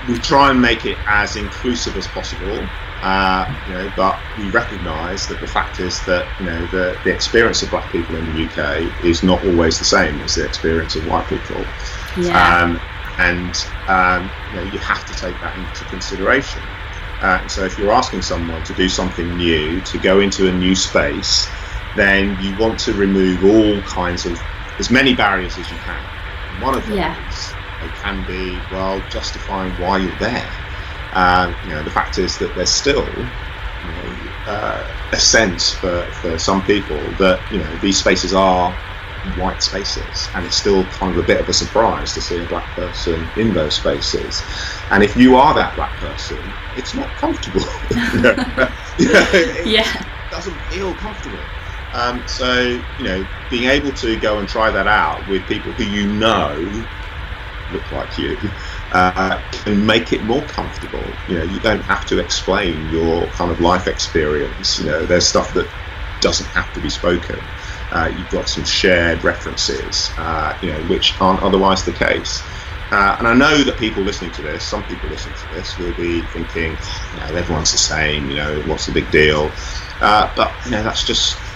we 0.08 0.18
try 0.18 0.50
and 0.50 0.60
make 0.60 0.86
it 0.86 0.98
as 1.06 1.36
inclusive 1.36 1.96
as 1.96 2.06
possible. 2.08 2.66
Uh, 3.00 3.54
you 3.64 3.74
know, 3.74 3.92
but 3.94 4.20
we 4.36 4.50
recognise 4.50 5.28
that 5.28 5.40
the 5.40 5.46
fact 5.46 5.78
is 5.78 6.04
that 6.04 6.28
you 6.38 6.46
know 6.46 6.66
the, 6.66 6.98
the 7.04 7.10
experience 7.10 7.62
of 7.62 7.70
black 7.70 7.90
people 7.92 8.16
in 8.16 8.24
the 8.26 8.44
UK 8.46 9.04
is 9.04 9.22
not 9.22 9.44
always 9.44 9.78
the 9.78 9.84
same 9.84 10.20
as 10.20 10.34
the 10.34 10.44
experience 10.44 10.96
of 10.96 11.06
white 11.06 11.28
people. 11.28 11.64
Yeah. 12.16 12.62
Um, 12.62 12.80
and 13.18 13.56
um, 13.86 14.32
you 14.50 14.56
know 14.56 14.62
you 14.62 14.78
have 14.80 15.04
to 15.06 15.14
take 15.14 15.40
that 15.40 15.56
into 15.56 15.84
consideration. 15.84 16.62
Uh, 17.20 17.46
so 17.48 17.64
if 17.64 17.78
you're 17.78 17.92
asking 17.92 18.22
someone 18.22 18.62
to 18.64 18.74
do 18.74 18.88
something 18.88 19.36
new, 19.36 19.80
to 19.82 19.98
go 19.98 20.20
into 20.20 20.48
a 20.48 20.52
new 20.52 20.74
space, 20.74 21.52
then 21.94 22.36
you 22.40 22.56
want 22.56 22.78
to 22.80 22.92
remove 22.94 23.44
all 23.44 23.82
kinds 23.82 24.24
of 24.26 24.40
as 24.78 24.90
many 24.90 25.14
barriers 25.14 25.58
as 25.58 25.70
you 25.70 25.78
can. 25.78 26.04
And 26.48 26.60
one 26.60 26.76
of 26.76 26.86
those 26.86 26.96
Yeah. 26.96 27.16
it 27.80 27.94
can 27.94 28.24
be 28.24 28.66
well 28.70 29.00
justifying 29.10 29.76
why 29.76 29.98
you're 29.98 30.16
there. 30.16 30.50
Um, 31.12 31.54
you 31.64 31.70
know, 31.70 31.82
the 31.82 31.90
fact 31.90 32.18
is 32.18 32.38
that 32.38 32.54
there's 32.54 32.70
still 32.70 33.06
you 33.06 33.92
know, 33.92 34.52
uh, 34.52 34.86
a 35.12 35.18
sense 35.18 35.72
for, 35.72 36.02
for 36.12 36.38
some 36.38 36.62
people 36.64 36.98
that 37.12 37.40
you 37.50 37.58
know 37.58 37.76
these 37.76 37.98
spaces 37.98 38.34
are 38.34 38.70
white 39.36 39.62
spaces, 39.62 40.28
and 40.34 40.44
it's 40.44 40.56
still 40.56 40.84
kind 40.84 41.12
of 41.12 41.18
a 41.18 41.26
bit 41.26 41.40
of 41.40 41.48
a 41.48 41.52
surprise 41.52 42.12
to 42.14 42.20
see 42.20 42.42
a 42.42 42.46
black 42.46 42.66
person 42.74 43.26
in 43.36 43.52
those 43.52 43.74
spaces. 43.74 44.42
And 44.90 45.02
if 45.02 45.16
you 45.16 45.36
are 45.36 45.54
that 45.54 45.74
black 45.76 45.92
person, 45.96 46.38
it's 46.76 46.94
not 46.94 47.08
comfortable. 47.16 47.60
you 47.90 48.22
know, 48.22 48.34
it 48.98 49.66
yeah. 49.66 50.02
doesn't 50.30 50.54
feel 50.70 50.94
comfortable. 50.94 51.38
Um, 51.94 52.22
so 52.28 52.82
you 52.98 53.04
know, 53.04 53.26
being 53.50 53.68
able 53.70 53.92
to 53.92 54.18
go 54.20 54.38
and 54.38 54.48
try 54.48 54.70
that 54.70 54.86
out 54.86 55.26
with 55.28 55.46
people 55.46 55.72
who 55.72 55.84
you 55.84 56.06
know 56.12 56.54
look 57.72 57.90
like 57.92 58.18
you 58.18 58.36
uh, 58.92 59.42
can 59.52 59.84
make 59.84 60.12
it 60.12 60.24
more 60.24 60.46
comfortable. 60.46 61.20
You 61.26 61.38
know, 61.38 61.44
you 61.44 61.60
don't 61.60 61.84
have 61.84 62.06
to 62.06 62.18
explain 62.18 62.88
your 62.88 63.30
kind 63.32 63.50
of 63.50 63.60
life 63.60 63.86
experience. 63.86 64.78
You 64.78 64.86
know, 64.86 65.06
there's 65.06 65.28
stuff 65.28 65.52
that 65.54 65.72
doesn't 66.20 66.52
have 66.54 66.72
to 66.72 66.80
be 66.80 66.90
spoken. 66.90 67.52
Uh, 67.92 68.10
you've 68.14 68.28
got 68.28 68.48
some 68.48 68.64
shared 68.64 69.24
references, 69.24 70.14
uh, 70.18 70.54
you 70.62 70.72
know, 70.72 70.82
which 70.84 71.16
aren't 71.20 71.42
otherwise 71.42 71.84
the 71.84 71.92
case. 71.92 72.48
Uh, 72.90 73.16
and 73.18 73.28
I 73.28 73.34
know 73.34 73.64
that 73.64 73.78
people 73.78 74.02
listening 74.02 74.32
to 74.32 74.42
this, 74.42 74.66
some 74.66 74.84
people 74.86 75.10
listening 75.10 75.36
to 75.36 75.46
this, 75.46 75.76
will 75.76 75.92
be 75.94 76.26
thinking, 76.26 76.78
you 77.12 77.20
know, 77.20 77.26
everyone's 77.26 77.72
the 77.72 77.78
same. 77.78 78.30
You 78.30 78.36
know, 78.36 78.62
what's 78.62 78.86
the 78.86 78.92
big 78.92 79.10
deal? 79.10 79.56
Uh, 80.00 80.32
but 80.34 80.58
you 80.64 80.70
know, 80.70 80.82
that's 80.82 81.04
just, 81.04 81.47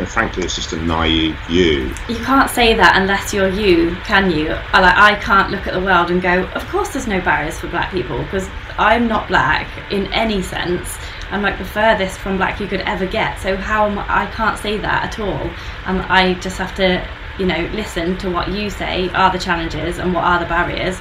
know, 0.00 0.06
frankly, 0.06 0.44
it's 0.44 0.54
just 0.54 0.72
a 0.72 0.76
naive 0.76 1.38
view. 1.46 1.94
You 2.08 2.16
can't 2.16 2.50
say 2.50 2.74
that 2.74 2.96
unless 2.96 3.34
you're 3.34 3.48
you, 3.48 3.94
can 4.04 4.30
you? 4.30 4.52
I, 4.52 4.80
like, 4.80 4.96
I 4.96 5.14
can't 5.16 5.50
look 5.50 5.66
at 5.66 5.74
the 5.74 5.80
world 5.80 6.10
and 6.10 6.22
go, 6.22 6.44
of 6.54 6.66
course 6.68 6.90
there's 6.90 7.06
no 7.06 7.20
barriers 7.20 7.58
for 7.58 7.68
black 7.68 7.92
people, 7.92 8.18
because 8.24 8.48
I'm 8.78 9.06
not 9.06 9.28
black 9.28 9.68
in 9.92 10.12
any 10.12 10.42
sense. 10.42 10.96
I'm 11.30 11.42
like 11.42 11.58
the 11.58 11.64
furthest 11.64 12.18
from 12.18 12.36
black 12.36 12.60
you 12.60 12.66
could 12.66 12.80
ever 12.82 13.06
get. 13.06 13.38
So 13.40 13.56
how 13.56 13.86
am 13.86 13.98
I? 13.98 14.24
I 14.24 14.26
can't 14.26 14.58
say 14.58 14.76
that 14.78 15.04
at 15.04 15.18
all. 15.18 15.50
Um, 15.86 16.04
I 16.08 16.34
just 16.34 16.58
have 16.58 16.74
to, 16.76 17.06
you 17.38 17.46
know, 17.46 17.68
listen 17.72 18.18
to 18.18 18.30
what 18.30 18.48
you 18.48 18.68
say 18.70 19.08
are 19.10 19.30
the 19.32 19.38
challenges 19.38 19.98
and 19.98 20.12
what 20.14 20.24
are 20.24 20.38
the 20.38 20.46
barriers, 20.46 20.98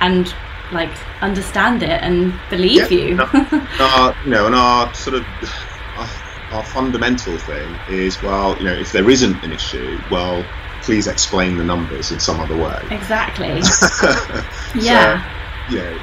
and 0.00 0.34
like 0.72 0.90
understand 1.22 1.82
it 1.82 2.02
and 2.02 2.32
believe 2.48 2.90
Yeah, 2.90 2.98
you. 2.98 3.20
our, 3.80 4.16
you 4.24 4.30
know, 4.30 4.46
and 4.46 4.54
our 4.54 4.92
sort 4.94 5.16
of 5.16 5.26
our, 6.54 6.64
fundamental 6.64 7.36
thing 7.38 7.76
is, 7.88 8.20
well, 8.22 8.56
you 8.58 8.64
know, 8.64 8.74
if 8.74 8.92
there 8.92 9.08
isn't 9.10 9.42
an 9.44 9.52
issue, 9.52 9.98
well, 10.10 10.44
please 10.82 11.06
explain 11.06 11.56
the 11.56 11.64
numbers 11.64 12.12
in 12.12 12.20
some 12.20 12.40
other 12.40 12.56
way. 12.56 12.80
exactly. 12.90 13.60
So, 13.62 14.10
Yeah. 14.74 15.22
you 15.70 15.78
know, 15.78 15.98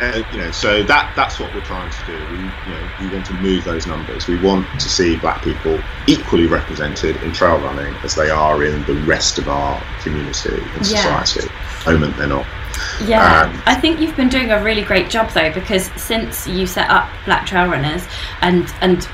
uh, 0.00 0.22
you 0.32 0.38
know, 0.38 0.50
so 0.50 0.82
that 0.82 1.12
that's 1.14 1.38
what 1.38 1.54
we're 1.54 1.60
trying 1.60 1.90
to 1.90 2.06
do. 2.06 2.12
We, 2.12 2.38
you 2.38 2.44
know, 2.44 2.90
we 3.00 3.08
want 3.08 3.26
to 3.26 3.34
move 3.34 3.64
those 3.64 3.86
numbers. 3.86 4.26
We 4.26 4.36
want 4.40 4.66
to 4.80 4.88
see 4.88 5.16
black 5.16 5.42
people 5.42 5.78
equally 6.08 6.46
represented 6.46 7.16
in 7.22 7.32
trail 7.32 7.58
running 7.58 7.94
as 8.02 8.14
they 8.14 8.28
are 8.30 8.64
in 8.64 8.82
the 8.84 8.94
rest 9.06 9.38
of 9.38 9.48
our 9.48 9.80
community 10.02 10.60
and 10.74 10.86
society. 10.86 11.48
At 11.80 11.84
the 11.84 11.92
moment, 11.92 12.16
they're 12.16 12.26
not. 12.26 12.46
Yeah, 13.06 13.42
Um, 13.42 13.62
I 13.66 13.74
think 13.74 14.00
you've 14.00 14.16
been 14.16 14.28
doing 14.28 14.50
a 14.50 14.62
really 14.62 14.82
great 14.82 15.08
job 15.10 15.30
though, 15.30 15.52
because 15.52 15.84
since 16.00 16.48
you 16.48 16.66
set 16.66 16.90
up 16.90 17.08
Black 17.26 17.46
Trail 17.46 17.68
Runners, 17.68 18.04
and 18.40 18.72
and 18.80 19.06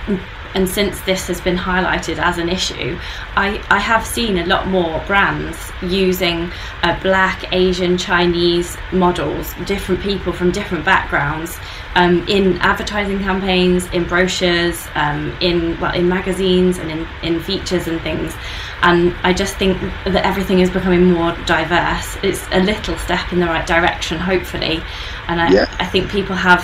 and 0.54 0.68
since 0.68 1.00
this 1.02 1.26
has 1.28 1.40
been 1.40 1.56
highlighted 1.56 2.18
as 2.18 2.38
an 2.38 2.48
issue, 2.48 2.98
I 3.36 3.62
I 3.70 3.78
have 3.78 4.06
seen 4.06 4.38
a 4.38 4.46
lot 4.46 4.66
more 4.68 5.02
brands 5.06 5.56
using 5.82 6.50
uh, 6.82 6.98
Black, 7.02 7.52
Asian, 7.52 7.96
Chinese 7.98 8.76
models, 8.92 9.52
different 9.66 10.00
people 10.02 10.32
from 10.32 10.50
different 10.50 10.84
backgrounds. 10.84 11.58
Um, 11.94 12.26
in 12.28 12.58
advertising 12.58 13.18
campaigns, 13.18 13.86
in 13.92 14.04
brochures, 14.04 14.86
um, 14.94 15.36
in 15.40 15.78
well, 15.80 15.92
in 15.94 16.08
magazines 16.08 16.78
and 16.78 16.90
in, 16.90 17.06
in 17.22 17.40
features 17.40 17.88
and 17.88 18.00
things, 18.02 18.34
and 18.82 19.14
I 19.24 19.32
just 19.32 19.56
think 19.56 19.80
that 20.04 20.24
everything 20.24 20.60
is 20.60 20.70
becoming 20.70 21.10
more 21.12 21.32
diverse. 21.46 22.16
It's 22.22 22.46
a 22.52 22.60
little 22.60 22.96
step 22.98 23.32
in 23.32 23.40
the 23.40 23.46
right 23.46 23.66
direction, 23.66 24.18
hopefully, 24.18 24.80
and 25.26 25.40
I, 25.40 25.50
Yeah. 25.50 25.76
I 25.80 25.86
think 25.86 26.08
people 26.10 26.36
have 26.36 26.62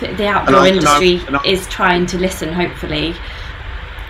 the 0.00 0.26
outdoor 0.28 0.56
I- 0.60 0.68
and 0.68 0.80
I- 0.88 0.94
industry 0.98 1.22
and 1.26 1.36
I- 1.36 1.44
is 1.44 1.66
trying 1.68 2.06
to 2.06 2.18
listen. 2.18 2.52
Hopefully, 2.52 3.14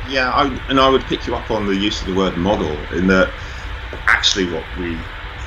Yeah, 0.08 0.30
I, 0.30 0.44
and 0.68 0.78
I 0.78 0.88
would 0.88 1.02
pick 1.04 1.26
you 1.26 1.34
up 1.34 1.50
on 1.50 1.66
the 1.66 1.74
use 1.74 2.00
of 2.02 2.08
the 2.08 2.14
word 2.14 2.36
model 2.36 2.76
in 2.92 3.06
that 3.08 3.30
actually 4.06 4.50
what 4.52 4.64
we 4.78 4.98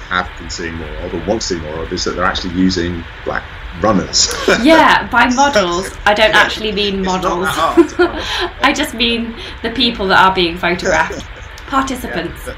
have 0.10 0.28
been 0.40 0.50
seeing 0.50 0.74
more 0.76 0.90
of, 1.04 1.14
or 1.14 1.20
want 1.28 1.42
to 1.42 1.48
see 1.48 1.60
more 1.60 1.84
of, 1.84 1.92
is 1.94 2.04
that 2.06 2.12
they're 2.16 2.24
actually 2.26 2.54
using 2.56 3.04
black 3.26 3.44
runners. 3.82 4.34
yeah. 4.64 5.08
By 5.12 5.30
models, 5.34 5.92
I 6.06 6.14
don't 6.14 6.34
actually 6.34 6.72
mean 6.72 7.04
models. 7.04 7.48
hard 7.50 7.90
to 7.90 7.96
kind 7.98 8.18
of- 8.18 8.26
I 8.62 8.74
just 8.74 8.94
mean 8.96 9.36
the 9.62 9.70
people 9.72 10.08
that 10.08 10.20
are 10.26 10.34
being 10.34 10.58
photographed, 10.58 11.24
participants. 11.68 12.42
but- 12.46 12.56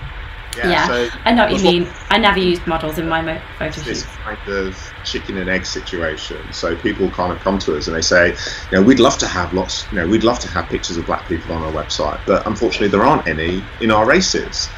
Yeah, 0.67 0.87
so 0.87 1.09
I 1.25 1.33
know 1.33 1.43
what 1.43 1.57
you 1.57 1.63
mean. 1.63 1.93
I 2.09 2.17
never 2.17 2.39
used 2.39 2.65
models 2.67 2.97
in 2.97 3.07
my 3.07 3.41
photo 3.57 3.81
This 3.81 4.05
kind 4.17 4.37
of 4.47 4.93
chicken 5.03 5.37
and 5.37 5.49
egg 5.49 5.65
situation. 5.65 6.37
So 6.51 6.75
people 6.75 7.09
kind 7.11 7.31
of 7.31 7.39
come 7.39 7.59
to 7.59 7.77
us 7.77 7.87
and 7.87 7.95
they 7.95 8.01
say, 8.01 8.29
you 8.29 8.77
know, 8.77 8.81
we'd 8.81 8.99
love 8.99 9.17
to 9.19 9.27
have 9.27 9.53
lots, 9.53 9.85
you 9.91 9.99
know, 9.99 10.07
we'd 10.07 10.23
love 10.23 10.39
to 10.39 10.47
have 10.49 10.67
pictures 10.69 10.97
of 10.97 11.05
black 11.05 11.27
people 11.27 11.53
on 11.55 11.63
our 11.63 11.71
website, 11.71 12.19
but 12.25 12.45
unfortunately 12.47 12.89
there 12.89 13.03
aren't 13.03 13.27
any 13.27 13.63
in 13.81 13.91
our 13.91 14.05
races. 14.05 14.69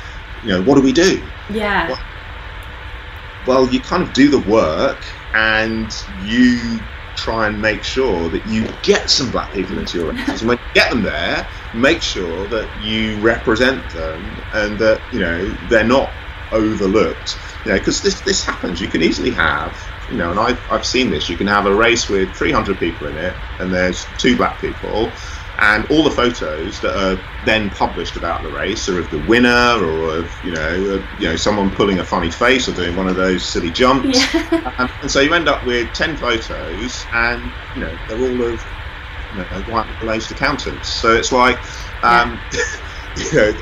You 0.43 0.53
know, 0.53 0.61
what 0.63 0.75
do 0.75 0.81
we 0.81 0.93
do? 0.93 1.21
Yeah, 1.49 1.89
What- 1.89 1.99
well, 3.47 3.67
you 3.67 3.79
kind 3.81 4.03
of 4.03 4.13
do 4.13 4.29
the 4.29 4.39
work 4.39 5.03
and 5.33 5.91
you 6.23 6.79
try 7.21 7.47
and 7.47 7.61
make 7.61 7.83
sure 7.83 8.29
that 8.31 8.45
you 8.47 8.67
get 8.83 9.09
some 9.09 9.31
black 9.31 9.53
people 9.53 9.77
into 9.79 9.97
your 9.97 10.11
races. 10.13 10.41
And 10.41 10.49
when 10.49 10.57
you 10.57 10.81
get 10.81 10.91
them 10.91 11.03
there, 11.03 11.49
make 11.73 12.01
sure 12.01 12.47
that 12.49 12.75
you 12.75 13.21
represent 13.21 13.91
them 13.91 14.43
and 14.51 14.79
that, 14.79 15.03
you 15.11 15.19
know, 15.19 15.55
they're 15.61 15.85
not 15.85 16.17
overlooked. 16.51 17.37
You 17.65 17.73
know, 17.73 17.79
because 17.79 18.01
this, 18.01 18.21
this 18.21 18.45
happens. 18.45 18.81
You 18.81 18.89
can 18.89 19.03
easily 19.03 19.31
have, 19.31 19.79
you 20.09 20.17
know, 20.17 20.31
and 20.31 20.39
I've, 20.39 20.65
I've 20.69 20.85
seen 20.85 21.11
this, 21.11 21.29
you 21.29 21.37
can 21.37 21.47
have 21.47 21.67
a 21.67 21.75
race 21.75 22.09
with 22.09 22.35
300 22.35 22.79
people 22.79 23.07
in 23.07 23.17
it 23.17 23.39
and 23.59 23.73
there's 23.73 24.05
two 24.05 24.37
black 24.37 24.59
people 24.59 25.17
and 25.61 25.85
all 25.89 26.03
the 26.03 26.11
photos 26.11 26.81
that 26.81 26.97
are 26.97 27.23
then 27.41 27.71
published 27.71 28.17
about 28.17 28.43
the 28.43 28.51
race 28.51 28.89
are 28.89 28.99
of 28.99 29.11
the 29.11 29.19
winner 29.19 29.77
or 29.81 30.17
of 30.17 30.35
you 30.43 30.51
know 30.53 30.75
of, 30.95 31.09
you 31.17 31.29
know 31.29 31.37
someone 31.37 31.71
pulling 31.71 31.99
a 31.99 32.05
funny 32.05 32.31
face 32.31 32.67
or 32.69 32.73
doing 32.73 32.97
one 32.97 33.07
of 33.07 33.15
those 33.17 33.51
silly 33.51 33.71
jumps. 33.71 34.07
Yeah, 34.09 34.71
um, 34.77 34.89
and 35.01 35.11
so 35.11 35.21
you 35.21 35.33
end 35.33 35.49
up 35.49 35.65
with 35.65 35.93
10 35.93 36.17
photos 36.17 37.07
and 37.13 37.55
you 37.73 37.81
know 37.81 37.99
they're 38.07 38.19
all 38.19 38.43
of 38.43 38.63
you 39.31 39.39
know 39.39 39.61
white 39.67 39.87
middle-aged 39.89 40.31
accountants. 40.31 40.89
So 40.89 41.13
it's 41.15 41.31
like 41.31 41.63
um, 42.03 42.45
you 43.15 43.33
know 43.33 43.53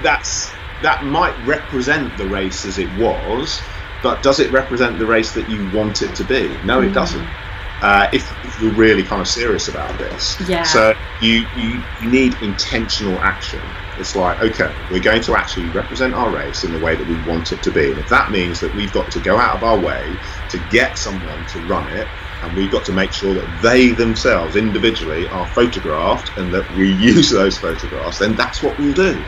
that's 0.00 0.60
that 0.80 1.04
might 1.04 1.38
represent 1.40 2.16
the 2.18 2.28
race 2.28 2.64
as 2.66 2.78
it 2.78 2.92
was 2.92 3.70
but 4.02 4.22
does 4.22 4.40
it 4.40 4.52
represent 4.52 4.98
the 4.98 5.06
race 5.06 5.34
that 5.34 5.48
you 5.48 5.68
want 5.70 6.02
it 6.02 6.16
to 6.16 6.24
be? 6.24 6.60
No 6.62 6.82
it 6.82 6.90
Mm. 6.90 6.94
doesn't 6.94 7.36
uh, 7.82 8.08
if, 8.12 8.32
if 8.42 8.58
you're 8.58 8.72
really 8.72 9.04
kind 9.04 9.20
of 9.20 9.28
serious 9.28 9.68
about 9.68 9.98
this. 9.98 10.40
Yeah. 10.40 10.62
so 10.64 10.94
you, 11.18 11.46
you 11.52 11.86
you 11.98 12.10
need 12.10 12.42
intentional 12.42 13.22
action. 13.22 13.76
It's 13.96 14.14
like 14.14 14.40
okay 14.40 14.74
we're 14.90 15.02
going 15.02 15.22
to 15.22 15.36
actually 15.36 15.70
represent 15.70 16.14
our 16.14 16.30
race 16.30 16.64
in 16.64 16.72
the 16.72 16.78
way 16.78 16.96
that 16.96 17.06
we 17.06 17.18
want 17.18 17.52
it 17.52 17.62
to 17.62 17.70
be. 17.70 17.90
And 17.90 17.98
if 18.00 18.08
that 18.08 18.30
means 18.30 18.60
that 18.60 18.74
we've 18.74 18.92
got 18.92 19.10
to 19.12 19.20
go 19.20 19.38
out 19.38 19.56
of 19.56 19.62
our 19.64 19.78
way 19.78 20.20
to 20.48 20.58
get 20.58 20.98
someone 20.98 21.46
to 21.46 21.60
run 21.60 21.88
it 21.88 22.12
and 22.42 22.54
we've 22.54 22.70
got 22.70 22.84
to 22.86 22.92
make 22.92 23.12
sure 23.12 23.34
that 23.36 23.58
they 23.60 23.92
themselves 23.94 24.56
individually 24.56 25.28
are 25.28 25.46
photographed 25.46 26.36
and 26.36 26.52
that 26.54 26.70
we 26.70 26.90
use 26.92 27.30
those 27.30 27.58
photographs 27.58 28.18
then 28.18 28.34
that's 28.36 28.62
what 28.62 28.78
we'll 28.78 28.94
do. 28.94 29.26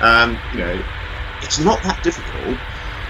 Um, 0.00 0.42
you 0.50 0.58
know 0.64 0.84
it's 1.40 1.58
not 1.58 1.82
that 1.84 2.02
difficult 2.02 2.60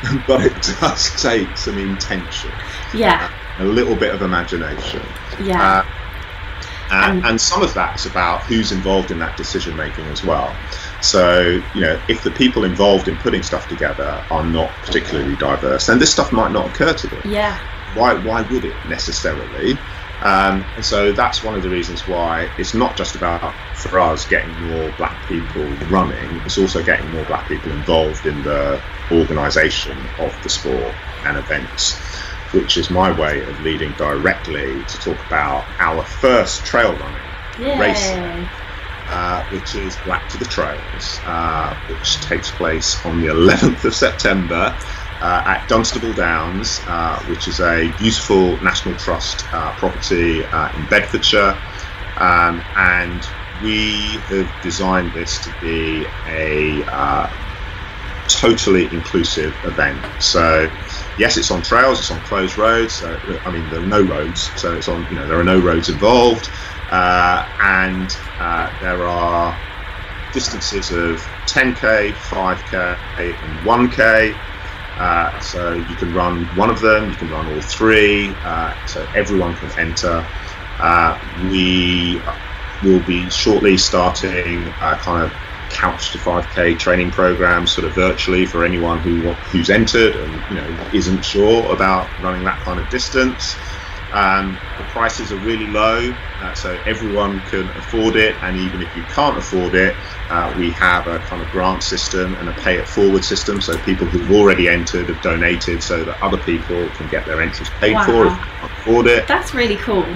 but 0.26 0.42
it 0.42 0.62
does 0.80 1.16
take 1.22 1.56
some 1.56 1.78
intention. 1.78 2.56
Yeah, 2.92 3.30
a 3.58 3.64
little 3.64 3.96
bit 3.96 4.14
of 4.14 4.22
imagination 4.22 5.02
yeah. 5.38 5.80
uh, 5.80 5.82
and, 6.90 7.18
And- 7.18 7.26
and 7.26 7.40
some 7.40 7.62
of 7.62 7.74
that's 7.74 8.06
about 8.06 8.44
who's 8.46 8.72
involved 8.72 9.10
in 9.10 9.18
that 9.18 9.36
decision 9.36 9.76
making 9.76 10.08
as 10.08 10.24
well. 10.24 10.56
So, 11.00 11.40
you 11.72 11.82
know, 11.82 12.00
if 12.08 12.22
the 12.22 12.30
people 12.30 12.64
involved 12.64 13.08
in 13.08 13.18
putting 13.18 13.42
stuff 13.42 13.68
together 13.68 14.24
are 14.30 14.44
not 14.44 14.80
particularly 14.82 15.36
diverse, 15.36 15.86
then 15.86 15.98
this 15.98 16.10
stuff 16.10 16.32
might 16.32 16.50
not 16.52 16.66
occur 16.68 16.94
to 16.94 17.06
them. 17.08 17.20
yeah. 17.24 17.58
Why, 17.94 18.14
why 18.14 18.42
would 18.42 18.64
it 18.64 18.84
necessarily? 18.84 19.78
Um, 20.20 20.66
and 20.74 20.84
so 20.84 21.12
that's 21.12 21.42
one 21.42 21.54
of 21.54 21.62
the 21.62 21.70
reasons 21.70 22.06
why 22.06 22.50
it's 22.58 22.74
not 22.74 22.96
just 22.96 23.14
about 23.14 23.54
for 23.74 24.00
us 24.00 24.26
getting 24.26 24.60
more 24.66 24.90
black 24.92 25.26
people 25.26 25.64
running, 25.88 26.42
it's 26.44 26.58
also 26.58 26.82
getting 26.82 27.10
more 27.12 27.24
black 27.24 27.46
people 27.48 27.70
involved 27.72 28.26
in 28.26 28.42
the 28.42 28.82
organisation 29.10 30.08
of 30.18 30.40
the 30.42 30.50
sport 30.50 30.94
and 31.24 31.36
events, 31.38 32.22
which 32.52 32.76
is 32.76 32.90
my 32.90 33.10
way 33.10 33.42
of 33.42 33.60
leading 33.60 33.94
directly 33.94 34.84
to 34.84 34.98
talk 34.98 35.24
about 35.24 35.70
our 35.78 36.04
first 36.04 36.64
trail 36.64 36.94
running 36.96 37.36
race, 37.78 38.20
uh, 39.08 39.44
which 39.44 39.74
is 39.74 39.96
Black 39.96 40.28
to 40.28 40.38
the 40.38 40.44
Trails, 40.46 41.20
uh, 41.24 41.76
which 41.86 42.20
takes 42.20 42.50
place 42.50 43.04
on 43.04 43.20
the 43.20 43.26
11th 43.28 43.84
of 43.84 43.94
September 43.94 44.78
uh, 45.20 45.42
at 45.46 45.68
Dunstable 45.68 46.12
Downs, 46.12 46.84
uh, 46.86 47.20
which 47.24 47.48
is 47.48 47.60
a 47.60 47.92
beautiful 47.92 48.60
National 48.62 48.96
Trust 48.96 49.48
uh, 49.52 49.72
property 49.72 50.44
uh, 50.46 50.70
in 50.72 50.86
Bedfordshire. 50.86 51.60
Um, 52.16 52.64
and 52.74 53.28
we 53.60 54.24
have 54.28 54.60
designed 54.60 55.12
this 55.12 55.40
to 55.40 55.50
be 55.60 56.06
a 56.26 56.84
uh, 56.84 57.28
totally 58.28 58.92
inclusive 58.92 59.58
event. 59.64 60.04
So, 60.18 60.70
yes, 61.18 61.36
it's 61.36 61.50
on 61.50 61.62
trails, 61.62 62.00
it's 62.00 62.10
on 62.10 62.22
closed 62.22 62.56
roads. 62.56 62.94
So, 62.94 63.20
I 63.44 63.50
mean, 63.50 63.68
there 63.68 63.82
are 63.82 63.86
no 63.86 64.02
roads, 64.02 64.52
so 64.56 64.74
it's 64.76 64.88
on. 64.88 65.06
You 65.10 65.16
know, 65.16 65.26
there 65.26 65.38
are 65.40 65.44
no 65.44 65.60
roads 65.60 65.90
involved, 65.90 66.50
uh, 66.88 67.46
and 67.60 68.10
there 68.80 69.08
are 69.08 69.60
distances 70.32 70.90
of 70.90 71.20
10k, 71.46 72.12
5k, 72.12 73.42
and 73.42 73.62
1k. 73.64 74.40
Uh, 74.96 75.38
so 75.40 75.74
you 75.74 75.96
can 75.96 76.12
run 76.12 76.54
one 76.54 76.70
of 76.70 76.80
them, 76.80 77.10
you 77.10 77.16
can 77.16 77.28
run 77.30 77.46
all 77.46 77.62
three, 77.62 78.40
uh, 78.44 78.74
so 78.84 79.06
everyone 79.14 79.56
can 79.56 79.70
enter. 79.78 80.28
Uh, 80.78 81.18
we 81.36 82.24
will 82.82 83.00
be 83.00 83.30
shortly 83.30 83.78
starting 83.78 84.74
a 84.80 84.96
kind 84.96 85.24
of 85.24 85.38
couch 85.70 86.12
to 86.12 86.18
5k 86.18 86.78
training 86.78 87.10
program 87.10 87.66
sort 87.66 87.86
of 87.86 87.94
virtually 87.94 88.46
for 88.46 88.64
anyone 88.64 88.98
who 88.98 89.32
who's 89.50 89.70
entered 89.70 90.16
and 90.16 90.32
you 90.50 90.60
know 90.60 90.90
isn't 90.92 91.22
sure 91.24 91.72
about 91.72 92.08
running 92.22 92.44
that 92.44 92.58
kind 92.60 92.80
of 92.80 92.88
distance 92.90 93.56
um, 94.12 94.58
the 94.78 94.84
prices 94.84 95.32
are 95.32 95.38
really 95.38 95.66
low, 95.66 96.14
uh, 96.40 96.54
so 96.54 96.80
everyone 96.86 97.40
can 97.42 97.68
afford 97.76 98.16
it. 98.16 98.34
And 98.42 98.56
even 98.56 98.80
if 98.80 98.94
you 98.96 99.02
can't 99.04 99.36
afford 99.36 99.74
it, 99.74 99.94
uh, 100.30 100.54
we 100.56 100.70
have 100.70 101.06
a 101.06 101.18
kind 101.20 101.42
of 101.42 101.48
grant 101.50 101.82
system 101.82 102.34
and 102.36 102.48
a 102.48 102.52
pay 102.54 102.78
it 102.78 102.88
forward 102.88 103.24
system. 103.24 103.60
So 103.60 103.76
people 103.78 104.06
who've 104.06 104.30
already 104.32 104.68
entered 104.68 105.08
have 105.10 105.20
donated 105.22 105.82
so 105.82 106.04
that 106.04 106.22
other 106.22 106.38
people 106.38 106.88
can 106.90 107.08
get 107.10 107.26
their 107.26 107.42
entries 107.42 107.68
paid 107.80 107.94
Wow. 107.94 108.06
for 108.06 108.26
if 108.26 108.32
they 108.32 108.44
can't 108.44 108.72
afford 108.72 109.06
it. 109.08 109.28
That's 109.28 109.54
really 109.54 109.76
cool. 109.76 110.06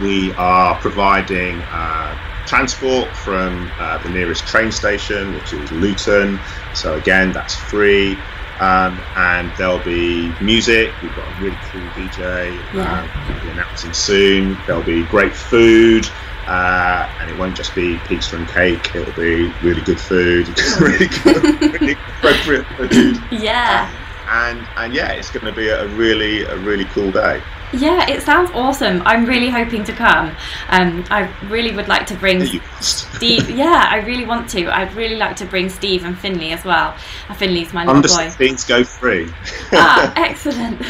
We 0.00 0.32
are 0.34 0.76
providing 0.80 1.60
uh, 1.60 2.16
transport 2.50 3.08
from 3.14 3.70
uh, 3.78 3.96
the 3.98 4.08
nearest 4.10 4.44
train 4.44 4.72
station, 4.72 5.32
which 5.34 5.52
is 5.52 5.70
Luton. 5.70 6.40
So 6.74 6.94
again, 6.94 7.32
that's 7.32 7.54
free. 7.54 8.18
Um, 8.58 9.00
and 9.16 9.52
there'll 9.56 9.78
be 9.84 10.34
music. 10.42 10.92
We've 11.00 11.14
got 11.14 11.28
a 11.28 11.40
really 11.40 11.56
cool 11.70 11.80
DJ. 11.90 12.52
Yeah. 12.74 13.02
Um, 13.02 13.44
we'll 13.44 13.52
announcing 13.52 13.92
soon. 13.92 14.58
There'll 14.66 14.82
be 14.82 15.04
great 15.04 15.32
food. 15.32 16.06
Uh, 16.48 17.08
and 17.20 17.30
it 17.30 17.38
won't 17.38 17.56
just 17.56 17.72
be 17.76 17.98
pizza 18.08 18.36
and 18.36 18.48
cake. 18.48 18.96
It'll 18.96 19.14
be 19.14 19.52
really 19.62 19.82
good 19.82 20.00
food, 20.00 20.48
really 20.80 21.06
good, 21.22 21.60
really 21.80 21.92
appropriate 21.92 22.66
food, 22.76 23.22
Yeah. 23.30 23.88
and 24.28 24.66
and 24.76 24.92
yeah, 24.92 25.12
it's 25.12 25.30
going 25.30 25.46
to 25.46 25.52
be 25.52 25.68
a 25.68 25.86
really 25.88 26.42
a 26.42 26.56
really 26.56 26.86
cool 26.86 27.12
day. 27.12 27.40
Yeah, 27.72 28.08
it 28.10 28.22
sounds 28.22 28.50
awesome. 28.52 29.02
I'm 29.04 29.24
really 29.26 29.48
hoping 29.48 29.84
to 29.84 29.92
come. 29.92 30.34
Um, 30.68 31.04
I 31.10 31.30
really 31.48 31.74
would 31.74 31.86
like 31.88 32.06
to 32.06 32.14
bring 32.16 32.44
Steve. 32.80 33.48
Yeah, 33.50 33.86
I 33.88 33.98
really 33.98 34.24
want 34.24 34.50
to. 34.50 34.66
I'd 34.66 34.92
really 34.94 35.16
like 35.16 35.36
to 35.36 35.44
bring 35.44 35.68
Steve 35.68 36.04
and 36.04 36.18
Finley 36.18 36.52
as 36.52 36.64
well. 36.64 36.96
Uh, 37.28 37.34
Finley's 37.34 37.72
my 37.72 37.84
little 37.84 38.02
boy. 38.02 38.26
16s 38.28 38.66
go 38.66 38.82
free. 38.82 39.32
ah, 39.72 40.12
excellent. 40.16 40.82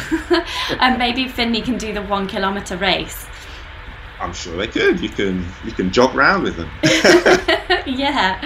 and 0.79 0.97
maybe 0.97 1.27
Finley 1.27 1.61
can 1.61 1.77
do 1.77 1.93
the 1.93 2.01
one 2.01 2.27
kilometre 2.27 2.77
race. 2.77 3.27
I'm 4.21 4.33
sure 4.33 4.55
they 4.55 4.67
could. 4.67 4.99
You 4.99 5.09
can 5.09 5.45
you 5.65 5.71
can 5.71 5.91
jog 5.91 6.13
round 6.15 6.43
with 6.43 6.55
them. 6.57 6.69
yeah, 7.85 8.39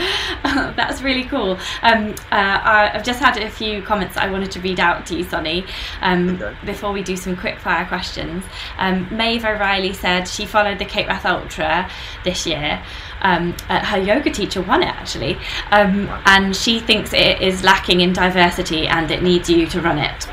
that's 0.76 1.02
really 1.02 1.24
cool. 1.26 1.58
Um, 1.82 2.12
uh, 2.32 2.36
I- 2.64 2.92
I've 2.94 3.04
just 3.04 3.20
had 3.20 3.38
a 3.38 3.50
few 3.50 3.82
comments 3.82 4.18
I 4.18 4.30
wanted 4.30 4.52
to 4.52 4.60
read 4.62 4.80
out 4.80 5.06
to 5.08 5.16
you, 5.16 5.24
Sonny, 5.24 5.66
um, 6.02 6.30
Okay. 6.42 6.56
before 6.66 6.92
we 6.94 7.04
do 7.04 7.18
some 7.18 7.36
quick 7.36 7.60
fire 7.60 7.86
questions. 7.86 8.44
Um, 8.78 9.08
Maeve 9.12 9.44
O'Reilly 9.46 9.94
said 9.94 10.28
she 10.28 10.46
followed 10.46 10.80
the 10.80 10.86
Cape 10.86 11.08
Wrath 11.08 11.26
Ultra 11.26 11.90
this 12.24 12.46
year. 12.48 12.82
Um, 13.22 13.56
uh, 13.70 13.84
her 13.84 13.98
yoga 14.00 14.30
teacher 14.32 14.62
won 14.62 14.84
it 14.84 14.88
actually, 14.90 15.38
um, 15.72 16.08
and 16.26 16.56
she 16.56 16.80
thinks 16.80 17.12
it 17.14 17.42
is 17.42 17.64
lacking 17.64 18.02
in 18.02 18.14
diversity 18.14 18.88
and 18.88 19.10
it 19.12 19.24
needs 19.24 19.50
you 19.50 19.66
to 19.68 19.82
run 19.82 19.98
it. 19.98 20.28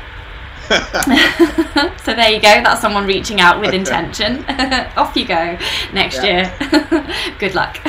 so 2.03 2.13
there 2.13 2.31
you 2.31 2.41
go. 2.41 2.61
That's 2.63 2.81
someone 2.81 3.05
reaching 3.05 3.41
out 3.41 3.59
with 3.59 3.73
intention. 3.73 4.43
Off 4.97 5.15
you 5.15 5.25
go 5.25 5.57
next 5.93 6.23
year. 6.23 6.53
Good 7.39 7.55
luck. 7.55 7.79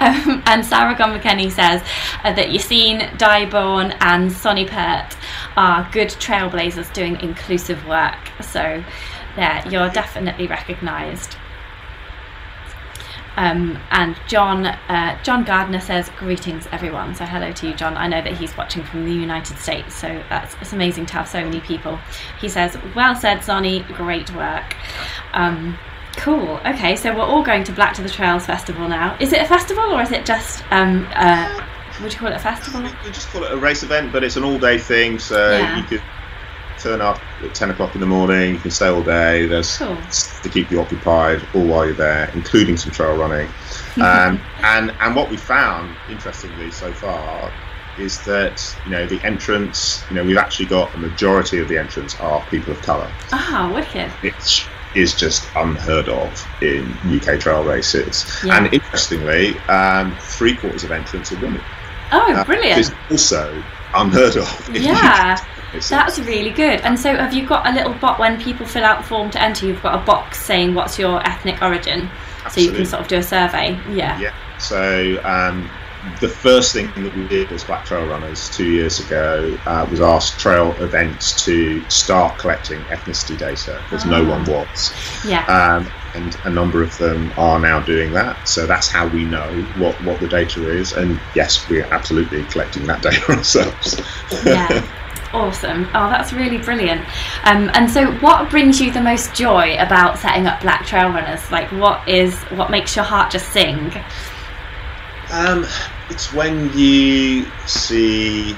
um, 0.00 0.42
and 0.46 0.64
Sarah 0.64 0.94
Gon 0.96 1.18
McKenney 1.18 1.50
says 1.50 1.82
uh, 2.22 2.32
that 2.32 2.48
Yassine 2.48 3.10
Diboun 3.18 3.96
and 4.00 4.30
Sonny 4.30 4.66
Peart 4.66 5.16
are 5.56 5.88
good 5.92 6.08
trailblazers 6.08 6.92
doing 6.92 7.20
inclusive 7.20 7.84
work. 7.86 8.30
So 8.40 8.82
there, 9.36 9.62
you're 9.68 9.90
definitely 9.90 10.46
recognised. 10.46 11.36
Um, 13.36 13.78
and 13.90 14.16
John 14.28 14.66
uh, 14.66 15.20
John 15.22 15.44
Gardner 15.44 15.80
says 15.80 16.08
greetings 16.18 16.66
everyone. 16.70 17.14
So 17.14 17.24
hello 17.24 17.52
to 17.52 17.68
you, 17.68 17.74
John. 17.74 17.96
I 17.96 18.06
know 18.06 18.22
that 18.22 18.36
he's 18.36 18.56
watching 18.56 18.84
from 18.84 19.04
the 19.04 19.12
United 19.12 19.58
States, 19.58 19.94
so 19.94 20.08
that's 20.28 20.54
it's 20.60 20.72
amazing 20.72 21.06
to 21.06 21.14
have 21.14 21.28
so 21.28 21.42
many 21.42 21.60
people. 21.60 21.98
He 22.40 22.48
says, 22.48 22.76
"Well 22.94 23.14
said, 23.16 23.42
Sonny. 23.42 23.80
Great 23.94 24.32
work." 24.34 24.76
Um, 25.32 25.76
cool. 26.16 26.60
Okay, 26.64 26.94
so 26.94 27.12
we're 27.14 27.22
all 27.24 27.42
going 27.42 27.64
to 27.64 27.72
Black 27.72 27.94
to 27.94 28.02
the 28.02 28.08
Trails 28.08 28.46
Festival 28.46 28.88
now. 28.88 29.16
Is 29.20 29.32
it 29.32 29.42
a 29.42 29.46
festival 29.46 29.84
or 29.92 30.02
is 30.02 30.12
it 30.12 30.24
just 30.24 30.62
um, 30.70 31.06
uh, 31.14 31.60
would 32.02 32.12
you 32.12 32.18
call 32.18 32.28
it 32.28 32.36
a 32.36 32.38
festival? 32.38 32.82
We 33.04 33.10
just 33.10 33.28
call 33.30 33.42
it 33.44 33.52
a 33.52 33.56
race 33.56 33.82
event, 33.82 34.12
but 34.12 34.22
it's 34.24 34.36
an 34.36 34.44
all-day 34.44 34.78
thing, 34.78 35.18
so 35.18 35.50
Yeah. 35.58 35.76
you 35.78 35.82
could 35.84 36.02
turn 36.84 37.00
up 37.00 37.18
at 37.42 37.54
10 37.54 37.70
o'clock 37.70 37.94
in 37.94 38.00
the 38.02 38.06
morning. 38.06 38.54
You 38.54 38.60
can 38.60 38.70
stay 38.70 38.88
all 38.88 39.02
day. 39.02 39.46
There's 39.46 39.78
Cool. 39.78 39.96
to 40.42 40.48
keep 40.50 40.70
you 40.70 40.80
occupied 40.80 41.40
all 41.54 41.64
while 41.66 41.86
you're 41.86 41.94
there, 41.94 42.30
including 42.34 42.76
some 42.76 42.92
trail 42.92 43.16
running. 43.16 43.48
Um, 43.96 44.40
and 44.64 44.92
and 45.00 45.14
what 45.14 45.30
we 45.30 45.36
found, 45.36 45.94
interestingly, 46.10 46.72
so 46.72 46.92
far, 46.92 47.52
is 47.96 48.20
that 48.24 48.76
you 48.84 48.90
know 48.90 49.06
the 49.06 49.22
entrance. 49.24 50.02
You 50.10 50.16
know, 50.16 50.24
we've 50.24 50.36
actually 50.36 50.66
got 50.66 50.92
a 50.96 50.98
majority 50.98 51.60
of 51.60 51.68
the 51.68 51.78
entrants 51.78 52.18
are 52.18 52.44
people 52.50 52.72
of 52.72 52.82
colour. 52.82 53.08
Ah, 53.32 53.70
wicked. 53.72 54.10
Which 54.20 54.66
is 54.96 55.14
just 55.14 55.46
unheard 55.54 56.08
of 56.08 56.44
in 56.60 56.92
UK 57.06 57.38
trail 57.38 57.62
races. 57.62 58.26
Yeah. 58.44 58.56
And 58.56 58.74
interestingly, 58.74 59.56
um, 59.68 60.16
three 60.20 60.56
quarters 60.56 60.82
of 60.82 60.90
entrants 60.90 61.30
are 61.30 61.38
women. 61.38 61.62
Oh, 62.10 62.34
Uh, 62.34 62.42
brilliant. 62.44 62.80
Is 62.80 62.92
also 63.12 63.62
unheard 63.94 64.36
of. 64.36 64.70
Yeah. 64.76 65.36
That's 65.80 66.18
really 66.18 66.50
good. 66.50 66.80
And 66.80 66.98
so, 66.98 67.14
have 67.14 67.34
you 67.34 67.46
got 67.46 67.66
a 67.66 67.72
little 67.72 67.94
bot 67.94 68.18
when 68.18 68.40
people 68.40 68.66
fill 68.66 68.84
out 68.84 69.02
the 69.02 69.08
form 69.08 69.30
to 69.30 69.42
enter? 69.42 69.66
You've 69.66 69.82
got 69.82 70.00
a 70.00 70.04
box 70.04 70.40
saying 70.42 70.74
what's 70.74 70.98
your 70.98 71.24
ethnic 71.26 71.62
origin, 71.62 72.10
so 72.50 72.60
you 72.60 72.72
can 72.72 72.86
sort 72.86 73.02
of 73.02 73.08
do 73.08 73.16
a 73.16 73.22
survey. 73.22 73.78
Yeah. 73.90 74.18
Yeah. 74.18 74.34
So 74.58 75.20
um, 75.24 75.70
the 76.20 76.28
first 76.28 76.72
thing 76.72 76.90
that 77.02 77.14
we 77.16 77.26
did 77.28 77.50
as 77.52 77.64
Black 77.64 77.84
Trail 77.86 78.06
Runners 78.06 78.50
two 78.50 78.70
years 78.70 79.00
ago 79.00 79.58
uh, 79.66 79.86
was 79.90 80.00
ask 80.00 80.38
trail 80.38 80.72
events 80.82 81.44
to 81.44 81.88
start 81.88 82.38
collecting 82.38 82.80
ethnicity 82.84 83.38
data 83.38 83.82
because 83.84 84.04
no 84.04 84.24
one 84.24 84.44
was. 84.44 84.92
Yeah. 85.26 85.44
Um, 85.46 85.90
and 86.14 86.36
a 86.44 86.50
number 86.50 86.82
of 86.82 86.96
them 86.98 87.32
are 87.36 87.58
now 87.58 87.80
doing 87.80 88.12
that. 88.12 88.48
So 88.48 88.66
that's 88.66 88.88
how 88.88 89.08
we 89.08 89.24
know 89.24 89.62
what, 89.78 90.00
what 90.04 90.20
the 90.20 90.28
data 90.28 90.68
is. 90.70 90.92
And 90.92 91.20
yes, 91.34 91.68
we're 91.68 91.86
absolutely 91.86 92.44
collecting 92.44 92.86
that 92.86 93.02
data 93.02 93.32
ourselves. 93.32 94.00
yeah. 94.44 94.86
Awesome. 95.34 95.88
Oh, 95.94 96.08
that's 96.08 96.32
really 96.32 96.58
brilliant. 96.58 97.00
Um, 97.42 97.68
and 97.74 97.90
so, 97.90 98.06
what 98.18 98.50
brings 98.50 98.80
you 98.80 98.92
the 98.92 99.00
most 99.00 99.34
joy 99.34 99.76
about 99.80 100.16
setting 100.18 100.46
up 100.46 100.60
Black 100.60 100.86
Trail 100.86 101.08
Runners? 101.10 101.50
Like, 101.50 101.68
what 101.72 102.08
is 102.08 102.32
what 102.56 102.70
makes 102.70 102.94
your 102.94 103.04
heart 103.04 103.32
just 103.32 103.50
sing? 103.50 103.92
Um, 105.32 105.66
it's 106.08 106.32
when 106.32 106.70
you 106.78 107.46
see 107.66 108.56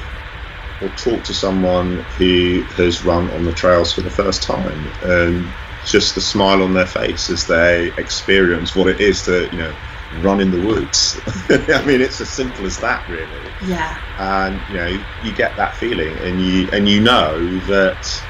or 0.83 0.89
talk 0.91 1.25
to 1.25 1.33
someone 1.33 1.97
who 2.19 2.63
has 2.77 3.03
run 3.07 3.31
on 3.31 3.45
the 3.45 3.53
trails 3.53 3.95
for 3.95 4.03
the 4.03 4.11
first 4.11 4.43
time, 4.43 4.87
and 5.05 5.47
just 5.87 6.15
the 6.15 6.21
smile 6.21 6.63
on 6.63 6.75
their 6.75 6.87
face 6.87 7.31
as 7.31 7.47
they 7.47 7.91
experience 7.97 8.77
what 8.77 8.89
it 8.89 9.01
is 9.01 9.23
to, 9.23 9.49
you 9.51 9.59
know, 9.59 9.75
run 10.17 10.41
in 10.41 10.51
the 10.51 10.61
woods. 10.61 11.21
I 11.51 11.85
mean, 11.85 12.01
it's 12.01 12.21
as 12.21 12.31
simple 12.35 12.67
as 12.67 12.79
that, 12.79 13.07
really. 13.09 13.55
Yeah. 13.61 14.01
And 14.19 14.65
you 14.69 14.77
know, 14.77 14.99
you 15.21 15.33
get 15.33 15.57
that 15.57 15.77
feeling, 15.77 16.19
and 16.19 16.41
you 16.41 16.69
and 16.73 16.89
you 16.89 17.01
know 17.01 17.59
that 17.61 18.23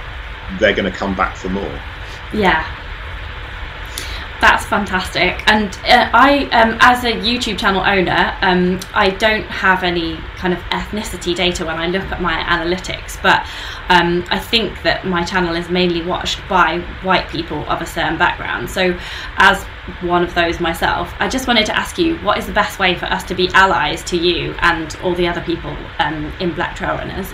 they're 0.48 0.74
going 0.74 0.90
to 0.90 0.96
come 0.96 1.14
back 1.14 1.36
for 1.36 1.48
more. 1.48 1.84
Yeah. 2.32 2.66
That's 4.46 4.64
fantastic. 4.64 5.42
And 5.50 5.76
uh, 5.88 6.08
I, 6.12 6.44
um, 6.52 6.78
as 6.80 7.02
a 7.02 7.10
YouTube 7.10 7.58
channel 7.58 7.80
owner, 7.80 8.38
um, 8.42 8.78
I 8.94 9.10
don't 9.10 9.46
have 9.46 9.82
any 9.82 10.18
kind 10.36 10.54
of 10.54 10.60
ethnicity 10.70 11.34
data 11.34 11.66
when 11.66 11.76
I 11.78 11.88
look 11.88 12.04
at 12.04 12.22
my 12.22 12.34
analytics, 12.44 13.20
but 13.20 13.44
um, 13.88 14.24
I 14.30 14.38
think 14.38 14.80
that 14.84 15.04
my 15.04 15.24
channel 15.24 15.56
is 15.56 15.68
mainly 15.68 16.00
watched 16.00 16.38
by 16.48 16.78
white 17.02 17.28
people 17.28 17.68
of 17.68 17.82
a 17.82 17.86
certain 17.86 18.18
background. 18.18 18.70
So, 18.70 18.96
as 19.36 19.64
one 20.00 20.22
of 20.22 20.32
those 20.34 20.60
myself, 20.60 21.12
I 21.18 21.28
just 21.28 21.48
wanted 21.48 21.66
to 21.66 21.76
ask 21.76 21.98
you 21.98 22.16
what 22.18 22.38
is 22.38 22.46
the 22.46 22.52
best 22.52 22.78
way 22.78 22.94
for 22.94 23.06
us 23.06 23.24
to 23.24 23.34
be 23.34 23.48
allies 23.48 24.04
to 24.04 24.16
you 24.16 24.54
and 24.60 24.96
all 25.02 25.14
the 25.16 25.26
other 25.26 25.40
people 25.40 25.76
um, 25.98 26.32
in 26.38 26.54
Black 26.54 26.76
Trail 26.76 26.94
Runners? 26.94 27.32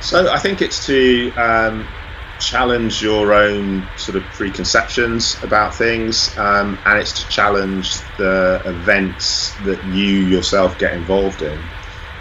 So 0.00 0.30
I 0.30 0.38
think 0.38 0.60
it's 0.60 0.84
to 0.86 1.32
um, 1.36 1.88
challenge 2.38 3.02
your 3.02 3.32
own 3.34 3.88
sort 3.96 4.16
of 4.16 4.24
preconceptions 4.32 5.42
about 5.42 5.74
things, 5.74 6.36
um, 6.38 6.78
and 6.86 6.98
it's 6.98 7.12
to 7.14 7.28
challenge 7.28 8.00
the 8.16 8.62
events 8.64 9.54
that 9.64 9.84
you 9.84 10.20
yourself 10.20 10.78
get 10.78 10.94
involved 10.94 11.42
in. 11.42 11.60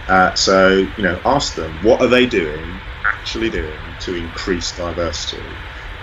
Uh, 0.08 0.34
so 0.36 0.70
you 0.70 1.04
know, 1.04 1.20
ask 1.26 1.56
them 1.56 1.72
what 1.84 2.02
are 2.02 2.08
they 2.08 2.26
doing, 2.26 2.80
actually 3.06 3.50
doing 3.50 3.80
to 4.02 4.16
increase 4.16 4.76
diversity 4.76 5.44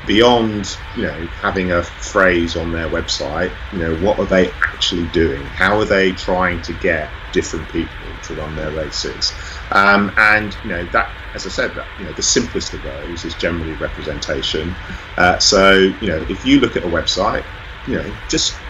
beyond 0.06 0.76
you 0.94 1.02
know 1.02 1.26
having 1.40 1.72
a 1.72 1.82
phrase 1.82 2.56
on 2.56 2.72
their 2.72 2.88
website. 2.88 3.52
You 3.72 3.78
know, 3.78 3.96
what 3.96 4.18
are 4.18 4.26
they 4.26 4.50
actually 4.72 5.06
doing? 5.08 5.44
How 5.46 5.78
are 5.78 5.86
they 5.86 6.12
trying 6.12 6.62
to 6.62 6.72
get 6.74 7.10
different 7.32 7.68
people 7.70 8.18
to 8.24 8.34
run 8.34 8.54
their 8.56 8.70
races? 8.70 9.32
Um, 9.72 10.12
and 10.16 10.56
you 10.62 10.70
know 10.70 10.84
that, 10.86 11.14
as 11.34 11.46
I 11.46 11.50
said, 11.50 11.74
that 11.76 11.88
you 11.98 12.04
know 12.06 12.12
the 12.12 12.22
simplest 12.22 12.74
of 12.74 12.82
those 12.82 13.24
is 13.24 13.34
generally 13.34 13.74
representation. 13.74 14.76
Uh, 15.16 15.38
so 15.38 15.72
you 16.00 16.08
know 16.08 16.24
if 16.28 16.44
you 16.44 16.60
look 16.60 16.76
at 16.76 16.84
a 16.84 16.88
website, 16.88 17.44
you 17.86 17.96
know 17.96 18.12
just 18.28 18.60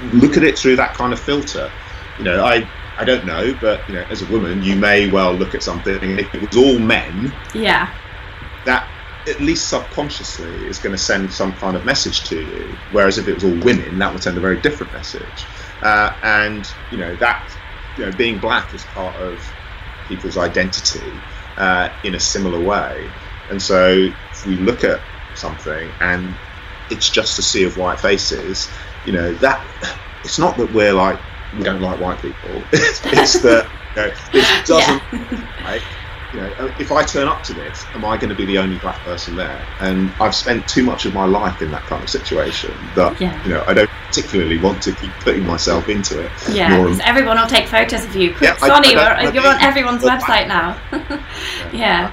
look 0.00 0.36
at 0.36 0.44
it 0.44 0.58
through 0.58 0.76
that 0.76 0.94
kind 0.94 1.12
of 1.12 1.20
filter. 1.20 1.72
You 2.18 2.24
know 2.24 2.44
I. 2.44 2.70
I 2.96 3.02
don't 3.04 3.24
know, 3.24 3.52
but 3.54 3.88
you 3.88 3.96
know, 3.96 4.06
as 4.08 4.22
a 4.22 4.26
woman, 4.26 4.62
you 4.62 4.76
may 4.76 5.10
well 5.10 5.34
look 5.34 5.56
at 5.56 5.64
something, 5.64 6.00
and 6.00 6.20
if 6.20 6.32
it 6.32 6.40
was 6.48 6.56
all 6.56 6.78
men, 6.78 7.34
Yeah. 7.52 7.92
that 8.64 8.88
at 9.26 9.40
least 9.40 9.68
subconsciously 9.68 10.64
is 10.66 10.78
going 10.78 10.92
to 10.92 10.98
send 10.98 11.32
some 11.32 11.56
kind 11.56 11.76
of 11.76 11.84
message 11.84 12.24
to 12.28 12.36
you. 12.40 12.78
Whereas 12.90 13.18
if 13.18 13.26
it 13.26 13.34
was 13.34 13.42
all 13.44 13.56
women, 13.56 13.98
that 13.98 14.12
would 14.12 14.22
send 14.22 14.38
a 14.38 14.40
very 14.40 14.60
different 14.60 14.92
message. 14.92 15.48
Uh, 15.82 16.12
and 16.22 16.72
you 16.90 16.98
know 16.98 17.16
that 17.16 17.56
you 17.96 18.04
know 18.06 18.12
being 18.12 18.38
black 18.38 18.74
is 18.74 18.84
part 18.84 19.16
of 19.16 19.53
people's 20.04 20.36
identity 20.36 21.24
uh, 21.56 21.90
in 22.02 22.14
a 22.14 22.20
similar 22.20 22.60
way. 22.60 23.14
And 23.48 23.60
so 23.60 23.90
if 23.90 24.44
we 24.44 24.58
look 24.58 24.84
at 24.84 25.00
something 25.34 25.94
and 26.00 26.38
it's 26.88 27.08
just 27.08 27.38
a 27.38 27.42
sea 27.42 27.64
of 27.64 27.76
white 27.76 28.00
faces, 28.00 28.74
you 29.04 29.12
know 29.12 29.34
that 29.34 29.66
it's 30.24 30.38
not 30.38 30.56
that 30.58 30.72
we're 30.72 30.92
like 30.92 31.20
we 31.52 31.62
don't 31.62 31.80
like 31.80 31.98
white 31.98 32.20
people. 32.20 32.68
it's, 32.72 33.00
it's 33.04 33.42
that 33.42 33.70
you 33.96 34.02
know, 34.02 34.12
it 34.32 34.66
doesn't 34.66 35.02
like 35.58 35.82
you 36.34 36.40
know, 36.40 36.52
uh, 36.58 36.74
if 36.80 36.90
I 36.90 37.04
turn 37.04 37.28
up 37.28 37.42
to 37.44 37.54
this, 37.54 37.84
am 37.94 38.04
I 38.04 38.16
going 38.16 38.28
to 38.30 38.34
be 38.34 38.44
the 38.44 38.58
only 38.58 38.76
black 38.78 38.96
person 39.00 39.36
there? 39.36 39.64
And 39.80 40.10
I've 40.20 40.34
spent 40.34 40.66
too 40.68 40.82
much 40.84 41.06
of 41.06 41.14
my 41.14 41.24
life 41.24 41.62
in 41.62 41.70
that 41.70 41.82
kind 41.82 42.02
of 42.02 42.10
situation 42.10 42.72
that 42.96 43.20
Yeah. 43.20 43.40
you 43.44 43.50
know 43.50 43.64
I 43.66 43.74
don't 43.74 43.90
particularly 44.08 44.58
want 44.58 44.82
to 44.82 44.92
keep 44.92 45.12
putting 45.20 45.46
myself 45.46 45.88
into 45.88 46.20
it. 46.20 46.30
Yeah, 46.50 46.82
because 46.82 47.00
everyone 47.00 47.36
will 47.38 47.46
take 47.46 47.68
photos 47.68 48.04
of 48.04 48.16
you. 48.16 48.34
Quick, 48.34 48.50
Yeah, 48.50 48.56
Sonny, 48.56 48.96
I 48.96 49.26
I 49.26 49.30
you're 49.32 49.46
on 49.46 49.60
everyone's 49.60 50.02
website 50.02 50.48
now. 50.48 50.76
yeah, 51.72 52.12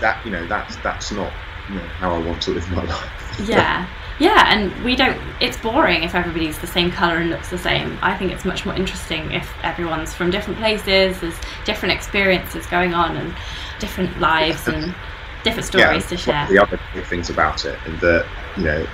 that 0.00 0.24
you 0.24 0.30
know 0.32 0.46
that's 0.46 0.76
that's 0.76 1.12
not 1.12 1.32
you 1.68 1.76
know, 1.76 1.86
how 2.00 2.14
I 2.14 2.18
want 2.18 2.40
to 2.42 2.50
live 2.52 2.68
my 2.70 2.84
life. 2.84 3.40
yeah, 3.44 3.86
yeah. 4.18 4.52
And 4.52 4.84
we 4.84 4.96
don't. 4.96 5.20
It's 5.40 5.56
boring 5.56 6.02
if 6.02 6.14
everybody's 6.14 6.58
the 6.58 6.66
same 6.66 6.90
color 6.90 7.16
and 7.16 7.30
looks 7.30 7.50
the 7.50 7.58
same. 7.58 7.98
I 8.02 8.16
think 8.16 8.32
it's 8.32 8.44
much 8.44 8.64
more 8.64 8.74
interesting 8.74 9.32
if 9.32 9.50
everyone's 9.62 10.14
from 10.14 10.30
different 10.30 10.58
places. 10.58 11.20
There's 11.20 11.38
different 11.64 11.94
experiences 11.94 12.66
going 12.66 12.94
on 12.94 13.16
and 13.16 13.34
different 13.78 14.20
lives 14.20 14.68
and 14.68 14.94
different 15.42 15.66
stories 15.66 16.08
to 16.08 16.16
share. 16.16 16.46
The 16.48 16.62
other 16.62 16.78
things 17.04 17.30
about 17.30 17.64
it, 17.64 17.78
and 17.84 17.98
that 18.00 18.26
you 18.56 18.64
know, 18.64 18.86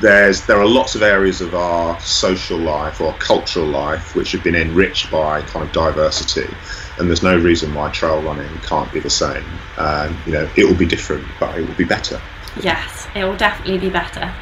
there's 0.00 0.46
there 0.46 0.58
are 0.58 0.66
lots 0.66 0.94
of 0.94 1.02
areas 1.02 1.40
of 1.40 1.54
our 1.54 1.98
social 2.00 2.58
life 2.58 3.00
or 3.00 3.12
cultural 3.14 3.66
life 3.66 4.14
which 4.14 4.32
have 4.32 4.42
been 4.42 4.54
enriched 4.54 5.10
by 5.10 5.42
kind 5.42 5.66
of 5.66 5.72
diversity, 5.72 6.52
and 6.98 7.08
there's 7.08 7.22
no 7.22 7.36
reason 7.36 7.74
why 7.74 7.90
trail 7.90 8.20
running 8.22 8.56
can't 8.58 8.92
be 8.92 9.00
the 9.00 9.10
same. 9.10 9.44
Um, 9.78 10.16
you 10.26 10.32
know, 10.32 10.48
it 10.56 10.64
will 10.64 10.76
be 10.76 10.86
different, 10.86 11.26
but 11.40 11.58
it 11.58 11.66
will 11.66 11.76
be 11.76 11.84
better. 11.84 12.20
Yes, 12.62 13.08
it 13.14 13.24
will 13.24 13.36
definitely 13.36 13.78
be 13.78 13.90
better. 13.90 14.32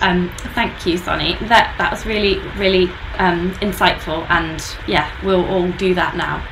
Um, 0.00 0.30
thank 0.54 0.86
you, 0.86 0.96
Sonny. 0.96 1.36
That 1.42 1.74
that 1.78 1.90
was 1.90 2.06
really, 2.06 2.38
really 2.56 2.84
um, 3.18 3.52
insightful, 3.56 4.28
and 4.30 4.64
yeah, 4.88 5.10
we'll 5.24 5.44
all 5.46 5.70
do 5.72 5.94
that 5.94 6.16
now. 6.16 6.42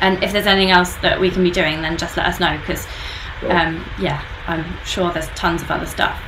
And 0.00 0.22
if 0.22 0.32
there's 0.32 0.46
anything 0.46 0.70
else 0.70 0.94
that 0.96 1.18
we 1.18 1.30
can 1.30 1.42
be 1.42 1.50
doing, 1.50 1.80
then 1.80 1.96
just 1.96 2.16
let 2.16 2.26
us 2.26 2.38
know 2.38 2.58
because, 2.58 2.86
um, 3.48 3.84
yeah, 3.98 4.22
I'm 4.46 4.64
sure 4.84 5.10
there's 5.12 5.28
tons 5.28 5.62
of 5.62 5.70
other 5.70 5.86
stuff. 5.86 6.20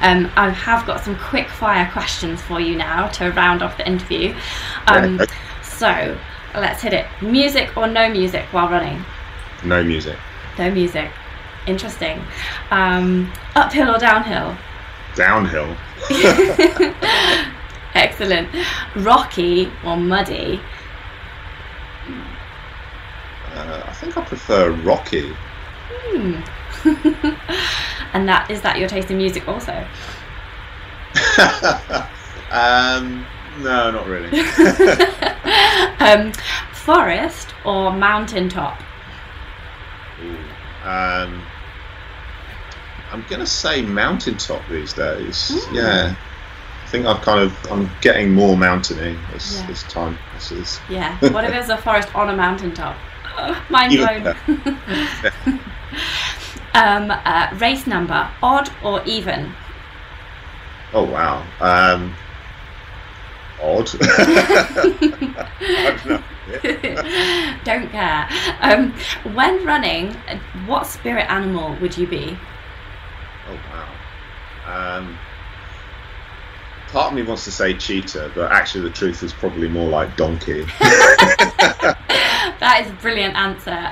Um, 0.00 0.30
I 0.36 0.48
have 0.50 0.86
got 0.86 1.04
some 1.04 1.18
quick 1.18 1.48
fire 1.48 1.90
questions 1.92 2.40
for 2.40 2.60
you 2.60 2.76
now 2.76 3.08
to 3.08 3.30
round 3.32 3.62
off 3.62 3.76
the 3.76 3.86
interview. 3.86 4.34
Um, 4.86 5.20
so 5.62 6.16
let's 6.54 6.82
hit 6.82 6.92
it. 6.92 7.06
Music 7.20 7.76
or 7.76 7.86
no 7.88 8.08
music 8.08 8.44
while 8.52 8.70
running? 8.70 9.04
No 9.64 9.82
music, 9.82 10.18
No 10.58 10.70
music. 10.70 11.10
Interesting. 11.66 12.22
Um, 12.70 13.32
uphill 13.54 13.94
or 13.94 13.98
downhill? 13.98 14.56
downhill, 15.14 15.76
Excellent. 17.94 18.48
Rocky 18.96 19.70
or 19.84 19.96
muddy? 19.96 20.58
uh, 23.54 23.82
I 23.86 23.92
think 23.92 24.16
I 24.16 24.24
prefer 24.24 24.70
rocky. 24.70 25.34
Hmm. 25.92 26.40
And 28.14 28.28
that 28.28 28.50
is 28.50 28.60
that 28.60 28.78
your 28.78 28.88
taste 28.88 29.10
in 29.10 29.16
music 29.16 29.48
also? 29.48 29.72
um, 32.50 33.24
no, 33.60 33.90
not 33.90 34.06
really. 34.06 34.38
um, 36.00 36.32
forest 36.72 37.54
or 37.64 37.90
mountaintop? 37.92 38.82
Ooh, 40.22 40.36
um, 40.86 41.42
I'm 43.12 43.24
gonna 43.28 43.46
say 43.46 43.82
mountaintop 43.82 44.62
these 44.70 44.94
days. 44.94 45.66
Yeah, 45.70 46.14
I 46.82 46.86
think 46.88 47.04
I've 47.06 47.20
kind 47.20 47.40
of 47.40 47.70
I'm 47.70 47.90
getting 48.00 48.32
more 48.32 48.56
mountainy 48.56 49.18
as, 49.34 49.60
Yeah. 49.60 49.70
as 49.70 49.82
time 49.84 50.16
passes. 50.32 50.80
Yeah. 50.88 51.14
What 51.30 51.44
if 51.44 51.50
there's 51.50 51.68
a 51.68 51.76
forest 51.76 52.14
on 52.14 52.30
a 52.30 52.36
mountaintop? 52.36 52.96
Mind 53.70 53.92
Even 53.92 54.22
blown. 54.22 54.34
um, 56.74 57.10
uh, 57.10 57.48
race 57.58 57.86
number, 57.86 58.30
odd 58.42 58.70
or 58.82 59.02
even? 59.04 59.52
Oh 60.94 61.04
wow. 61.04 61.44
Um, 61.60 62.14
odd. 63.62 63.86
Don't 67.64 67.90
care. 67.90 68.28
Um, 68.60 68.92
when 69.34 69.64
running, 69.66 70.14
what 70.66 70.86
spirit 70.86 71.30
animal 71.30 71.76
would 71.80 71.96
you 71.98 72.06
be? 72.06 72.38
Um, 74.72 75.18
part 76.88 77.12
of 77.12 77.14
me 77.14 77.22
wants 77.22 77.44
to 77.44 77.50
say 77.52 77.74
cheetah, 77.74 78.32
but 78.34 78.50
actually 78.52 78.88
the 78.88 78.94
truth 78.94 79.22
is 79.22 79.32
probably 79.32 79.68
more 79.68 79.88
like 79.88 80.16
donkey. 80.16 80.64
That 82.62 82.82
is 82.84 82.90
a 82.92 82.94
brilliant 82.94 83.34
answer. 83.34 83.90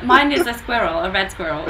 Mine 0.06 0.30
is 0.30 0.46
a 0.46 0.54
squirrel, 0.54 1.00
a 1.00 1.10
red 1.10 1.32
squirrel. 1.32 1.68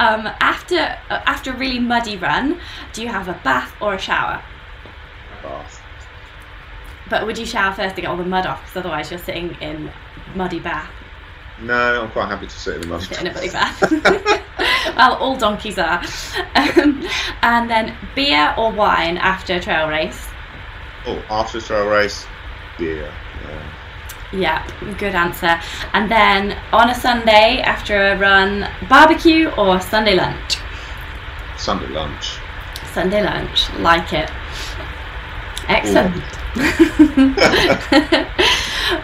um, 0.00 0.26
after 0.40 0.78
uh, 0.78 1.22
after 1.26 1.52
a 1.52 1.56
really 1.56 1.78
muddy 1.78 2.16
run, 2.16 2.60
do 2.92 3.02
you 3.02 3.08
have 3.08 3.28
a 3.28 3.40
bath 3.44 3.72
or 3.80 3.94
a 3.94 3.98
shower? 4.00 4.42
A 5.38 5.42
bath. 5.44 5.80
But 7.08 7.24
would 7.24 7.38
you 7.38 7.46
shower 7.46 7.72
first 7.72 7.94
to 7.94 8.00
get 8.00 8.10
all 8.10 8.16
the 8.16 8.24
mud 8.24 8.46
off? 8.46 8.60
Because 8.62 8.78
otherwise, 8.78 9.12
you're 9.12 9.20
sitting 9.20 9.56
in 9.60 9.92
muddy 10.34 10.58
bath. 10.58 10.90
No, 11.62 12.02
I'm 12.02 12.10
quite 12.10 12.28
happy 12.28 12.46
to 12.46 12.52
sit 12.52 12.76
in 12.76 12.80
the 12.82 12.86
mud. 12.86 13.02
Sit 13.02 13.20
in 13.20 13.26
a 13.26 13.52
bath. 13.52 13.82
well, 14.96 15.14
all 15.16 15.36
donkeys 15.36 15.78
are. 15.78 16.02
Um, 16.54 17.06
and 17.42 17.68
then 17.68 17.94
beer 18.14 18.54
or 18.56 18.72
wine 18.72 19.18
after 19.18 19.56
a 19.56 19.60
trail 19.60 19.88
race. 19.88 20.26
Oh, 21.06 21.22
after 21.28 21.58
a 21.58 21.60
trail 21.60 21.86
race, 21.86 22.26
beer. 22.78 23.12
Yeah. 23.42 23.76
Yeah, 24.32 24.94
good 24.98 25.14
answer. 25.14 25.60
And 25.92 26.10
then 26.10 26.56
on 26.72 26.88
a 26.90 26.94
Sunday 26.94 27.60
after 27.60 28.12
a 28.12 28.18
run, 28.18 28.68
barbecue 28.88 29.50
or 29.50 29.80
Sunday 29.80 30.14
lunch? 30.14 30.58
Sunday 31.58 31.88
lunch. 31.88 32.38
Sunday 32.92 33.22
lunch, 33.22 33.70
like 33.80 34.12
it. 34.12 34.30
Excellent. 35.68 36.39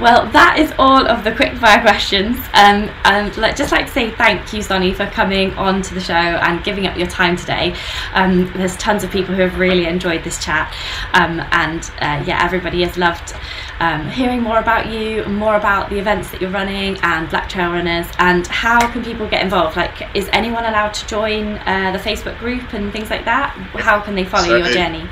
well, 0.00 0.28
that 0.32 0.56
is 0.58 0.72
all 0.78 1.06
of 1.06 1.22
the 1.22 1.30
quickfire 1.30 1.80
questions. 1.80 2.36
Um, 2.54 2.90
and 3.04 3.36
like, 3.36 3.54
just 3.56 3.70
like 3.70 3.86
to 3.86 3.92
say 3.92 4.10
thank 4.10 4.52
you, 4.52 4.62
Sonny, 4.62 4.92
for 4.92 5.06
coming 5.06 5.52
on 5.54 5.80
to 5.82 5.94
the 5.94 6.00
show 6.00 6.12
and 6.14 6.64
giving 6.64 6.86
up 6.86 6.96
your 6.96 7.06
time 7.06 7.36
today. 7.36 7.76
Um, 8.14 8.52
there's 8.54 8.76
tons 8.76 9.04
of 9.04 9.10
people 9.10 9.34
who 9.34 9.42
have 9.42 9.58
really 9.58 9.86
enjoyed 9.86 10.24
this 10.24 10.42
chat, 10.42 10.74
um, 11.12 11.40
and 11.52 11.82
uh, 12.00 12.24
yeah, 12.26 12.40
everybody 12.42 12.82
has 12.82 12.96
loved 12.96 13.34
um, 13.80 14.08
hearing 14.08 14.42
more 14.42 14.58
about 14.58 14.88
you, 14.90 15.24
more 15.26 15.54
about 15.56 15.88
the 15.90 15.98
events 15.98 16.30
that 16.32 16.40
you're 16.40 16.50
running, 16.50 16.98
and 17.02 17.28
Black 17.30 17.48
Trail 17.48 17.70
Runners. 17.70 18.06
And 18.18 18.46
how 18.48 18.90
can 18.90 19.04
people 19.04 19.28
get 19.28 19.42
involved? 19.42 19.76
Like, 19.76 20.14
is 20.16 20.28
anyone 20.32 20.64
allowed 20.64 20.94
to 20.94 21.06
join 21.06 21.58
uh, 21.58 21.92
the 21.92 21.98
Facebook 21.98 22.38
group 22.38 22.72
and 22.72 22.92
things 22.92 23.10
like 23.10 23.24
that? 23.24 23.50
How 23.74 24.00
can 24.00 24.14
they 24.14 24.24
follow 24.24 24.48
So- 24.48 24.56
your 24.56 24.72
journey? 24.72 25.08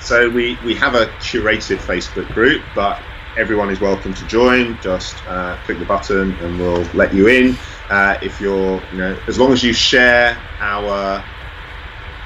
So 0.00 0.30
we, 0.30 0.58
we 0.64 0.74
have 0.76 0.94
a 0.94 1.06
curated 1.20 1.76
Facebook 1.78 2.32
group, 2.32 2.64
but 2.74 3.02
everyone 3.36 3.70
is 3.70 3.80
welcome 3.80 4.14
to 4.14 4.26
join. 4.26 4.78
Just 4.80 5.26
uh, 5.26 5.56
click 5.58 5.78
the 5.78 5.84
button 5.84 6.32
and 6.40 6.58
we'll 6.58 6.84
let 6.94 7.14
you 7.14 7.28
in. 7.28 7.56
Uh, 7.90 8.16
if 8.22 8.40
you're, 8.40 8.82
you 8.92 8.98
know, 8.98 9.18
as 9.28 9.38
long 9.38 9.52
as 9.52 9.62
you 9.62 9.74
share 9.74 10.42
our 10.60 11.22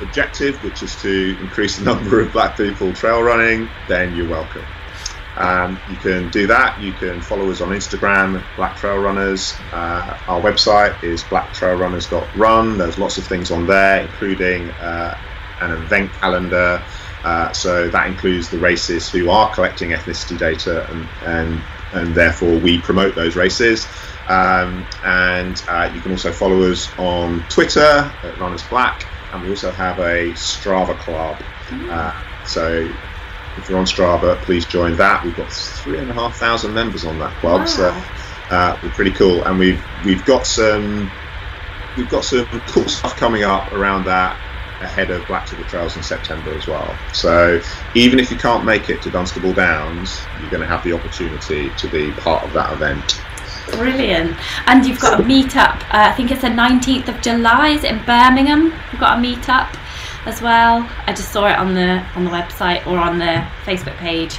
objective, 0.00 0.62
which 0.62 0.82
is 0.82 1.00
to 1.02 1.36
increase 1.40 1.76
the 1.78 1.84
number 1.92 2.20
of 2.20 2.32
black 2.32 2.56
people 2.56 2.92
trail 2.92 3.20
running, 3.22 3.68
then 3.88 4.14
you're 4.14 4.28
welcome. 4.28 4.64
Um, 5.36 5.80
you 5.90 5.96
can 5.96 6.30
do 6.30 6.46
that. 6.46 6.80
You 6.80 6.92
can 6.92 7.20
follow 7.20 7.50
us 7.50 7.60
on 7.60 7.70
Instagram, 7.70 8.44
Black 8.56 8.76
Trail 8.76 8.98
Runners. 8.98 9.60
Uh, 9.72 10.16
our 10.28 10.40
website 10.40 11.02
is 11.02 11.24
blacktrailrunners.run. 11.24 12.78
There's 12.78 12.98
lots 12.98 13.18
of 13.18 13.26
things 13.26 13.50
on 13.50 13.66
there, 13.66 14.02
including 14.02 14.70
uh, 14.70 15.18
an 15.60 15.72
event 15.72 16.12
calendar. 16.12 16.80
Uh, 17.24 17.50
so 17.52 17.88
that 17.88 18.06
includes 18.06 18.50
the 18.50 18.58
races 18.58 19.10
who 19.10 19.30
are 19.30 19.52
collecting 19.54 19.90
ethnicity 19.90 20.38
data, 20.38 20.86
and 20.90 21.08
and, 21.22 21.60
and 21.92 22.14
therefore 22.14 22.58
we 22.58 22.80
promote 22.80 23.14
those 23.14 23.34
races. 23.34 23.88
Um, 24.28 24.86
and 25.02 25.62
uh, 25.68 25.90
you 25.94 26.00
can 26.00 26.12
also 26.12 26.32
follow 26.32 26.70
us 26.70 26.96
on 26.98 27.42
Twitter 27.48 28.12
at 28.22 28.38
Runners 28.38 28.62
Black, 28.64 29.06
and 29.32 29.42
we 29.42 29.48
also 29.48 29.70
have 29.70 29.98
a 29.98 30.32
Strava 30.32 30.98
club. 30.98 31.42
Uh, 31.90 32.12
so 32.44 32.90
if 33.56 33.68
you're 33.68 33.78
on 33.78 33.86
Strava, 33.86 34.36
please 34.42 34.66
join 34.66 34.96
that. 34.96 35.24
We've 35.24 35.36
got 35.36 35.50
three 35.50 35.98
and 35.98 36.10
a 36.10 36.14
half 36.14 36.36
thousand 36.36 36.74
members 36.74 37.04
on 37.06 37.18
that 37.20 37.32
club, 37.36 37.68
so 37.68 37.94
uh, 38.50 38.78
we're 38.82 38.90
pretty 38.90 39.12
cool. 39.12 39.44
And 39.44 39.58
we've 39.58 39.82
we've 40.04 40.24
got 40.26 40.46
some 40.46 41.10
we've 41.96 42.08
got 42.08 42.24
some 42.24 42.46
cool 42.66 42.88
stuff 42.88 43.16
coming 43.16 43.44
up 43.44 43.72
around 43.72 44.04
that 44.04 44.38
ahead 44.80 45.10
of 45.10 45.26
Black 45.26 45.48
the 45.48 45.56
Trails 45.64 45.96
in 45.96 46.02
September 46.02 46.52
as 46.54 46.66
well. 46.66 46.96
So 47.12 47.60
even 47.94 48.18
if 48.18 48.30
you 48.30 48.36
can't 48.36 48.64
make 48.64 48.90
it 48.90 49.02
to 49.02 49.10
Dunstable 49.10 49.52
Downs, 49.52 50.20
you're 50.40 50.50
going 50.50 50.62
to 50.62 50.66
have 50.66 50.82
the 50.84 50.92
opportunity 50.92 51.70
to 51.70 51.88
be 51.88 52.10
part 52.12 52.44
of 52.44 52.52
that 52.52 52.72
event. 52.72 53.20
Brilliant. 53.70 54.36
And 54.66 54.86
you've 54.86 55.00
got 55.00 55.20
a 55.20 55.22
meetup. 55.22 55.76
Uh, 55.84 56.10
I 56.10 56.12
think 56.12 56.30
it's 56.30 56.42
the 56.42 56.48
19th 56.48 57.08
of 57.08 57.20
July. 57.22 57.70
Is 57.70 57.84
in 57.84 58.04
Birmingham? 58.04 58.64
You've 58.92 59.00
got 59.00 59.18
a 59.18 59.22
meetup 59.22 59.74
as 60.26 60.40
well. 60.40 60.88
I 61.06 61.12
just 61.12 61.32
saw 61.32 61.46
it 61.46 61.58
on 61.58 61.74
the 61.74 62.04
on 62.14 62.24
the 62.24 62.30
website 62.30 62.86
or 62.86 62.98
on 62.98 63.18
the 63.18 63.46
Facebook 63.64 63.96
page. 63.96 64.38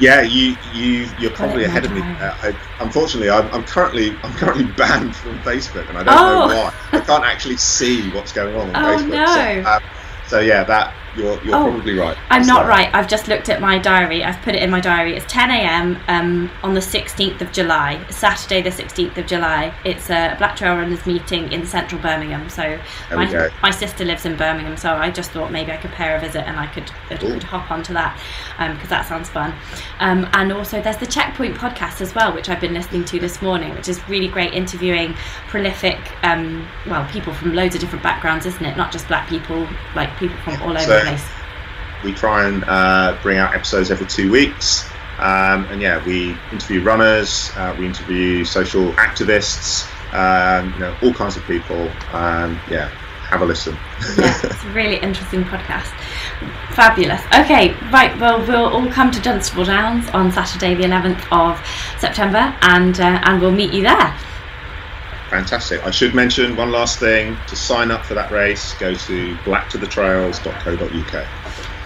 Yeah, 0.00 0.22
you 0.22 0.56
you 0.72 1.08
you're 1.20 1.30
probably 1.30 1.64
ahead 1.64 1.84
of 1.84 1.92
me. 1.92 2.00
Uh, 2.00 2.34
I, 2.42 2.56
unfortunately, 2.80 3.30
I'm, 3.30 3.46
I'm 3.54 3.62
currently 3.64 4.16
I'm 4.24 4.32
currently 4.34 4.64
banned 4.76 5.14
from 5.14 5.38
Facebook, 5.40 5.88
and 5.88 5.96
I 5.98 6.02
don't 6.02 6.18
Oh. 6.18 6.48
know 6.48 6.64
why. 6.64 6.74
I 6.92 7.00
can't 7.00 7.24
actually 7.24 7.56
see 7.58 8.10
what's 8.10 8.32
going 8.32 8.56
on 8.56 8.74
on 8.74 8.84
Oh, 8.84 8.98
Facebook. 8.98 9.08
no. 9.10 9.62
So, 9.62 9.70
um, 9.70 9.82
so 10.26 10.40
yeah, 10.40 10.64
that 10.64 10.92
you're 11.16 11.42
you're 11.44 11.54
Oh, 11.56 11.70
probably 11.70 11.98
right. 11.98 12.16
I'm 12.30 12.40
It's 12.42 12.48
not 12.48 12.66
right. 12.66 12.88
I've 12.94 13.08
just 13.08 13.28
looked 13.28 13.48
at 13.48 13.60
my 13.60 13.78
diary. 13.78 14.24
I've 14.24 14.40
put 14.42 14.54
it 14.54 14.62
in 14.62 14.70
my 14.70 14.80
diary. 14.80 15.16
It's 15.16 15.30
10 15.32 15.50
a.m. 15.50 15.98
Um, 16.08 16.50
on 16.62 16.74
the 16.74 16.80
16th 16.80 17.40
of 17.40 17.52
July, 17.52 18.04
Saturday, 18.10 18.62
the 18.62 18.70
16th 18.70 19.16
of 19.18 19.26
July. 19.26 19.74
It's 19.84 20.10
a 20.10 20.34
Black 20.38 20.56
Trail 20.56 20.76
Runners 20.76 21.04
meeting 21.06 21.52
in 21.52 21.66
central 21.66 22.00
Birmingham. 22.00 22.48
So 22.50 22.78
my, 23.16 23.24
my 23.62 23.70
sister 23.70 24.04
lives 24.04 24.26
in 24.26 24.36
Birmingham, 24.36 24.76
so 24.76 24.92
I 24.94 25.10
just 25.10 25.30
thought 25.30 25.52
maybe 25.52 25.72
I 25.72 25.76
could 25.76 25.92
pay 25.92 26.04
her 26.08 26.16
a 26.16 26.20
visit 26.20 26.46
and 26.46 26.58
I 26.58 26.66
could, 26.66 26.90
I 27.10 27.16
could 27.16 27.42
hop 27.42 27.70
onto 27.70 27.92
that 27.94 28.18
because 28.74 28.88
that 28.88 29.06
sounds 29.06 29.28
fun. 29.28 29.54
Um, 30.00 30.28
and 30.32 30.52
also, 30.52 30.80
there's 30.82 30.96
the 30.96 31.06
Checkpoint 31.06 31.56
podcast 31.56 32.00
as 32.00 32.14
well, 32.14 32.32
which 32.34 32.48
I've 32.48 32.60
been 32.60 32.74
listening 32.74 33.04
to 33.06 33.20
this 33.20 33.40
morning, 33.42 33.74
which 33.74 33.88
is 33.88 34.06
really 34.08 34.28
great 34.28 34.52
interviewing 34.54 35.14
prolific, 35.48 35.98
um, 36.24 36.66
well, 36.86 37.06
people 37.10 37.32
from 37.34 37.54
loads 37.54 37.74
of 37.74 37.80
different 37.80 38.02
backgrounds, 38.02 38.46
isn't 38.46 38.64
it? 38.64 38.76
Not 38.76 38.90
just 38.92 39.06
black 39.08 39.28
people, 39.28 39.68
like 39.94 40.16
people 40.18 40.36
from 40.38 40.60
all 40.62 40.70
over 40.70 40.80
So- 40.80 41.03
place. 41.04 41.26
we 42.04 42.12
try 42.12 42.46
and 42.48 42.64
uh, 42.66 43.16
bring 43.22 43.38
out 43.38 43.54
episodes 43.54 43.90
every 43.90 44.06
two 44.06 44.30
weeks. 44.30 44.88
Um, 45.18 45.64
and 45.66 45.80
yeah, 45.80 46.04
we 46.04 46.36
interview 46.50 46.82
runners, 46.82 47.50
uh, 47.56 47.74
we 47.78 47.86
interview 47.86 48.44
social 48.44 48.92
activists, 48.94 49.88
um, 50.12 50.72
you 50.74 50.80
know, 50.80 50.96
all 51.02 51.14
kinds 51.14 51.36
of 51.36 51.44
people. 51.44 51.88
Um, 52.12 52.60
yeah, 52.68 52.88
have 53.28 53.42
a 53.42 53.44
listen. 53.44 53.74
yeah, 54.18 54.38
it's 54.44 54.64
a 54.64 54.70
really 54.70 54.96
interesting 54.96 55.44
podcast. 55.44 55.92
Fabulous. 56.74 57.22
Okay, 57.26 57.74
right. 57.92 58.18
Well, 58.18 58.44
we'll 58.46 58.68
all 58.68 58.88
come 58.90 59.12
to 59.12 59.20
Dunstable 59.20 59.64
Downs 59.64 60.08
on 60.10 60.32
Saturday, 60.32 60.74
the 60.74 60.82
11th 60.82 61.24
of 61.30 61.64
September, 62.00 62.54
and 62.62 62.98
uh, 62.98 63.20
and 63.24 63.40
we'll 63.40 63.52
meet 63.52 63.72
you 63.72 63.82
there. 63.82 64.16
Fantastic. 65.34 65.80
I 65.84 65.90
should 65.90 66.14
mention 66.14 66.54
one 66.54 66.70
last 66.70 67.00
thing. 67.00 67.42
To 67.48 67.56
sign 67.56 67.90
up 67.90 68.06
for 68.06 68.14
that 68.14 68.30
race, 68.30 68.74
go 68.74 68.94
to 68.94 69.38
blacktothetrails.co.uk. 69.44 71.28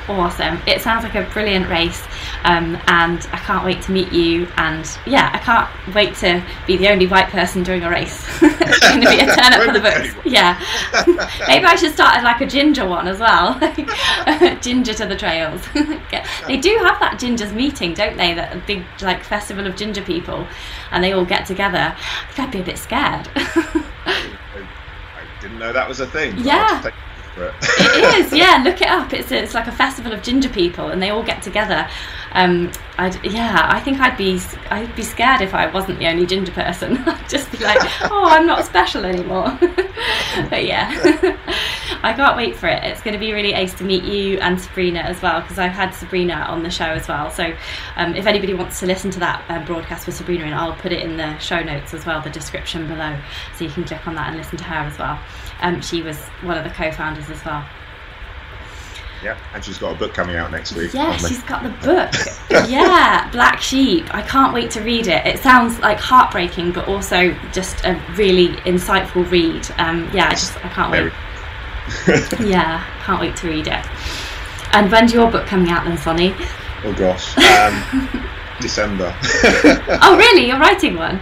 Awesome. 0.09 0.59
It 0.67 0.81
sounds 0.81 1.05
like 1.05 1.15
a 1.15 1.29
brilliant 1.35 1.69
race, 1.69 2.03
um, 2.45 2.79
and 2.87 3.29
I 3.31 3.37
can't 3.37 3.63
wait 3.63 3.83
to 3.83 3.93
meet 3.93 4.11
you. 4.11 4.49
And 4.57 4.89
yeah, 5.07 5.31
I 5.35 5.39
can't 5.39 5.95
wait 5.95 6.15
to 6.17 6.43
be 6.67 6.79
the 6.79 6.89
only 6.89 7.07
white 7.07 7.29
person 7.29 7.63
doing 7.63 7.83
a 7.83 7.91
race. 7.91 8.27
it's 8.43 8.81
going 8.81 9.03
to 9.03 9.11
be 9.11 9.21
a 9.21 9.27
turn 9.27 9.53
up 9.53 9.65
for 9.65 9.73
the 9.73 9.81
books. 9.81 10.15
Yeah. 10.25 10.59
Maybe 11.47 11.67
I 11.67 11.77
should 11.77 11.93
start 11.93 12.23
like 12.25 12.41
a 12.41 12.47
ginger 12.47 12.89
one 12.89 13.07
as 13.07 13.21
well. 13.21 13.59
ginger 14.63 14.95
to 14.95 15.05
the 15.05 15.17
trails. 15.17 15.61
They 16.47 16.57
do 16.57 16.71
have 16.83 16.99
that 17.01 17.19
gingers 17.21 17.55
meeting, 17.55 17.93
don't 17.93 18.17
they? 18.17 18.33
That 18.33 18.57
a 18.57 18.61
big 18.61 18.85
like 19.03 19.23
festival 19.23 19.67
of 19.67 19.77
ginger 19.77 20.03
people, 20.03 20.47
and 20.91 21.05
they 21.05 21.13
all 21.13 21.27
get 21.27 21.45
together. 21.45 21.95
I 21.97 22.33
think 22.33 22.49
I'd 22.49 22.53
be 22.53 22.61
a 22.61 22.65
bit 22.65 22.79
scared. 22.79 23.29
I 23.37 24.33
didn't 25.43 25.59
know 25.59 25.73
that 25.73 25.87
was 25.87 26.01
a 26.01 26.07
thing. 26.07 26.39
Yeah. 26.39 26.91
I'll 27.41 27.53
just 27.53 27.77
take 27.77 27.87
your 27.89 27.97
word 27.99 27.99
for 27.99 28.03
it. 28.03 28.19
it 28.19 28.27
is, 28.27 28.33
yeah. 28.33 28.63
Look 28.65 28.81
it 28.81 28.89
up. 28.89 29.13
It's 29.13 29.31
it's 29.31 29.55
like 29.55 29.67
a 29.67 29.73
festival 29.73 30.13
of 30.13 30.23
ginger 30.23 30.49
people, 30.49 30.89
and 30.89 31.03
they 31.03 31.11
all 31.11 31.23
get 31.23 31.43
together. 31.43 31.89
Um, 32.33 32.71
I'd 32.99 33.25
yeah. 33.25 33.67
I 33.71 33.81
think 33.81 34.01
I'd 34.01 34.17
be 34.17 34.41
I'd 34.71 34.95
be 34.97 35.03
scared 35.03 35.41
if 35.41 35.55
I 35.55 35.71
wasn't 35.71 35.99
the 35.99 36.09
only 36.09 36.27
ginger 36.27 36.53
person. 36.53 36.99
I'd 37.07 37.29
just 37.29 37.51
be 37.51 37.59
like, 37.59 37.79
oh, 38.11 38.25
I'm 38.27 38.47
not 38.47 38.65
special 38.65 39.05
anymore. 39.05 39.57
but 40.51 40.65
yeah, 40.65 40.91
I 42.03 42.13
can't 42.15 42.37
wait 42.37 42.57
for 42.57 42.69
it. 42.69 42.83
It's 42.85 43.03
going 43.03 43.15
to 43.15 43.21
be 43.21 43.33
really 43.33 43.53
ace 43.53 43.75
to 43.75 43.85
meet 43.85 44.05
you 44.05 44.39
and 44.39 44.61
Sabrina 44.61 45.01
as 45.01 45.21
well 45.23 45.41
because 45.41 45.59
I've 45.59 45.73
had 45.73 45.91
Sabrina 45.91 46.35
on 46.49 46.63
the 46.63 46.71
show 46.71 46.85
as 46.85 47.09
well. 47.09 47.31
So 47.31 47.55
um, 47.97 48.15
if 48.15 48.27
anybody 48.27 48.55
wants 48.55 48.81
to 48.81 48.87
listen 48.87 49.11
to 49.13 49.21
that 49.21 49.45
um, 49.49 49.65
broadcast 49.65 50.07
with 50.07 50.17
Sabrina, 50.17 50.45
and 50.45 50.55
I'll 50.55 50.75
put 50.75 50.93
it 50.93 51.03
in 51.03 51.17
the 51.17 51.39
show 51.39 51.61
notes 51.61 51.95
as 51.95 52.05
well, 52.07 52.21
the 52.21 52.31
description 52.31 52.87
below, 52.89 53.19
so 53.57 53.65
you 53.65 53.71
can 53.71 53.85
click 53.85 54.07
on 54.07 54.15
that 54.17 54.29
and 54.29 54.37
listen 54.37 54.59
to 54.59 54.65
her 54.65 54.75
as 54.75 54.99
well. 54.99 55.19
Um, 55.61 55.81
she 55.81 56.03
was 56.03 56.17
one 56.43 56.57
of 56.57 56.65
the 56.65 56.71
co-founders 56.71 57.29
as 57.31 57.45
well. 57.45 57.65
yeah, 59.25 59.37
and 59.55 59.65
she's 59.65 59.79
got 59.79 59.97
a 59.97 59.99
book 59.99 60.15
coming 60.15 60.37
out 60.37 60.51
next 60.53 60.73
week. 60.77 60.95
Yeah, 60.95 61.17
she's 61.17 61.43
got 61.43 61.63
the 61.63 61.71
book. 62.51 62.69
yeah, 62.71 63.29
Black 63.33 63.61
Sheep. 63.61 64.13
I 64.15 64.23
can't 64.23 64.55
wait 64.55 64.71
to 64.73 64.81
read 64.83 65.09
it. 65.09 65.27
It 65.27 65.41
sounds 65.41 65.79
like 65.81 65.99
heartbreaking, 65.99 66.73
but 66.73 66.87
also 66.89 67.33
just 67.53 67.85
a 67.85 68.01
really 68.17 68.49
insightful 68.65 69.29
read. 69.31 69.69
Um, 69.79 70.09
yeah, 70.15 70.29
I 70.29 70.31
just 70.31 70.57
I 70.65 70.69
can't 70.69 70.93
wait. 70.93 71.13
Yeah, 72.47 72.85
can't 73.05 73.21
wait 73.21 73.35
to 73.37 73.49
read 73.49 73.67
it. 73.67 73.85
And 74.75 74.93
when's 74.93 75.13
your 75.13 75.31
book 75.31 75.47
coming 75.47 75.71
out 75.71 75.85
then, 75.87 75.97
Sonny? 75.99 76.35
Oh 76.85 76.93
gosh. 76.97 77.35
Um, 77.39 78.29
December. 78.61 79.15
Oh, 80.03 80.17
really? 80.19 80.47
You're 80.49 80.59
writing 80.59 80.97
one? 80.97 81.21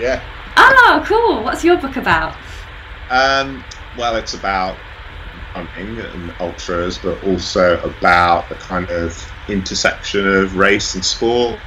yeah. 0.00 0.22
Oh, 0.56 1.02
cool. 1.06 1.42
What's 1.42 1.62
your 1.64 1.76
book 1.76 1.96
about? 1.96 2.36
Um, 3.14 3.66
well, 3.94 4.16
it's 4.16 4.34
about 4.34 4.86
hunting 5.54 6.00
and 6.00 6.32
ultras, 6.40 6.98
but 6.98 7.18
also 7.20 7.80
about 7.80 8.48
the 8.48 8.56
kind 8.56 8.90
of 8.90 9.12
intersection 9.46 10.26
of 10.26 10.56
race 10.56 10.94
and 10.94 11.04
sport. 11.04 11.62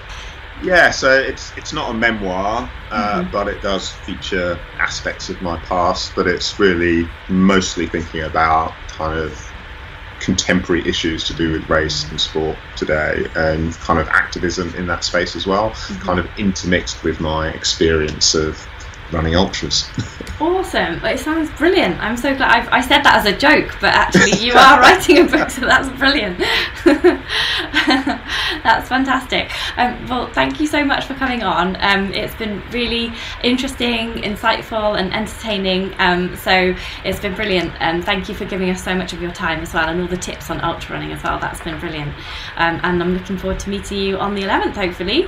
Yeah, 0.59 0.91
so 0.91 1.17
it's 1.17 1.53
it's 1.55 1.71
not 1.71 1.91
a 1.91 1.93
memoir, 1.93 2.73
uh, 2.91 3.21
Mhm. 3.23 3.31
but 3.31 3.47
it 3.47 3.61
does 3.61 3.91
feature 3.91 4.65
aspects 4.79 5.29
of 5.29 5.41
my 5.41 5.57
past. 5.57 6.15
But 6.15 6.27
it's 6.27 6.59
really 6.59 7.13
mostly 7.29 7.87
thinking 7.87 8.21
about 8.21 8.87
kind 8.87 9.17
of 9.17 9.39
contemporary 10.19 10.85
issues 10.87 11.25
to 11.25 11.33
do 11.35 11.51
with 11.51 11.69
race 11.69 12.09
and 12.09 12.19
sport 12.19 12.59
today, 12.75 13.27
and 13.35 13.79
kind 13.79 13.99
of 13.99 14.07
activism 14.09 14.73
in 14.75 14.87
that 14.87 15.03
space 15.03 15.35
as 15.35 15.45
well, 15.45 15.77
kind 16.03 16.19
of 16.19 16.29
intermixed 16.35 17.03
with 17.03 17.19
my 17.19 17.49
experience 17.49 18.33
of 18.33 18.65
running 19.11 19.35
ultras. 19.35 19.89
Awesome. 20.39 21.03
It 21.03 21.19
sounds 21.19 21.49
brilliant. 21.51 21.99
I'm 21.99 22.15
so 22.15 22.35
glad. 22.35 22.51
I've, 22.51 22.69
I 22.69 22.81
said 22.81 23.01
that 23.03 23.15
as 23.15 23.25
a 23.25 23.35
joke, 23.35 23.75
but 23.81 23.93
actually, 23.93 24.37
you 24.45 24.53
are 24.53 24.79
writing 24.81 25.17
a 25.19 25.23
book, 25.23 25.49
so 25.49 25.61
that's 25.61 25.89
brilliant. 25.97 26.37
that's 28.63 28.87
fantastic. 28.87 29.51
Um, 29.77 30.07
well, 30.07 30.27
thank 30.33 30.59
you 30.59 30.67
so 30.67 30.85
much 30.85 31.05
for 31.05 31.15
coming 31.15 31.41
on. 31.41 31.75
Um, 31.79 32.13
it's 32.13 32.35
been 32.35 32.61
really 32.71 33.11
interesting, 33.43 34.13
insightful, 34.21 34.99
and 34.99 35.11
entertaining. 35.13 35.95
Um, 35.97 36.35
so 36.35 36.75
it's 37.03 37.19
been 37.19 37.33
brilliant. 37.33 37.73
And 37.79 38.05
thank 38.05 38.29
you 38.29 38.35
for 38.35 38.45
giving 38.45 38.69
us 38.69 38.83
so 38.83 38.93
much 38.93 39.13
of 39.13 39.21
your 39.21 39.31
time 39.31 39.61
as 39.61 39.73
well, 39.73 39.89
and 39.89 40.01
all 40.01 40.07
the 40.07 40.17
tips 40.17 40.51
on 40.51 40.63
ultra 40.63 40.95
running 40.95 41.13
as 41.13 41.23
well. 41.23 41.39
That's 41.39 41.61
been 41.61 41.79
brilliant. 41.79 42.13
Um, 42.57 42.79
and 42.83 43.01
I'm 43.01 43.13
looking 43.13 43.37
forward 43.37 43.59
to 43.61 43.69
meeting 43.71 43.97
you 43.97 44.17
on 44.19 44.35
the 44.35 44.43
11th, 44.43 44.75
hopefully. 44.75 45.27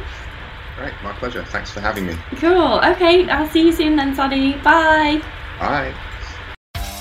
Great, 0.80 0.94
my 1.04 1.12
pleasure. 1.12 1.44
Thanks 1.44 1.72
for 1.72 1.82
having 1.82 2.06
me. 2.06 2.16
Cool. 2.38 2.80
Okay, 2.86 3.30
I'll 3.30 3.50
see 3.50 3.66
you 3.66 3.74
soon 3.74 3.98
then, 3.98 4.16
Sonny. 4.16 4.54
Bye. 4.60 5.22
Bye. 5.60 5.94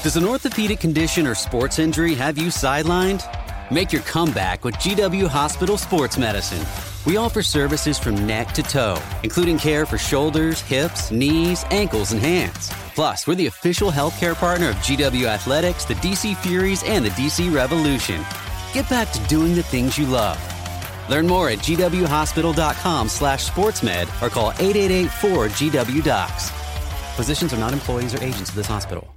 Does 0.02 0.16
an 0.16 0.24
orthopedic 0.24 0.80
condition 0.80 1.28
or 1.28 1.36
sports 1.36 1.78
injury 1.78 2.14
have 2.14 2.36
you 2.36 2.48
sidelined? 2.48 3.22
Make 3.70 3.92
your 3.92 4.02
comeback 4.02 4.64
with 4.64 4.74
GW 4.76 5.28
Hospital 5.28 5.78
Sports 5.78 6.18
Medicine. 6.18 6.66
We 7.06 7.18
offer 7.18 7.40
services 7.40 8.00
from 8.00 8.26
neck 8.26 8.52
to 8.54 8.64
toe, 8.64 9.00
including 9.22 9.58
care 9.58 9.86
for 9.86 9.96
shoulders, 9.96 10.60
hips, 10.60 11.12
knees, 11.12 11.64
ankles, 11.70 12.10
and 12.10 12.20
hands. 12.20 12.72
Plus, 12.96 13.28
we're 13.28 13.36
the 13.36 13.46
official 13.46 13.92
healthcare 13.92 14.34
partner 14.34 14.70
of 14.70 14.76
GW 14.76 15.26
Athletics, 15.26 15.84
the 15.84 15.94
DC 15.94 16.36
Furies, 16.38 16.82
and 16.82 17.04
the 17.04 17.10
DC 17.10 17.54
Revolution. 17.54 18.24
Get 18.72 18.90
back 18.90 19.12
to 19.12 19.20
doing 19.28 19.54
the 19.54 19.62
things 19.62 19.96
you 19.96 20.06
love. 20.06 20.36
Learn 21.08 21.26
more 21.26 21.48
at 21.48 21.58
gwhospital.com 21.58 23.08
slash 23.08 23.48
sportsmed 23.48 24.08
or 24.22 24.28
call 24.28 24.52
888-4GW-DOCS. 24.52 26.50
Physicians 27.16 27.54
are 27.54 27.58
not 27.58 27.72
employees 27.72 28.14
or 28.14 28.22
agents 28.22 28.50
of 28.50 28.56
this 28.56 28.66
hospital. 28.66 29.14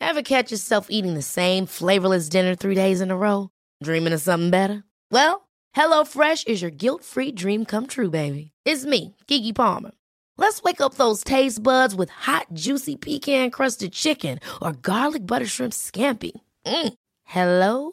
Ever 0.00 0.22
catch 0.22 0.52
yourself 0.52 0.86
eating 0.88 1.14
the 1.14 1.22
same 1.22 1.66
flavorless 1.66 2.28
dinner 2.28 2.54
three 2.54 2.74
days 2.76 3.00
in 3.00 3.10
a 3.10 3.16
row? 3.16 3.50
Dreaming 3.82 4.12
of 4.12 4.20
something 4.20 4.50
better? 4.50 4.84
Well, 5.10 5.48
HelloFresh 5.76 6.46
is 6.46 6.62
your 6.62 6.70
guilt-free 6.70 7.32
dream 7.32 7.64
come 7.64 7.86
true, 7.86 8.10
baby. 8.10 8.52
It's 8.64 8.84
me, 8.84 9.16
Keke 9.26 9.54
Palmer. 9.54 9.90
Let's 10.38 10.62
wake 10.62 10.80
up 10.80 10.94
those 10.94 11.24
taste 11.24 11.62
buds 11.62 11.94
with 11.94 12.10
hot, 12.10 12.46
juicy 12.52 12.96
pecan-crusted 12.96 13.92
chicken 13.92 14.38
or 14.62 14.72
garlic 14.72 15.26
butter 15.26 15.46
shrimp 15.46 15.72
scampi. 15.72 16.32
Mm. 16.66 16.92
Hello 17.24 17.92